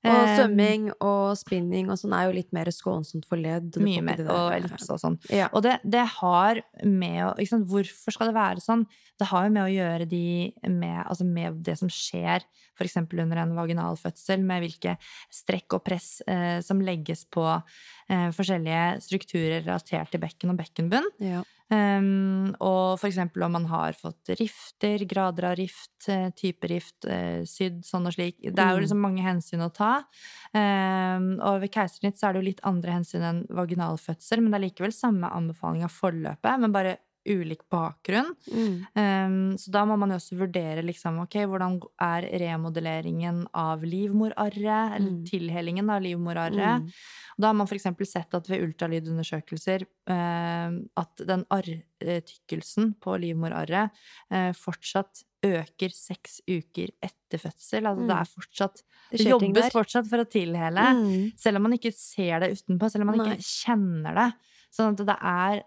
[0.07, 3.75] Og svømming og spinning og sånn er jo litt mer skånsomt for ledd.
[3.83, 4.21] Mye mer.
[4.31, 5.17] Og ellipse og sånn.
[5.33, 5.49] Ja.
[5.51, 8.85] Og det, det har med å sant, Hvorfor skal det være sånn?
[9.19, 10.23] Det har jo med å gjøre de
[10.71, 12.45] med, altså med det som skjer
[12.79, 12.95] f.eks.
[13.03, 14.95] under en vaginal fødsel, med hvilke
[15.35, 21.11] strekk og press eh, som legges på eh, forskjellige strukturer relatert til bekken og bekkenbunn.
[21.19, 21.43] Ja.
[21.71, 27.43] Um, og eksempel om man har fått rifter, grader av rift, eh, type rift, uh,
[27.45, 28.39] sydd sånn og slik.
[28.41, 28.83] Det er jo Mm.
[28.85, 30.03] liksom mange hensyn å ta.
[30.53, 34.57] Um, og ved keisersnitt så er det jo litt andre hensyn enn vaginalfødsel, men det
[34.61, 36.97] er likevel samme anbefaling av forløpet, men bare
[37.27, 38.33] ulik bakgrunn.
[38.51, 38.75] Mm.
[38.95, 44.95] Um, så da må man jo også vurdere liksom, ok, hvordan er remodelleringen av livmorarret,
[44.95, 45.25] eller Mm.
[45.25, 46.81] tilhellingen av livmorarret.
[46.83, 46.91] Mm.
[47.39, 47.83] Da har man f.eks.
[48.07, 53.91] sett at ved ultralydundersøkelser eh, at den arrtykkelsen på livmorarret
[54.31, 57.85] eh, fortsatt øker seks uker etter fødsel.
[57.87, 58.19] Altså det Mm.
[58.21, 59.69] er fortsatt Det Det jobbes der.
[59.71, 60.83] fortsatt for å tilhele.
[60.93, 61.31] Mm.
[61.37, 63.35] Selv om man ikke ser det utenpå, selv om man Nei.
[63.37, 64.33] ikke kjenner det.
[64.71, 65.63] Sånn at det er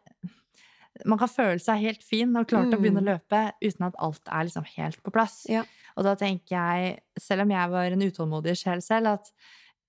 [1.08, 3.94] Man kan føle seg helt fin og klar til å begynne å løpe uten at
[3.98, 5.46] alt er liksom helt på plass.
[5.48, 5.54] Mm.
[5.54, 5.62] Ja.
[5.96, 9.30] Og da tenker jeg, selv om jeg var en utålmodig sjel selv, at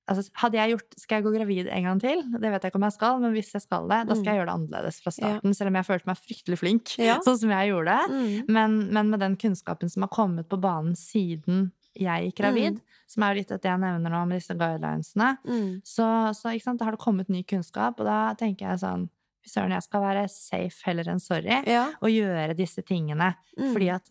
[0.08, 2.24] altså, hadde jeg gjort Skal jeg gå gravid en gang til?
[2.39, 4.39] Det vet jeg ikke om jeg skal, men hvis jeg skal det, da skal jeg
[4.41, 5.54] gjøre det annerledes fra starten.
[5.60, 7.06] Selv om jeg følte meg fryktelig flink, Mm.
[7.06, 7.20] Ja.
[7.28, 7.97] sånn som jeg gjorde.
[8.10, 8.45] Mm.
[8.47, 13.22] Men, men med den kunnskapen som har kommet på banen siden jeg gikk gravid, som
[13.28, 15.82] er litt det jeg nevner nå med disse guidelinesene, Mm.
[15.86, 19.10] så, så sant, da har det kommet ny kunnskap, og da tenker jeg sånn
[19.44, 21.89] Fy søren, jeg skal være safe heller enn sorry, Ja.
[22.02, 23.36] og gjøre disse tingene.
[23.60, 23.74] Mm.
[23.74, 24.06] Fordi at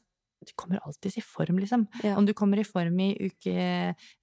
[0.45, 1.87] du kommer alltid i form, liksom.
[2.05, 2.17] Ja.
[2.19, 3.55] Om du kommer i form i uke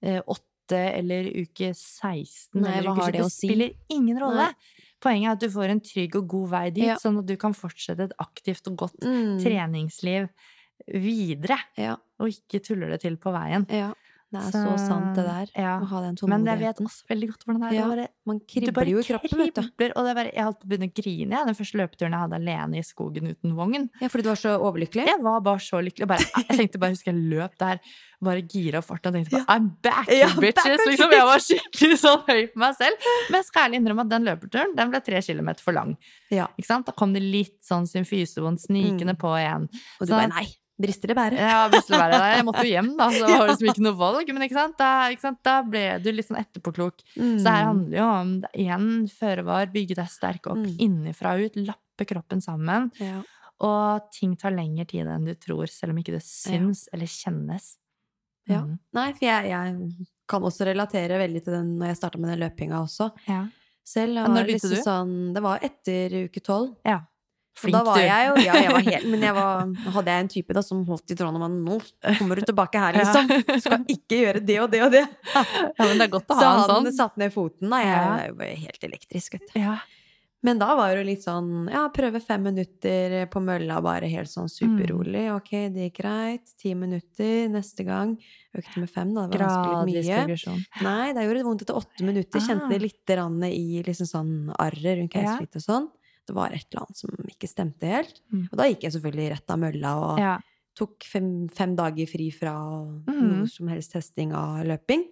[0.02, 3.96] eh, åtte eller uke 16 Nei, eller uke har 20, det spiller si?
[3.96, 4.46] ingen rolle.
[4.52, 4.54] Nei.
[5.00, 6.94] Poenget er at du får en trygg og god vei dit, Ja.
[6.96, 9.40] sånn at du kan fortsette et aktivt og godt Mm.
[9.42, 10.28] treningsliv
[10.88, 11.96] videre, Ja.
[12.20, 13.66] og ikke tuller det til på veien.
[13.70, 13.92] ja.
[14.30, 15.48] Det er så, sant, det der.
[15.58, 15.72] Ja.
[15.82, 17.74] Å ha den Men jeg vet også veldig godt hvordan det er.
[17.74, 17.86] Ja.
[17.88, 19.86] det bare Man kribler jo i kroppen, vet du.
[19.96, 22.22] Og det bare, jeg holdt på å begynne å grine jeg, den første løpeturen jeg
[22.22, 23.88] hadde alene i skogen uten vogn.
[24.00, 25.06] Ja, fordi du var så overlykkelig?
[25.10, 26.06] Jeg var bare så lykkelig.
[26.12, 27.82] Bare, jeg tenkte bare, husker jeg løp der,
[28.22, 29.56] bare gira opp farten og tenkte bare, Ja.
[29.58, 30.78] I'm back, Ja, bitches!
[30.78, 33.10] back, Liksom, jeg var skikkelig sånn høy på meg selv.
[33.30, 35.96] Men jeg skal ærlig innrømme at den løpeturen den ble tre kilometer for lang.
[36.30, 36.46] Ja.
[36.56, 36.86] Ikke sant?
[36.86, 39.22] Da kom det litt sånn symfysevondt snikende Mm.
[39.26, 39.66] på igjen.
[39.98, 40.46] Og du Så- bare nei,
[40.80, 41.36] brister det bære?
[41.38, 42.20] Ja, brister det bære.
[42.36, 44.30] Jeg måtte jo hjem, da, så det var liksom ikke noe valg.
[44.36, 44.76] Men ikke sant?
[44.80, 45.40] Da, ikke sant?
[45.46, 47.04] da ble du litt sånn etterpåklok.
[47.14, 48.32] Så det her handler jo om
[48.64, 50.72] igjen føre var, bygge deg sterk opp Mm.
[50.86, 52.90] innenfra og ut, lappe kroppen sammen.
[53.00, 53.20] Ja.
[53.60, 57.74] Og ting tar lengre tid enn du tror, selv om ikke det syns eller kjennes.
[58.48, 58.62] Ja.
[58.64, 58.78] Mm.
[58.96, 62.40] Nei, for jeg, jeg kan også relatere veldig til den når jeg starta med den
[62.40, 63.10] løpinga også.
[63.28, 63.44] Ja.
[63.86, 64.80] Selv Ja, var det liksom du?
[64.84, 66.74] sånn Det var etter uke tolv.
[66.88, 67.00] ja.
[67.58, 70.28] Flink, da var jeg jo Ja, jeg var helt Men jeg var, hadde jeg en
[70.28, 71.78] type da som holdt i trådene med Nå
[72.18, 73.26] kommer du tilbake her, liksom.
[73.60, 75.04] Skal ikke gjøre det og det og det.
[75.34, 75.44] Ja,
[75.84, 76.92] men det er godt å Så ha en han sånn.
[76.96, 77.80] satte ned foten, da.
[77.82, 78.12] Jeg Ja.
[78.18, 79.58] er jo helt elektrisk, vet du.
[79.60, 79.78] Ja.
[80.42, 84.48] Men da var det litt sånn Ja, prøve fem minutter på mølla, bare helt sånn
[84.48, 85.26] superrolig.
[85.28, 85.36] Mm.
[85.36, 86.54] Ok, det gikk greit.
[86.56, 88.14] Ti minutter neste gang.
[88.56, 89.26] Økte med fem, da.
[89.28, 90.22] Det var Gradvis mye.
[90.22, 90.62] progresjon.
[90.86, 92.40] Nei, det gjorde det vondt etter åtte minutter.
[92.40, 93.04] Kjente det litt
[93.52, 95.36] i liksom sånn arret rundt Ja.
[95.36, 95.90] og sånn.
[96.26, 98.20] Det var et eller annet som ikke stemte helt.
[98.32, 98.44] Mm.
[98.52, 100.38] Og da gikk jeg selvfølgelig rett av mølla og Ja.
[100.76, 102.52] tok fem, fem dager fri fra
[103.08, 103.40] mm.
[103.40, 105.04] noe som helst testing av løping.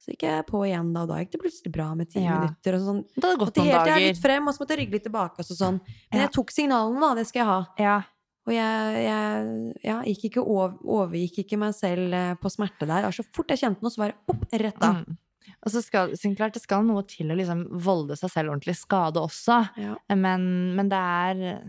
[0.00, 2.40] Så gikk jeg på igjen da, og da gikk det plutselig bra med ti Ja.
[2.40, 2.74] minutter.
[2.74, 3.04] Og sånn.
[3.14, 4.06] Det hadde gått noen helt jeg dager.
[4.12, 5.38] litt frem, og så måtte jeg rygge litt tilbake.
[5.38, 5.80] Og sånn.
[6.12, 6.26] Men Ja.
[6.26, 7.14] jeg tok signalene, da.
[7.14, 7.66] Det skal jeg ha.
[7.78, 8.02] Ja.
[8.46, 13.06] Og jeg, jeg ja, gikk ikke over, overgikk ikke meg selv eh, på smerte der.
[13.06, 14.96] Og så fort jeg kjente noe, så var det opp, rett av.
[15.06, 15.16] Mm.
[15.64, 19.16] Og så skal, klart, det skal noe til å liksom volde seg selv ordentlig skade
[19.16, 19.62] også.
[19.80, 19.94] Ja.
[20.14, 20.44] Men,
[20.76, 21.62] men det er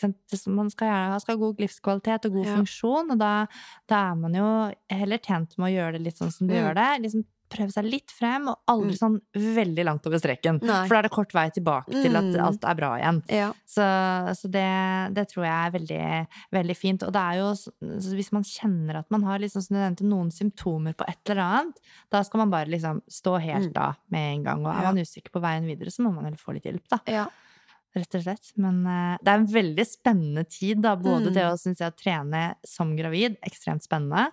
[0.00, 0.16] sant?
[0.48, 2.56] Man skal gjerne ha god livskvalitet og god Ja.
[2.56, 3.32] funksjon, og da,
[3.92, 4.48] da er man jo
[4.88, 6.60] heller tjent med å gjøre det litt sånn som du Mm.
[6.62, 6.90] gjør det.
[7.04, 7.24] Liksom
[7.56, 10.60] prøve seg litt frem, og aldri sånn veldig langt over streken.
[10.62, 10.82] Nei.
[10.86, 12.44] For da er det kort vei tilbake til at Mm.
[12.44, 13.22] alt er bra igjen.
[13.32, 13.48] Ja.
[13.66, 13.86] Så,
[14.36, 14.66] så det,
[15.16, 17.02] det tror jeg er veldig, veldig fint.
[17.08, 19.66] Og det er jo, så hvis man kjenner at man har liksom,
[20.06, 21.80] noen symptomer på et eller annet,
[22.12, 23.82] da skal man bare liksom stå helt Mm.
[23.82, 24.66] av med en gang.
[24.66, 27.00] Og er man usikker på veien videre, så må man heller få litt hjelp, da.
[27.08, 27.26] ja.
[27.96, 28.50] Rett og slett.
[28.60, 30.90] Men uh, det er en veldig spennende tid, da.
[31.00, 31.34] Både Mm.
[31.34, 34.26] det å, synes jeg, å trene som gravid, ekstremt spennende.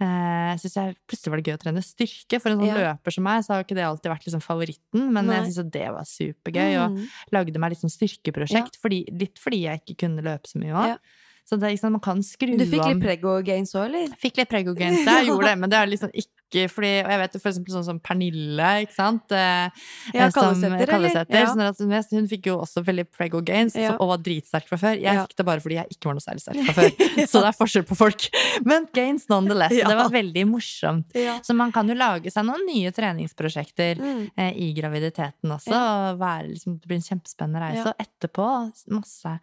[0.00, 2.40] Uh, synes jeg Plutselig var det gøy å trene styrke.
[2.40, 2.94] For en sånn Ja.
[2.94, 5.12] løper som meg, så har ikke det alltid vært liksom favoritten.
[5.12, 5.36] Men Nei.
[5.42, 6.70] jeg syns det var supergøy.
[6.84, 7.08] Og Mm.
[7.32, 10.98] lagde meg litt sånn styrkeprosjekt, fordi, litt fordi jeg ikke kunne løpe så mye òg.
[11.44, 14.12] Så det, ikke man kan skru Du fikk litt prego gains òg, eller?
[14.20, 17.18] Fikk litt prego gains jeg gjorde det, men det er liksom ikke fordi, og jeg
[17.22, 19.32] vet jo for eksempel sånn som Pernille, ikke sant?
[19.32, 19.70] Eh,
[20.12, 21.08] Ja, eh, Kallesæter, eller?
[21.32, 21.72] Ja.
[21.72, 23.96] sånn hun- fikk jo også veldig prego gains Ja.
[23.98, 24.94] og var dritsterk fra før.
[25.00, 25.24] Jeg Ja.
[25.26, 26.90] fikk det bare fordi jeg ikke var noe særlig sterk fra før.
[27.26, 28.28] Så det er forskjell på folk.
[28.64, 29.70] Men gains nonetheless.
[29.72, 31.10] Det var veldig morsomt.
[31.42, 34.30] Så man kan jo lage seg noen nye treningsprosjekter Mm.
[34.36, 35.72] eh, i graviditeten også.
[35.72, 37.86] Og være, liksom, det blir en kjempespennende reise.
[37.86, 39.40] Og etterpå masse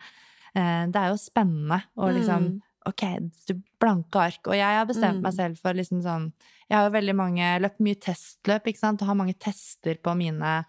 [0.53, 2.61] Det er jo spennende å liksom Mm.
[2.87, 3.01] Ok,
[3.45, 4.39] du blanke ark.
[4.47, 5.21] Og jeg har bestemt Mm.
[5.21, 6.31] meg selv for liksom sånn
[6.69, 10.15] Jeg har jo veldig mange løpt mye testløp, ikke sant, og har mange tester på
[10.15, 10.65] mine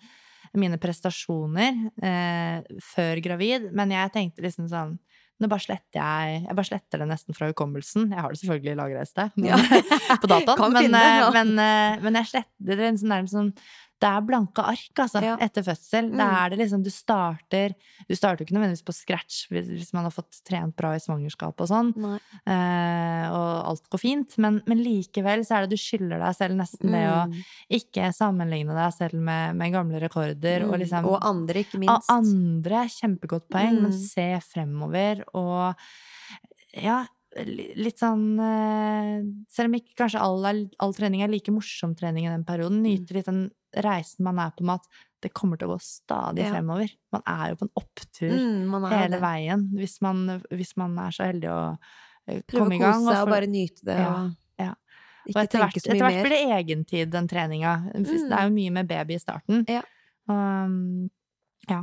[0.53, 4.99] mine prestasjoner eh, før gravid, men jeg tenkte liksom sånn
[5.41, 8.11] nå bare sletter jeg Jeg bare sletter det nesten fra hukommelsen.
[8.11, 9.31] Jeg har det selvfølgelig lagra et sted
[10.21, 13.55] på dataen, men, eh, men, eh, men jeg sletter det liksom nærmest sånn
[14.01, 15.37] Det er blanke ark, altså, Ja.
[15.37, 16.07] etter fødsel.
[16.11, 16.21] Mm.
[16.21, 17.75] Er det liksom Du starter
[18.09, 21.61] Du starter ikke nødvendigvis på scratch hvis, hvis man har fått trent bra i svangerskap
[21.61, 21.91] og sånn,
[22.47, 26.57] eh, og alt går fint, men, men likevel så er det du skylder deg selv
[26.57, 27.45] nesten det å Mm.
[27.71, 30.81] ikke sammenligne deg selv med, med gamle rekorder, og Mm.
[30.81, 32.09] liksom Og andre, ikke minst.
[32.09, 32.11] minst.
[32.11, 34.09] andre, kjempegodt poeng, men Mm.
[34.09, 35.77] se fremover og
[36.75, 37.05] ja,
[37.37, 39.21] litt sånn eh,
[39.53, 40.47] Selv om ikke kanskje all,
[40.83, 43.45] all trening er like morsom trening i den perioden, nyter litt den
[43.85, 44.89] reisen man er på med at
[45.23, 46.51] det kommer til å gå stadig Ja.
[46.57, 46.91] fremover.
[47.13, 49.21] Man er jo på en opptur Mm, hele det.
[49.23, 51.79] veien hvis man, hvis man er så heldig å
[52.27, 53.99] eh, Prøve komme i å kose seg og bare nyte det.
[54.01, 54.75] Ja, ja.
[55.31, 56.25] og etter hvert, etter hvert mer.
[56.27, 57.77] blir det egentid, den treninga.
[57.95, 58.05] Mm.
[58.11, 59.65] Det er jo mye med baby i starten.
[59.71, 59.83] Ja.
[60.27, 61.11] Um,
[61.69, 61.83] ja.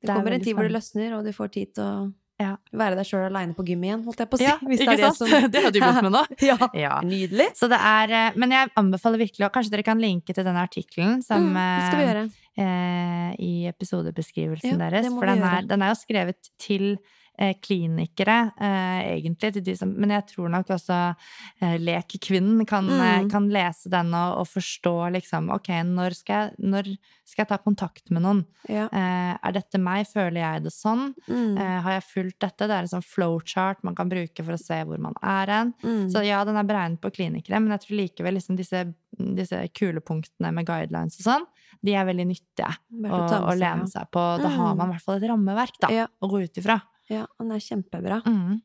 [0.00, 2.12] Det det er kommer en tid hvor det løsner, og du får tid til å
[2.44, 2.52] Ja.
[2.76, 4.46] være deg sjøl aleine på gym igjen, holdt jeg på å si.
[4.46, 6.22] Ja, hvis det er det som Det har du begynt med nå.
[6.50, 6.56] Ja.
[6.76, 6.94] Ja.
[7.06, 7.48] Nydelig.
[7.58, 10.62] Så det er eh, Men jeg anbefaler virkelig, og kanskje dere kan linke til denne
[10.68, 12.24] artikkelen som Mm, det skal vi gjøre.
[12.64, 15.08] eh, i episodebeskrivelsen Ja, deres.
[15.14, 16.98] For den er, den er jo skrevet til eh,
[17.60, 20.98] klinikere, eh, egentlig, til de som Men jeg tror nok også
[21.60, 23.30] eh, lekkvinnen kan, eh, Mm.
[23.30, 26.84] kan lese den og, og forstå liksom Ok, når skal, jeg, når
[27.24, 28.44] skal jeg ta kontakt med noen?
[28.68, 28.86] Ja.
[28.92, 30.06] Eh, er dette meg?
[30.06, 31.14] Føler jeg det sånn?
[31.28, 31.58] Mm.
[31.58, 32.68] Eh, har jeg fulgt dette?
[32.68, 35.74] Det er en sånn flowchart man kan bruke for å se hvor man er hen.
[35.82, 36.06] Mm.
[36.12, 38.84] Så ja, den er beregnet på klinikere, men jeg tror likevel liksom disse,
[39.18, 41.46] disse kulepunktene med guidelines og sånn,
[41.84, 42.70] de er veldig nyttige
[43.10, 43.20] å,
[43.50, 44.22] å lene seg på.
[44.40, 44.76] Da har Mm.
[44.78, 46.06] man i hvert fall et rammeverk da, Ja.
[46.22, 46.80] å gå ut ifra.
[47.12, 48.22] Ja, den er kjempebra.
[48.24, 48.62] Mm.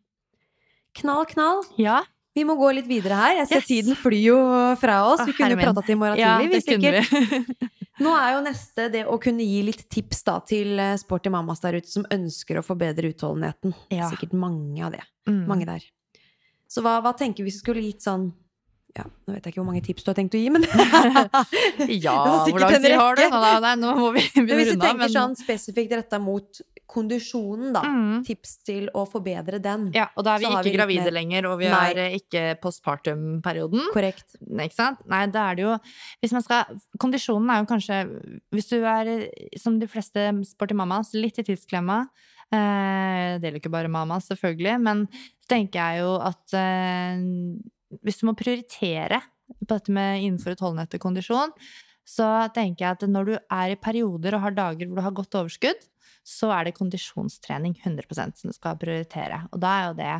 [0.99, 1.63] Knall, knall.
[1.79, 2.01] Ja,
[2.37, 3.33] Vi må gå litt videre her.
[3.41, 3.67] Jeg ser Yes.
[3.67, 4.35] tiden flyr jo
[4.79, 5.19] fra oss.
[5.19, 7.01] Å, Vi kunne jo prata til i morgen ja tidlig.
[7.01, 7.67] hvis vi.
[8.05, 11.59] Nå er jo neste det å kunne gi litt tips da til eh, sporty mammas
[11.59, 13.73] der ute som ønsker å forbedre utholdenheten.
[13.91, 14.07] Ja.
[14.13, 15.01] Sikkert mange av det.
[15.27, 15.41] Mm.
[15.49, 15.83] Mange der.
[16.69, 18.29] Så hva, hva tenker vi hvis vi skulle gitt sånn
[18.95, 20.63] ja, Nå vet jeg ikke hvor mange tips du har tenkt å gi, men
[22.05, 22.15] Ja,
[22.47, 23.21] hvor lang tid har du?
[23.35, 24.95] Nei, nei, nå må vi Men begynne hvis vi å runde av.
[24.95, 27.81] tenker sånn spesifikt retta mot kondisjonen, da.
[27.85, 28.23] Mm.
[28.27, 29.87] Tips til å forbedre den.
[29.95, 31.81] Ja, og da er vi ikke vi gravide mer- lenger, og vi Nei.
[31.91, 33.89] er eh, ikke postpartum-perioden.
[33.93, 34.35] Korrekt.
[34.41, 35.03] Ikke sant?
[35.09, 35.75] Nei, da er det jo
[36.23, 37.97] Hvis man skal Kondisjonen er jo kanskje
[38.55, 39.11] Hvis du er,
[39.61, 41.99] som de fleste sporty mammas, litt i tidsklemma
[42.51, 45.05] eh, Det gjelder ikke bare mammas, selvfølgelig, men
[45.49, 47.21] tenker jeg jo at eh,
[48.05, 51.53] hvis du må prioritere på dette med innenfor utholdenhet og kondisjon,
[52.05, 55.15] så tenker jeg at når du er i perioder og har dager hvor du har
[55.17, 55.81] godt overskudd,
[56.25, 59.43] så er det kondisjonstrening 100% som du skal prioritere.
[59.53, 60.13] Og da er jo det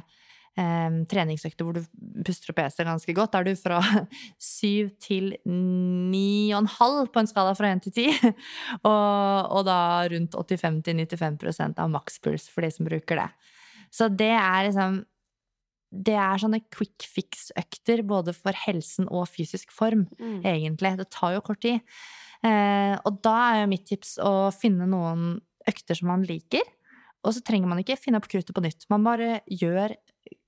[0.60, 1.84] um, treningsøkter hvor du
[2.26, 3.32] puster og peser ganske godt.
[3.36, 3.80] Da er du fra
[4.42, 8.08] syv til ni og en halv på en skala fra én til ti.
[8.90, 9.78] Og, og da
[10.12, 13.30] rundt 85 til 95% av makspuls for de som bruker det.
[13.94, 15.00] Så det er liksom
[15.90, 20.42] Det er sånne quick fix-økter både for helsen og fysisk form, Mm.
[20.46, 20.92] egentlig.
[21.00, 21.80] Det tar jo kort tid.
[22.46, 26.62] Eh, og da er jo mitt tips å finne noen økter som man liker.
[27.26, 28.86] Og så trenger man ikke finne opp kruttet på nytt.
[28.90, 29.96] Man bare gjør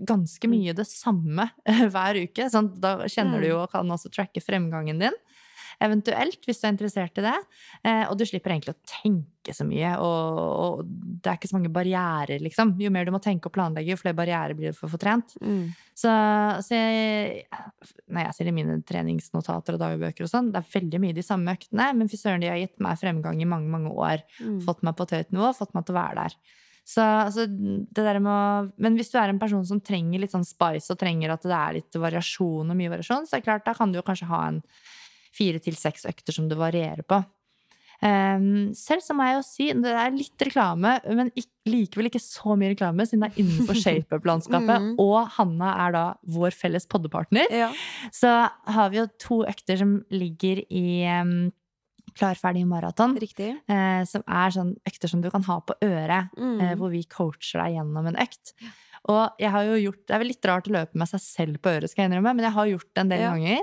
[0.08, 0.52] ganske Mm.
[0.56, 2.48] mye det samme hver uke.
[2.50, 3.50] Sånn, da kjenner du Mm.
[3.52, 5.12] jo og kan også tracke fremgangen din.
[5.82, 7.38] Eventuelt, hvis du er interessert i det.
[7.88, 11.72] Eh, og du slipper egentlig å tenke så mye, og, det er ikke så mange
[11.74, 12.76] barrierer, liksom.
[12.82, 15.02] Jo mer du må tenke og planlegge, jo flere barrierer blir det for å få
[15.02, 15.34] trent.
[15.42, 15.74] Mm.
[15.98, 16.14] Så,
[16.68, 17.44] så jeg,
[18.08, 21.26] når jeg ser i mine treningsnotater og dagbøker og sånn, det er veldig mye de
[21.26, 24.26] samme øktene, men fy søren, de har gitt meg fremgang i mange, mange år.
[24.40, 24.60] Mm.
[24.68, 26.42] Fått meg på et høyt nivå, fått meg til å være der.
[26.92, 30.34] Så, altså, det der med å Men hvis du er en person som trenger litt
[30.34, 33.48] sånn spice, og trenger at det er litt variasjon og mye variasjon, så er det
[33.48, 34.62] klart, da kan du jo kanskje ha en
[35.34, 37.22] fire til seks økter som du varierer på.
[38.04, 41.30] Ehm, selv så må jeg jo si, det er litt reklame, men
[41.70, 44.96] likevel ikke så mye reklame, siden det er innenfor shapeup-landskapet, Mm.
[45.04, 46.04] og Hanna er da
[46.34, 47.46] vår felles poddepartner.
[47.54, 47.70] Ja.
[48.12, 48.32] Så
[48.74, 50.86] har vi jo to økter som ligger i
[51.22, 51.52] um,
[52.18, 53.14] Klar, ferdig maraton.
[53.22, 53.54] Riktig.
[53.72, 56.58] Eh, som er sånn økter som du kan ha på øret, Mm.
[56.60, 58.52] eh, hvor vi coacher deg gjennom en økt.
[59.08, 61.62] Og jeg har jo gjort Det er vel litt rart å løpe med seg selv
[61.64, 63.32] på øret, skal jeg innrømme, men jeg har gjort det en del Ja.
[63.32, 63.62] ganger.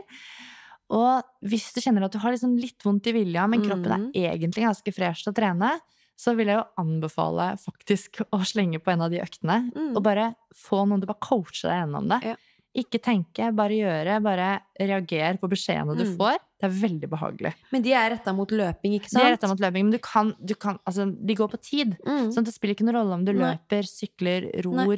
[0.91, 4.11] Og hvis du kjenner at du har liksom litt vondt i vilja, men kroppen Mhm.
[4.17, 5.81] er egentlig ganske fresh til å trene,
[6.17, 9.71] så vil jeg jo anbefale faktisk å slenge på en av de øktene.
[9.75, 9.97] Mm.
[9.97, 12.23] Og bare få noen til å coache deg gjennom det.
[12.25, 12.37] Ja.
[12.79, 14.23] Ikke tenke, bare gjøre.
[14.23, 16.17] Bare reager på beskjedene du Mm.
[16.17, 16.37] får.
[16.61, 17.55] Det er veldig behagelig.
[17.73, 19.23] Men de er retta mot løping, ikke sant?
[19.23, 21.97] De er retta mot løping, men du kan, du kan Altså, de går på tid.
[22.05, 22.33] Mm.
[22.33, 23.55] Så det spiller ikke noen rolle om du Nei.
[23.57, 24.97] løper, sykler, ror,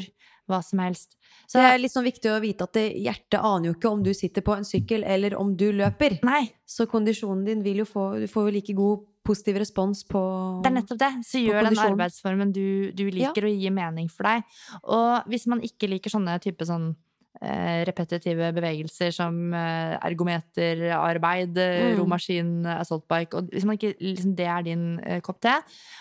[0.50, 1.16] hva som helst.
[1.50, 4.12] Så Det er litt sånn viktig å vite at hjertet aner jo ikke om du
[4.14, 6.18] sitter på en sykkel eller om du løper.
[6.26, 10.20] Nei, Så kondisjonen din vil jo få Du får jo like god positiv respons på
[10.62, 11.10] det er nettopp det.
[11.28, 14.42] Så gjør den arbeidsformen du, du liker og gir mening for deg.
[14.84, 16.94] Og hvis man ikke liker sånne type sånn
[17.42, 21.98] eh, repetitive bevegelser som eh, ergometerarbeid, eh, Mm.
[22.00, 25.52] romaskin, assault bike og Hvis man ikke, liksom, det er din eh, kopp te,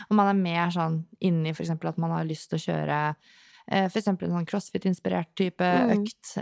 [0.09, 3.15] og man er mer sånn inni eksempel at man har lyst til å kjøre
[3.71, 5.91] eh, eksempel en sånn crossfit-inspirert type Mm.
[5.97, 6.37] økt,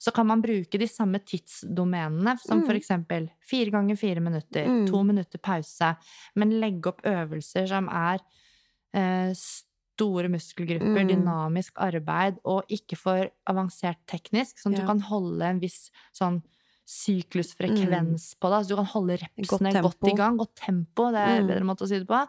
[0.00, 2.66] så kan man bruke de samme tidsdomenene, som Mm.
[2.80, 4.86] eksempel fire ganger fire minutter, Mm.
[4.88, 5.96] to minutter pause,
[6.36, 8.18] men legge opp øvelser som er
[8.92, 11.08] eh, store muskelgrupper, Mm.
[11.08, 14.80] dynamisk arbeid, og ikke for avansert teknisk, sånn at Ja.
[14.80, 16.42] du kan holde en viss sånn
[16.90, 18.56] syklusfrekvens på det.
[18.58, 21.50] Altså du kan holde repsene Godt godt, i gang, godt tempo, det er en Mm.
[21.52, 22.20] bedre måte å si det på.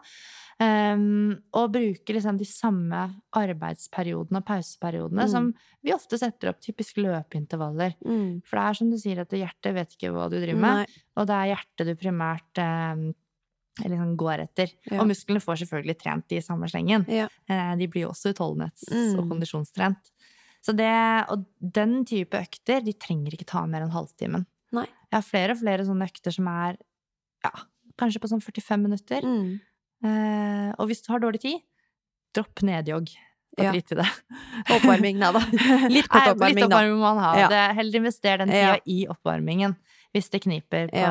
[0.62, 3.00] Um, og bruke liksom de samme
[3.34, 5.28] arbeidsperiodene og pauseperiodene Mm.
[5.30, 7.94] som vi ofte setter opp typisk løpeintervaller.
[8.04, 8.42] Mm.
[8.44, 10.86] For det er som du sier, at hjertet vet ikke hva du driver med, Nei.
[11.16, 12.58] og det er hjertet du primært
[12.94, 13.14] um,
[13.80, 14.68] liksom går etter.
[14.90, 15.00] Ja.
[15.00, 17.06] Og musklene får selvfølgelig trent i samme slengen.
[17.08, 17.26] Ja.
[17.48, 19.18] Eh, de blir jo også utholdenhets- Mm.
[19.18, 20.10] og kondisjonstrent.
[20.62, 24.46] Så det, og den type økter, de trenger ikke ta mer enn halvtimen.
[24.72, 24.86] Nei.
[25.10, 26.78] Jeg har flere og flere sånne økter som er
[27.44, 27.50] ja,
[28.00, 29.26] kanskje på sånn 45 minutter.
[29.26, 29.60] Mm.
[30.06, 31.60] Eh, og hvis du har dårlig tid,
[32.34, 33.12] dropp nedjogg.
[33.58, 33.72] Og Ja.
[33.74, 34.06] drit i det.
[34.78, 35.42] Oppvarming, nei da.
[35.92, 37.32] Litt kort oppvarming, litt oppvarming må man ha.
[37.36, 37.48] Ja.
[37.52, 38.76] Det er heller invester den Ja.
[38.88, 39.76] i oppvarmingen
[40.14, 41.02] hvis det kniper på,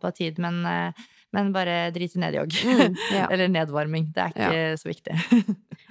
[0.00, 0.38] på tid.
[0.40, 0.92] Men, eh,
[1.36, 2.56] men bare drit i nedjogg.
[2.64, 2.96] Mm.
[3.32, 4.08] Eller nedvarming.
[4.16, 5.14] Det er ikke så viktig.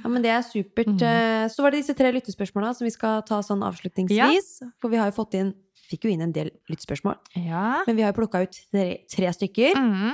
[0.01, 0.89] Ja, men det er supert.
[0.97, 1.05] Mm.
[1.05, 4.49] Eh, Så var det disse tre lyttespørsmåla som vi skal ta sånn avslutningsvis.
[4.81, 5.53] For vi har jo fått inn
[5.89, 7.17] Fikk jo inn en del lyttspørsmål.
[7.35, 7.81] ja.
[7.87, 9.75] men vi har jo plukka ut tre, tre stykker.
[9.75, 10.13] Mm.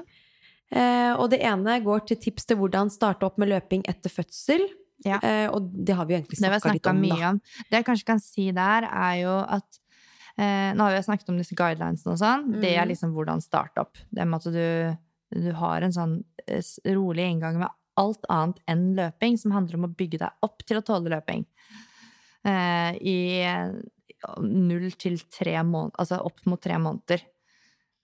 [0.72, 4.64] Eh, og det ene går til tips til hvordan starte opp med løping etter fødsel.
[5.06, 5.20] Ja.
[5.22, 7.30] Eh, og det har vi jo egentlig snakka litt om, mye da.
[7.36, 7.42] om.
[7.70, 9.80] Det jeg kanskje kan si der, er jo at
[10.40, 12.48] eh, Nå har vi snakket om disse guidelinesene og sånn.
[12.62, 12.90] Det er Mhm.
[12.94, 13.98] liksom hvordan starte opp.
[14.12, 16.64] Det med at du, du har en sånn eh,
[16.96, 20.78] rolig inngang med alt annet enn løping, som handler om å bygge deg opp til
[20.78, 21.46] å tåle løping.
[22.46, 23.18] Eh, I
[24.42, 27.24] null til tre måneder, altså opp mot tre måneder.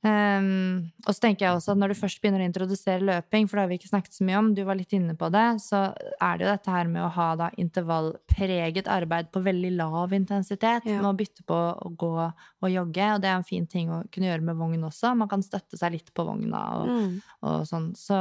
[0.01, 3.59] Um, og så tenker jeg også at når du først begynner å introdusere løping, for
[3.59, 5.81] det har vi ikke snakket så mye om, du var litt inne på det, så
[5.93, 10.89] er det jo dette her med å ha da intervallpreget arbeid på veldig lav intensitet.
[10.89, 10.97] Ja.
[11.03, 14.01] Med å bytte på å gå og jogge, og det er en fin ting å
[14.09, 15.13] kunne gjøre med vogn også.
[15.21, 17.21] Man kan støtte seg litt på vogna og, Mm.
[17.45, 17.91] og sånn.
[17.95, 18.17] Så,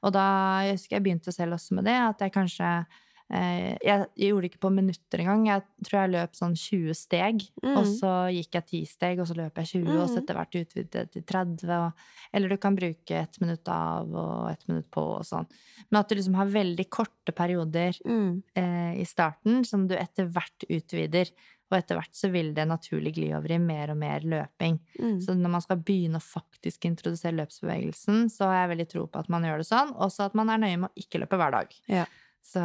[0.00, 0.26] og da
[0.64, 2.86] jeg husker jeg begynte selv også med det, at jeg kanskje
[3.28, 5.46] Jeg gjorde det ikke på minutter engang.
[5.48, 7.76] Jeg tror jeg løp sånn 20 steg, Mm.
[7.76, 10.22] og så gikk jeg 10 steg, og så løp jeg 20, og så Mhm.
[10.22, 11.70] etter hvert utvidet til 30.
[11.86, 11.92] Og,
[12.32, 15.46] eller du kan bruke ett minutt av og ett minutt på og sånn.
[15.90, 18.42] Men at du liksom har veldig korte perioder Mm.
[18.54, 21.30] eh, i starten som du etter hvert utvider.
[21.68, 24.78] Og etter hvert så vil det naturlig gli over i mer og mer løping.
[25.00, 25.18] Mm.
[25.20, 29.18] Så når man skal begynne å faktisk introdusere løpsbevegelsen, så har jeg veldig tro på
[29.18, 29.92] at man gjør det sånn.
[29.96, 31.74] Også at man er nøye med å ikke løpe hver dag.
[31.88, 32.04] Ja.
[32.46, 32.62] Så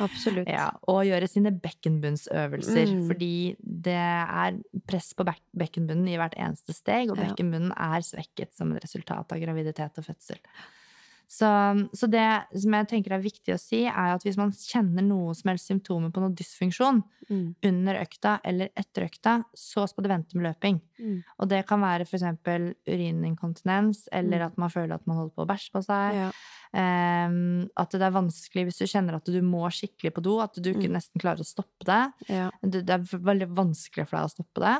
[0.00, 0.48] Absolutt.
[0.56, 2.94] ja, Og gjøre sine bekkenbunnsøvelser.
[2.94, 3.02] Mm.
[3.10, 4.56] Fordi det er
[4.88, 9.32] press på bek bekkenbunnen i hvert eneste steg, og bekkenbunnen er svekket som et resultat
[9.36, 10.40] av graviditet og fødsel.
[11.26, 11.48] Så,
[11.90, 12.22] så det
[12.54, 15.66] som jeg tenker er viktig å si, er at hvis man kjenner noe som helst
[15.66, 17.56] symptomer på noe dysfunksjon Mm.
[17.66, 20.76] under økta eller etter økta, så skal du vente med løping.
[21.02, 21.16] Mm.
[21.42, 24.46] Og det kan være eksempel urininkontinens, eller Mm.
[24.46, 26.14] at man føler at man holder på å bæsje på seg.
[26.14, 26.30] Ja.
[26.74, 30.56] Ehm, at det er vanskelig hvis du kjenner at du må skikkelig på do, at
[30.58, 30.96] du ikke Mm.
[30.98, 32.02] nesten klarer å stoppe det.
[32.28, 32.50] Ja.
[32.62, 34.76] Det, er veldig vanskelig for deg å stoppe det.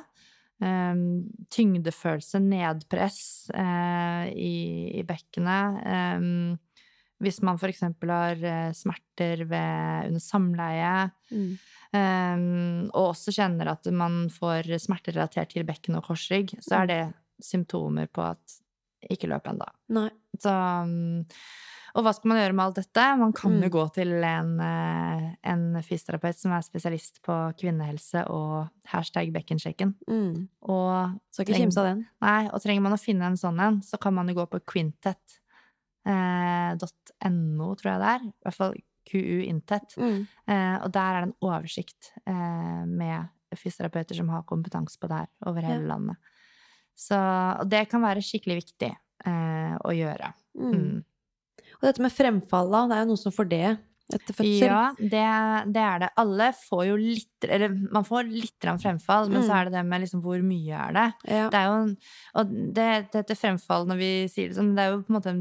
[0.57, 5.83] Um, tyngdefølelse, nedpress uh, i, i bekkenet.
[5.85, 6.59] Um,
[7.21, 11.11] hvis man eksempel har uh, smerter ved, under samleie.
[11.31, 11.59] Mm.
[11.97, 16.91] Um, og også kjenner at man får smerter relatert til bekken og korsrygg, så er
[16.91, 17.03] det
[17.45, 18.59] symptomer på at
[19.13, 19.69] ikke løp ennå.
[20.41, 20.53] Så,
[21.97, 23.05] og hva skal man gjøre med alt dette?
[23.19, 23.73] Man kan jo Mm.
[23.73, 29.95] gå til en, eh, en fysioterapeut som er spesialist på kvinnehelse og hashtag bekkensjekken.
[30.09, 30.49] Mm.
[30.69, 32.07] Og, Skal ikke kimse av den.
[32.21, 34.61] nei, og trenger man å finne en sånn en, så kan man jo gå på
[34.67, 35.33] quintet.no,
[36.07, 38.21] Eh, tror jeg det er.
[38.27, 38.75] I hvert fall
[39.07, 39.97] QU Intet.
[39.97, 40.27] Mm.
[40.47, 45.17] Eh, og der er det en oversikt eh, med fysioterapeuter som har kompetanse på det
[45.23, 46.17] her over hele landet.
[46.97, 47.17] Så
[47.61, 48.91] og det kan være skikkelig viktig
[49.27, 50.33] eh, å gjøre.
[50.59, 51.05] Mm.
[51.77, 51.83] Mm.
[51.83, 52.87] Og dette med fremfall, da.
[52.89, 53.79] Det er jo noen som får det
[54.15, 54.69] etter fødsel.
[54.71, 55.23] Ja, det,
[55.75, 56.09] det er det.
[56.23, 59.47] Alle får jo litt Eller man får litt fremfall, men Mm.
[59.49, 61.07] så er det det med liksom hvor mye er det.
[61.27, 61.49] Ja.
[61.51, 61.97] Det er jo
[62.39, 65.19] Og det, det heter fremfall når vi sier det sånn, det er jo på en
[65.19, 65.35] måte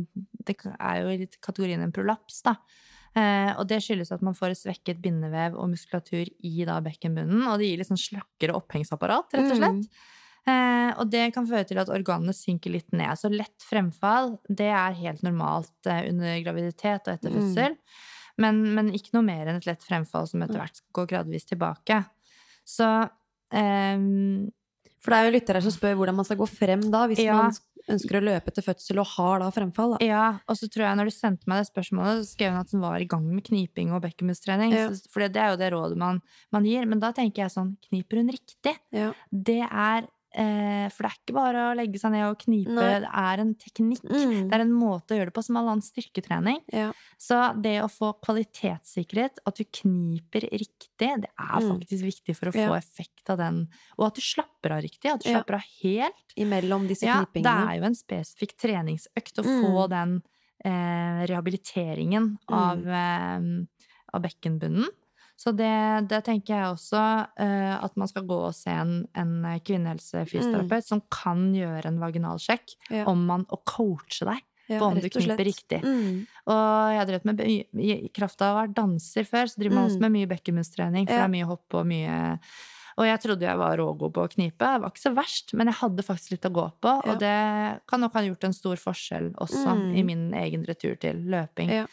[0.45, 2.55] Det er jo i kategorien en prolaps, da.
[3.15, 7.45] Eh, og det skyldes at man får et svekket bindevev og muskulatur i da bekkenbunnen,
[7.47, 9.85] og det gir litt sånn slakkere opphengsapparat, rett og slett.
[9.87, 10.11] Eh,
[10.47, 13.17] og det kan føre til at organene synker litt ned.
[13.17, 17.39] Så lett fremfall, det er helt normalt eh, under graviditet og etter Mm.
[17.41, 17.77] fødsel.
[18.37, 22.01] Men, men ikke noe mer enn et lett fremfall som etter hvert går gradvis tilbake.
[22.67, 23.09] Så
[23.55, 24.51] ehm,
[25.01, 27.35] For det er jo lyttere som spør hvordan man skal gå frem da, hvis Ja.
[27.37, 27.51] man
[27.87, 29.91] ønsker å løpe til fødsel og har da fremfall.
[29.99, 30.05] Da.
[30.05, 32.71] Ja, og så tror jeg når du sendte meg det spørsmålet, så skrev hun at
[32.73, 34.73] hun var i gang med kniping og bekkenbunnstrening.
[34.73, 34.89] Ja.
[35.13, 36.87] For det er jo det rådet man, man gir.
[36.89, 38.73] Men da tenker jeg sånn, kniper hun riktig?
[38.91, 39.11] Ja.
[39.31, 42.99] Det er eh, For det er ikke bare å legge seg ned og knipe, Nei.
[42.99, 44.03] det er en teknikk.
[44.03, 44.49] Mm.
[44.49, 46.59] Det er en måte å gjøre det på, som all annen styrketrening.
[46.73, 46.91] Ja.
[47.17, 51.69] Så det å få kvalitetssikkerhet, at du kniper riktig, det er Mm.
[51.79, 52.67] faktisk viktig for å Ja.
[52.69, 53.67] få effekt av den.
[53.97, 55.39] Og at du slapper av riktig, at du Ja.
[55.41, 56.33] slapper av helt.
[56.37, 59.61] Imellom disse Ja, det er jo en spesifikk treningsøkt å Mm.
[59.63, 60.23] få den
[60.63, 63.39] eh, rehabiliteringen av, eh,
[64.13, 64.87] av bekkenbunnen.
[65.37, 69.33] Så det, det tenker jeg også uh, at man skal gå og se en, en
[69.67, 72.95] kvinnehelsefysioterapeut som kan gjøre en vaginalsjekk Mm.
[72.99, 73.03] Ja.
[73.09, 75.79] om man, og coache deg Ja, på om du kniper riktig.
[75.83, 76.23] Mm.
[76.49, 79.83] Og jeg har drevet med, i, kraft av å være danser før, så driver man
[79.85, 79.89] Mm.
[79.91, 81.19] også med mye bekkenmunnstrening, for Ja.
[81.19, 82.39] det er mye hopp og mye
[82.97, 84.63] Og jeg trodde jeg var rågod på å knipe.
[84.63, 86.93] Jeg var ikke så verst, men jeg hadde faktisk litt å gå på.
[87.03, 87.11] Ja.
[87.11, 89.97] Og det kan nok ha gjort en stor forskjell også Mm.
[89.97, 91.69] i min egen retur til løping.
[91.69, 91.85] Ja.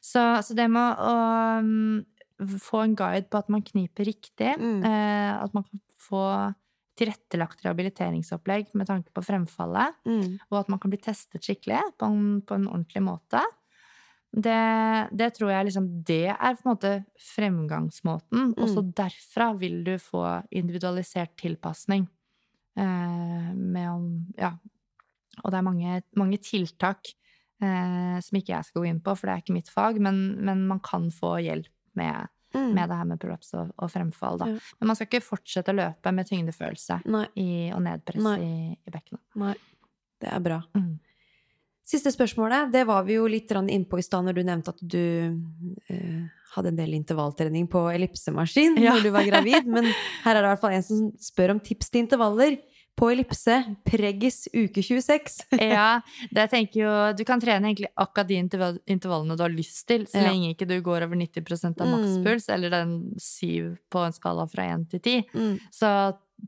[0.00, 2.04] Så, så det med å um,
[2.38, 4.84] få en guide på at man kniper riktig, Mm.
[4.84, 6.54] eh, at man kan få
[6.98, 10.38] tilrettelagt rehabiliteringsopplegg med tanke på fremfallet, Mm.
[10.50, 13.40] og at man kan bli testet skikkelig på en, på en ordentlig måte.
[14.30, 18.50] Det, det tror jeg liksom Det er på en måte fremgangsmåten.
[18.58, 22.06] Og så derfra vil du få individualisert tilpasning.
[22.76, 24.52] Eh, med om Ja.
[25.44, 27.06] Og det er mange, mange tiltak
[27.62, 30.36] eh, som ikke jeg skal gå inn på, for det er ikke mitt fag, men,
[30.44, 32.70] men man kan få hjelp med, Mm.
[32.72, 34.38] med det her med prolaps og, og fremfall.
[34.40, 34.46] Da.
[34.48, 34.60] Ja.
[34.80, 36.96] Men man skal ikke fortsette å løpe med tyngdefølelse
[37.36, 38.38] i, og nedpress Nei.
[38.40, 38.54] i,
[38.88, 39.20] i bekkenet.
[39.36, 39.52] nei.
[40.18, 40.56] Det er bra.
[40.74, 40.94] Mm.
[41.88, 44.98] Siste spørsmålet, det var vi jo litt innpå i stad når du nevnte at du
[45.88, 48.94] eh, hadde en del intervalltrening på ellipsemaskin Ja.
[48.96, 49.68] når du var gravid.
[49.68, 49.84] Men
[50.24, 52.58] her er det i hvert fall en som spør om tips til intervaller.
[52.98, 53.54] På ellipse,
[53.86, 55.38] preggis uke 26.
[55.62, 56.00] ja,
[56.34, 58.40] det tenker jo Du kan trene egentlig akkurat de
[58.90, 61.92] intervallene du har lyst til, så lenge ikke du går over 90% av Mm.
[61.94, 65.16] makspuls, eller den syv på en skala fra én til ti.
[65.32, 65.60] Mm.
[65.70, 65.92] Så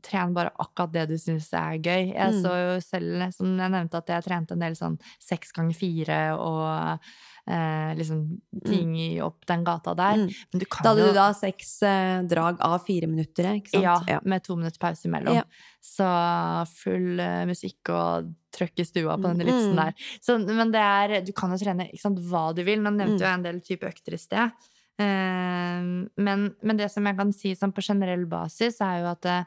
[0.03, 2.13] tren bare akkurat det du syns er gøy.
[2.13, 2.41] Jeg Mm.
[2.43, 6.19] så jo selv, som jeg nevnte, at jeg trente en del sånn seks ganger fire
[6.39, 6.99] og
[7.47, 9.21] eh, liksom ting mm.
[9.25, 10.21] opp den gata der.
[10.21, 10.29] Mm.
[10.51, 13.73] Men du kan Da hadde jo du da seks eh, drag av fire minutter, ikke
[13.75, 14.09] sant?
[14.09, 15.39] Ja, med to minutter pause imellom.
[15.41, 15.43] Ja.
[15.81, 16.07] Så
[16.83, 19.75] full eh, musikk og trøkk i stua på den Mm.
[19.75, 19.93] der.
[20.21, 22.79] Så, men det er Du kan jo trene sant, hva du vil.
[22.81, 23.27] Nå nevnte Mm.
[23.27, 24.51] jo en del type økter i sted.
[24.99, 25.81] Eh,
[26.17, 29.37] men, men det som jeg kan si sånn på generell basis, er jo at det,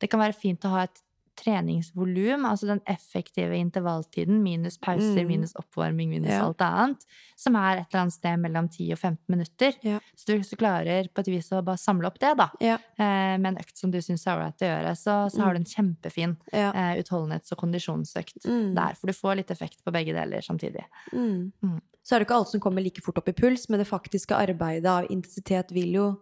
[0.00, 1.02] det kan være fint å ha et
[1.36, 5.28] treningsvolum, altså den effektive intervalltiden, minus pauser, Mm.
[5.28, 6.44] minus oppvarming, minus Ja.
[6.46, 7.04] alt annet,
[7.36, 9.72] som er et eller annet sted mellom 10 og 15 minutter.
[9.82, 9.98] Ja.
[10.16, 12.74] Så du klarer på et vis å bare samle opp det, da Ja.
[12.98, 15.58] eh, med en økt som du syns er ålreit å gjøre, så, så har du
[15.60, 18.74] en kjempefin eh, utholdenhets- og kondisjonsøkt Mm.
[18.74, 18.94] der.
[18.94, 20.84] For du får litt effekt på begge deler samtidig.
[21.12, 21.52] Mm.
[21.62, 21.80] Mm.
[22.04, 24.34] Så er det ikke alt som kommer like fort opp i puls, men det faktiske
[24.34, 26.20] arbeidet av intensitet vil jo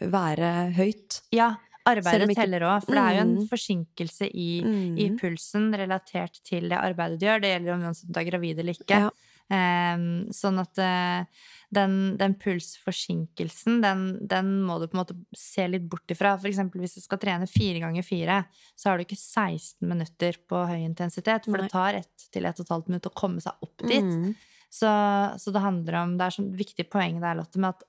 [0.00, 1.22] være høyt.
[1.32, 3.48] Ja, arbeidet ikke- teller òg, for det er jo en Mm.
[3.48, 4.98] forsinkelse i, Mm.
[4.98, 7.40] i pulsen relatert til det arbeidet du gjør.
[7.40, 7.80] Det gjelder om
[8.12, 9.00] du er gravid eller ikke.
[9.04, 9.10] Ja.
[9.50, 11.26] Um, sånn at uh,
[11.70, 16.34] den, den pulsforsinkelsen, den, den må du på en måte se litt bort ifra.
[16.40, 18.38] For eksempel hvis du skal trene fire ganger fire,
[18.76, 21.66] så har du ikke 16 minutter på høy intensitet, for Nei.
[21.66, 24.02] det tar ett til ett og et halvt minutt å komme seg opp dit.
[24.02, 24.34] Mm.
[24.74, 24.90] Så,
[25.38, 27.84] så det handler om Det er sånn viktig poeng der, Lotte, med at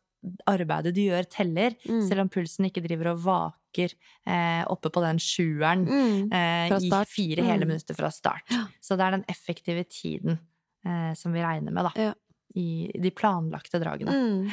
[0.48, 1.76] arbeidet du gjør, teller.
[1.88, 2.02] Mm.
[2.08, 3.94] Selv om pulsen ikke driver og vaker
[4.28, 6.32] eh, oppe på den sjueren Mm.
[6.34, 7.68] eh, i fire hele Mm.
[7.74, 8.48] minutter fra start.
[8.82, 10.40] Så det er den effektive tiden
[10.86, 11.92] eh, som vi regner med, da.
[11.96, 12.14] Ja.
[12.56, 14.12] I de planlagte dragene.
[14.16, 14.50] Mm.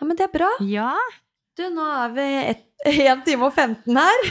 [0.00, 0.48] Ja, men det er bra.
[0.66, 0.92] Ja!
[1.52, 2.26] Du, nå er vi
[2.88, 4.22] 1 time og 15 her.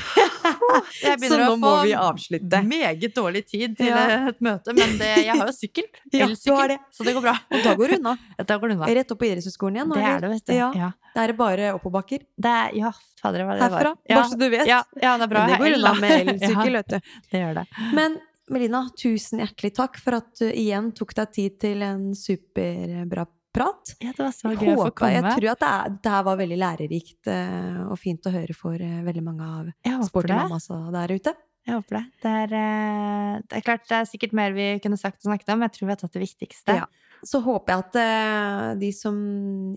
[1.21, 2.61] Så nå må vi avslutte.
[2.65, 4.27] meget dårlig tid til Ja.
[4.31, 5.85] et møte, men det, jeg har jo sykkel.
[6.13, 6.79] Ja, Elsykkel, det.
[6.91, 7.35] så det går bra.
[7.53, 8.15] Og da går du unna.
[8.49, 8.89] Da går du unna.
[8.89, 9.93] Rett opp på idrettshøyskolen igjen.
[9.93, 10.53] Det er det, vet du.
[10.57, 10.71] Ja.
[10.81, 10.89] Ja.
[11.13, 12.25] Da er det bare oppoverbakker.
[12.41, 12.91] Det er, ja,
[13.21, 13.61] fader, det var.
[13.67, 14.15] Herfra, Ja.
[14.17, 14.65] bare så du vet.
[14.67, 15.45] Ja, ja, det er bra.
[15.45, 17.13] Men det går unna med elsykkel, Ja, vet du.
[17.31, 17.65] det gjør det.
[17.93, 18.17] Men
[18.51, 23.93] Melina, tusen hjertelig takk for at du igjen tok deg tid til en superbra prat.
[23.99, 25.19] Ja, det var så gøy å få komme.
[25.19, 28.57] jeg tror at det, er, det her var veldig lærerikt uh, og fint å høre
[28.57, 31.35] for uh, veldig mange av sporty mammas der ute.
[31.67, 32.03] Jeg håper det.
[32.23, 35.53] Det er, uh, det er klart det er sikkert mer vi kunne sagt og snakket
[35.53, 36.81] om, men jeg tror vi har tatt det viktigste.
[36.81, 36.89] Ja.
[37.21, 39.17] Så håper jeg at de som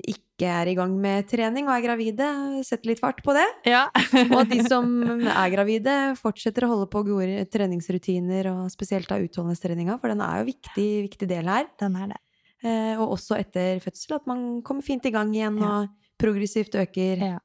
[0.01, 2.29] ikke er i gang med trening og er gravide,
[2.65, 3.45] setter litt fart på det.
[3.69, 3.83] Ja.
[4.31, 4.89] Og at de som
[5.21, 10.41] er gravide, fortsetter å holde på gode treningsrutiner, og spesielt av utholdenhetstreninga, for den er
[10.41, 11.69] jo en viktig, viktig del her.
[11.85, 12.24] Den er det.
[12.65, 15.83] Eh, og også etter fødsel, at man kommer fint i gang igjen Ja.
[15.83, 15.89] og
[16.19, 17.39] progressivt øker, Ja.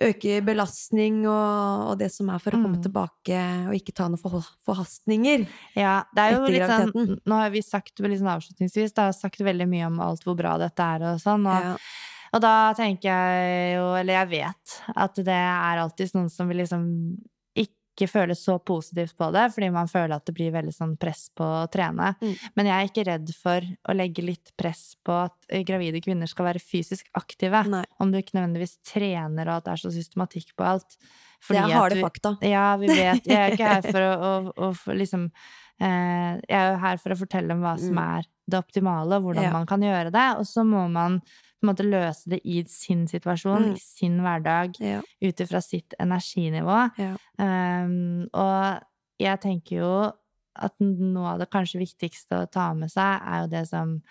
[0.00, 2.82] øker belastning og, og det som er for å komme Mm.
[2.82, 5.46] tilbake og ikke ta noen for, forhastninger.
[5.76, 7.20] Ja, det er jo Etter litt sånn graviditeten.
[7.26, 10.56] Nå har vi sagt litt sånn avslutningsvis da, sagt veldig mye om alt hvor bra
[10.58, 11.76] dette er og sånn, og, Ja.
[12.34, 16.58] og da tenker jeg jo, eller jeg vet, at det er alltid noen som vil
[16.58, 17.18] liksom
[17.94, 21.28] ikke føle så positivt på det, fordi man føler at det blir veldig sånn press
[21.36, 22.12] på å trene.
[22.20, 22.32] Mm.
[22.58, 26.26] Men jeg er ikke redd for å legge litt press på at eh, gravide kvinner
[26.26, 27.62] skal være fysisk aktive.
[27.70, 30.96] Nei, Om du ikke nødvendigvis trener, og at det er så systematikk på alt.
[31.48, 32.36] det er harde vi- fakta.
[32.42, 33.24] ja, vi vet.
[33.26, 34.12] Jeg er ikke her for å,
[34.56, 35.30] å, å liksom
[35.80, 38.18] eh, Jeg er jo her for å fortelle om hva som Mm.
[38.18, 39.52] er det optimale, og hvordan Ja.
[39.52, 40.26] man kan gjøre det.
[40.38, 41.20] Og så må man
[41.66, 43.74] måte løse det i sin situasjon, Mm.
[43.74, 45.00] i sin hverdag, Ja.
[45.22, 46.90] ut ifra sitt energinivå.
[46.98, 47.16] Ja.
[47.38, 48.80] Um, og
[49.18, 50.12] jeg tenker jo
[50.56, 54.02] at noe av det kanskje viktigste å ta med seg, er jo det som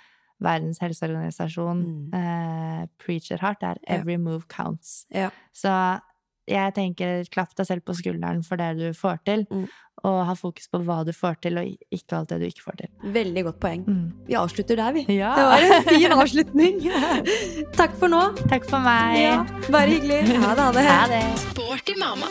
[0.42, 2.14] Verdens helseorganisasjon Mm.
[2.14, 3.78] eh, preacher hardt, er.
[3.88, 5.06] 'every move counts'.
[5.10, 5.30] Ja.
[5.54, 6.02] Så
[6.48, 9.68] jeg tenker klapp deg selv på skulderen for det du får til, Mm.
[10.04, 12.76] og ha fokus på hva du får til, og ikke alt det du ikke får
[12.82, 12.90] til.
[13.14, 13.84] Veldig godt poeng.
[13.88, 14.14] Mm.
[14.28, 15.06] Vi avslutter der, vi.
[15.16, 15.34] Ja.
[15.36, 16.82] Det var en fin avslutning.
[17.78, 18.24] Takk for nå.
[18.50, 19.20] Takk for meg.
[19.22, 20.24] Ja, bare hyggelig.
[20.44, 20.64] Ha det.
[20.64, 20.88] Ha det.
[20.90, 21.24] Ha det.
[21.48, 22.28] Sporty mamma.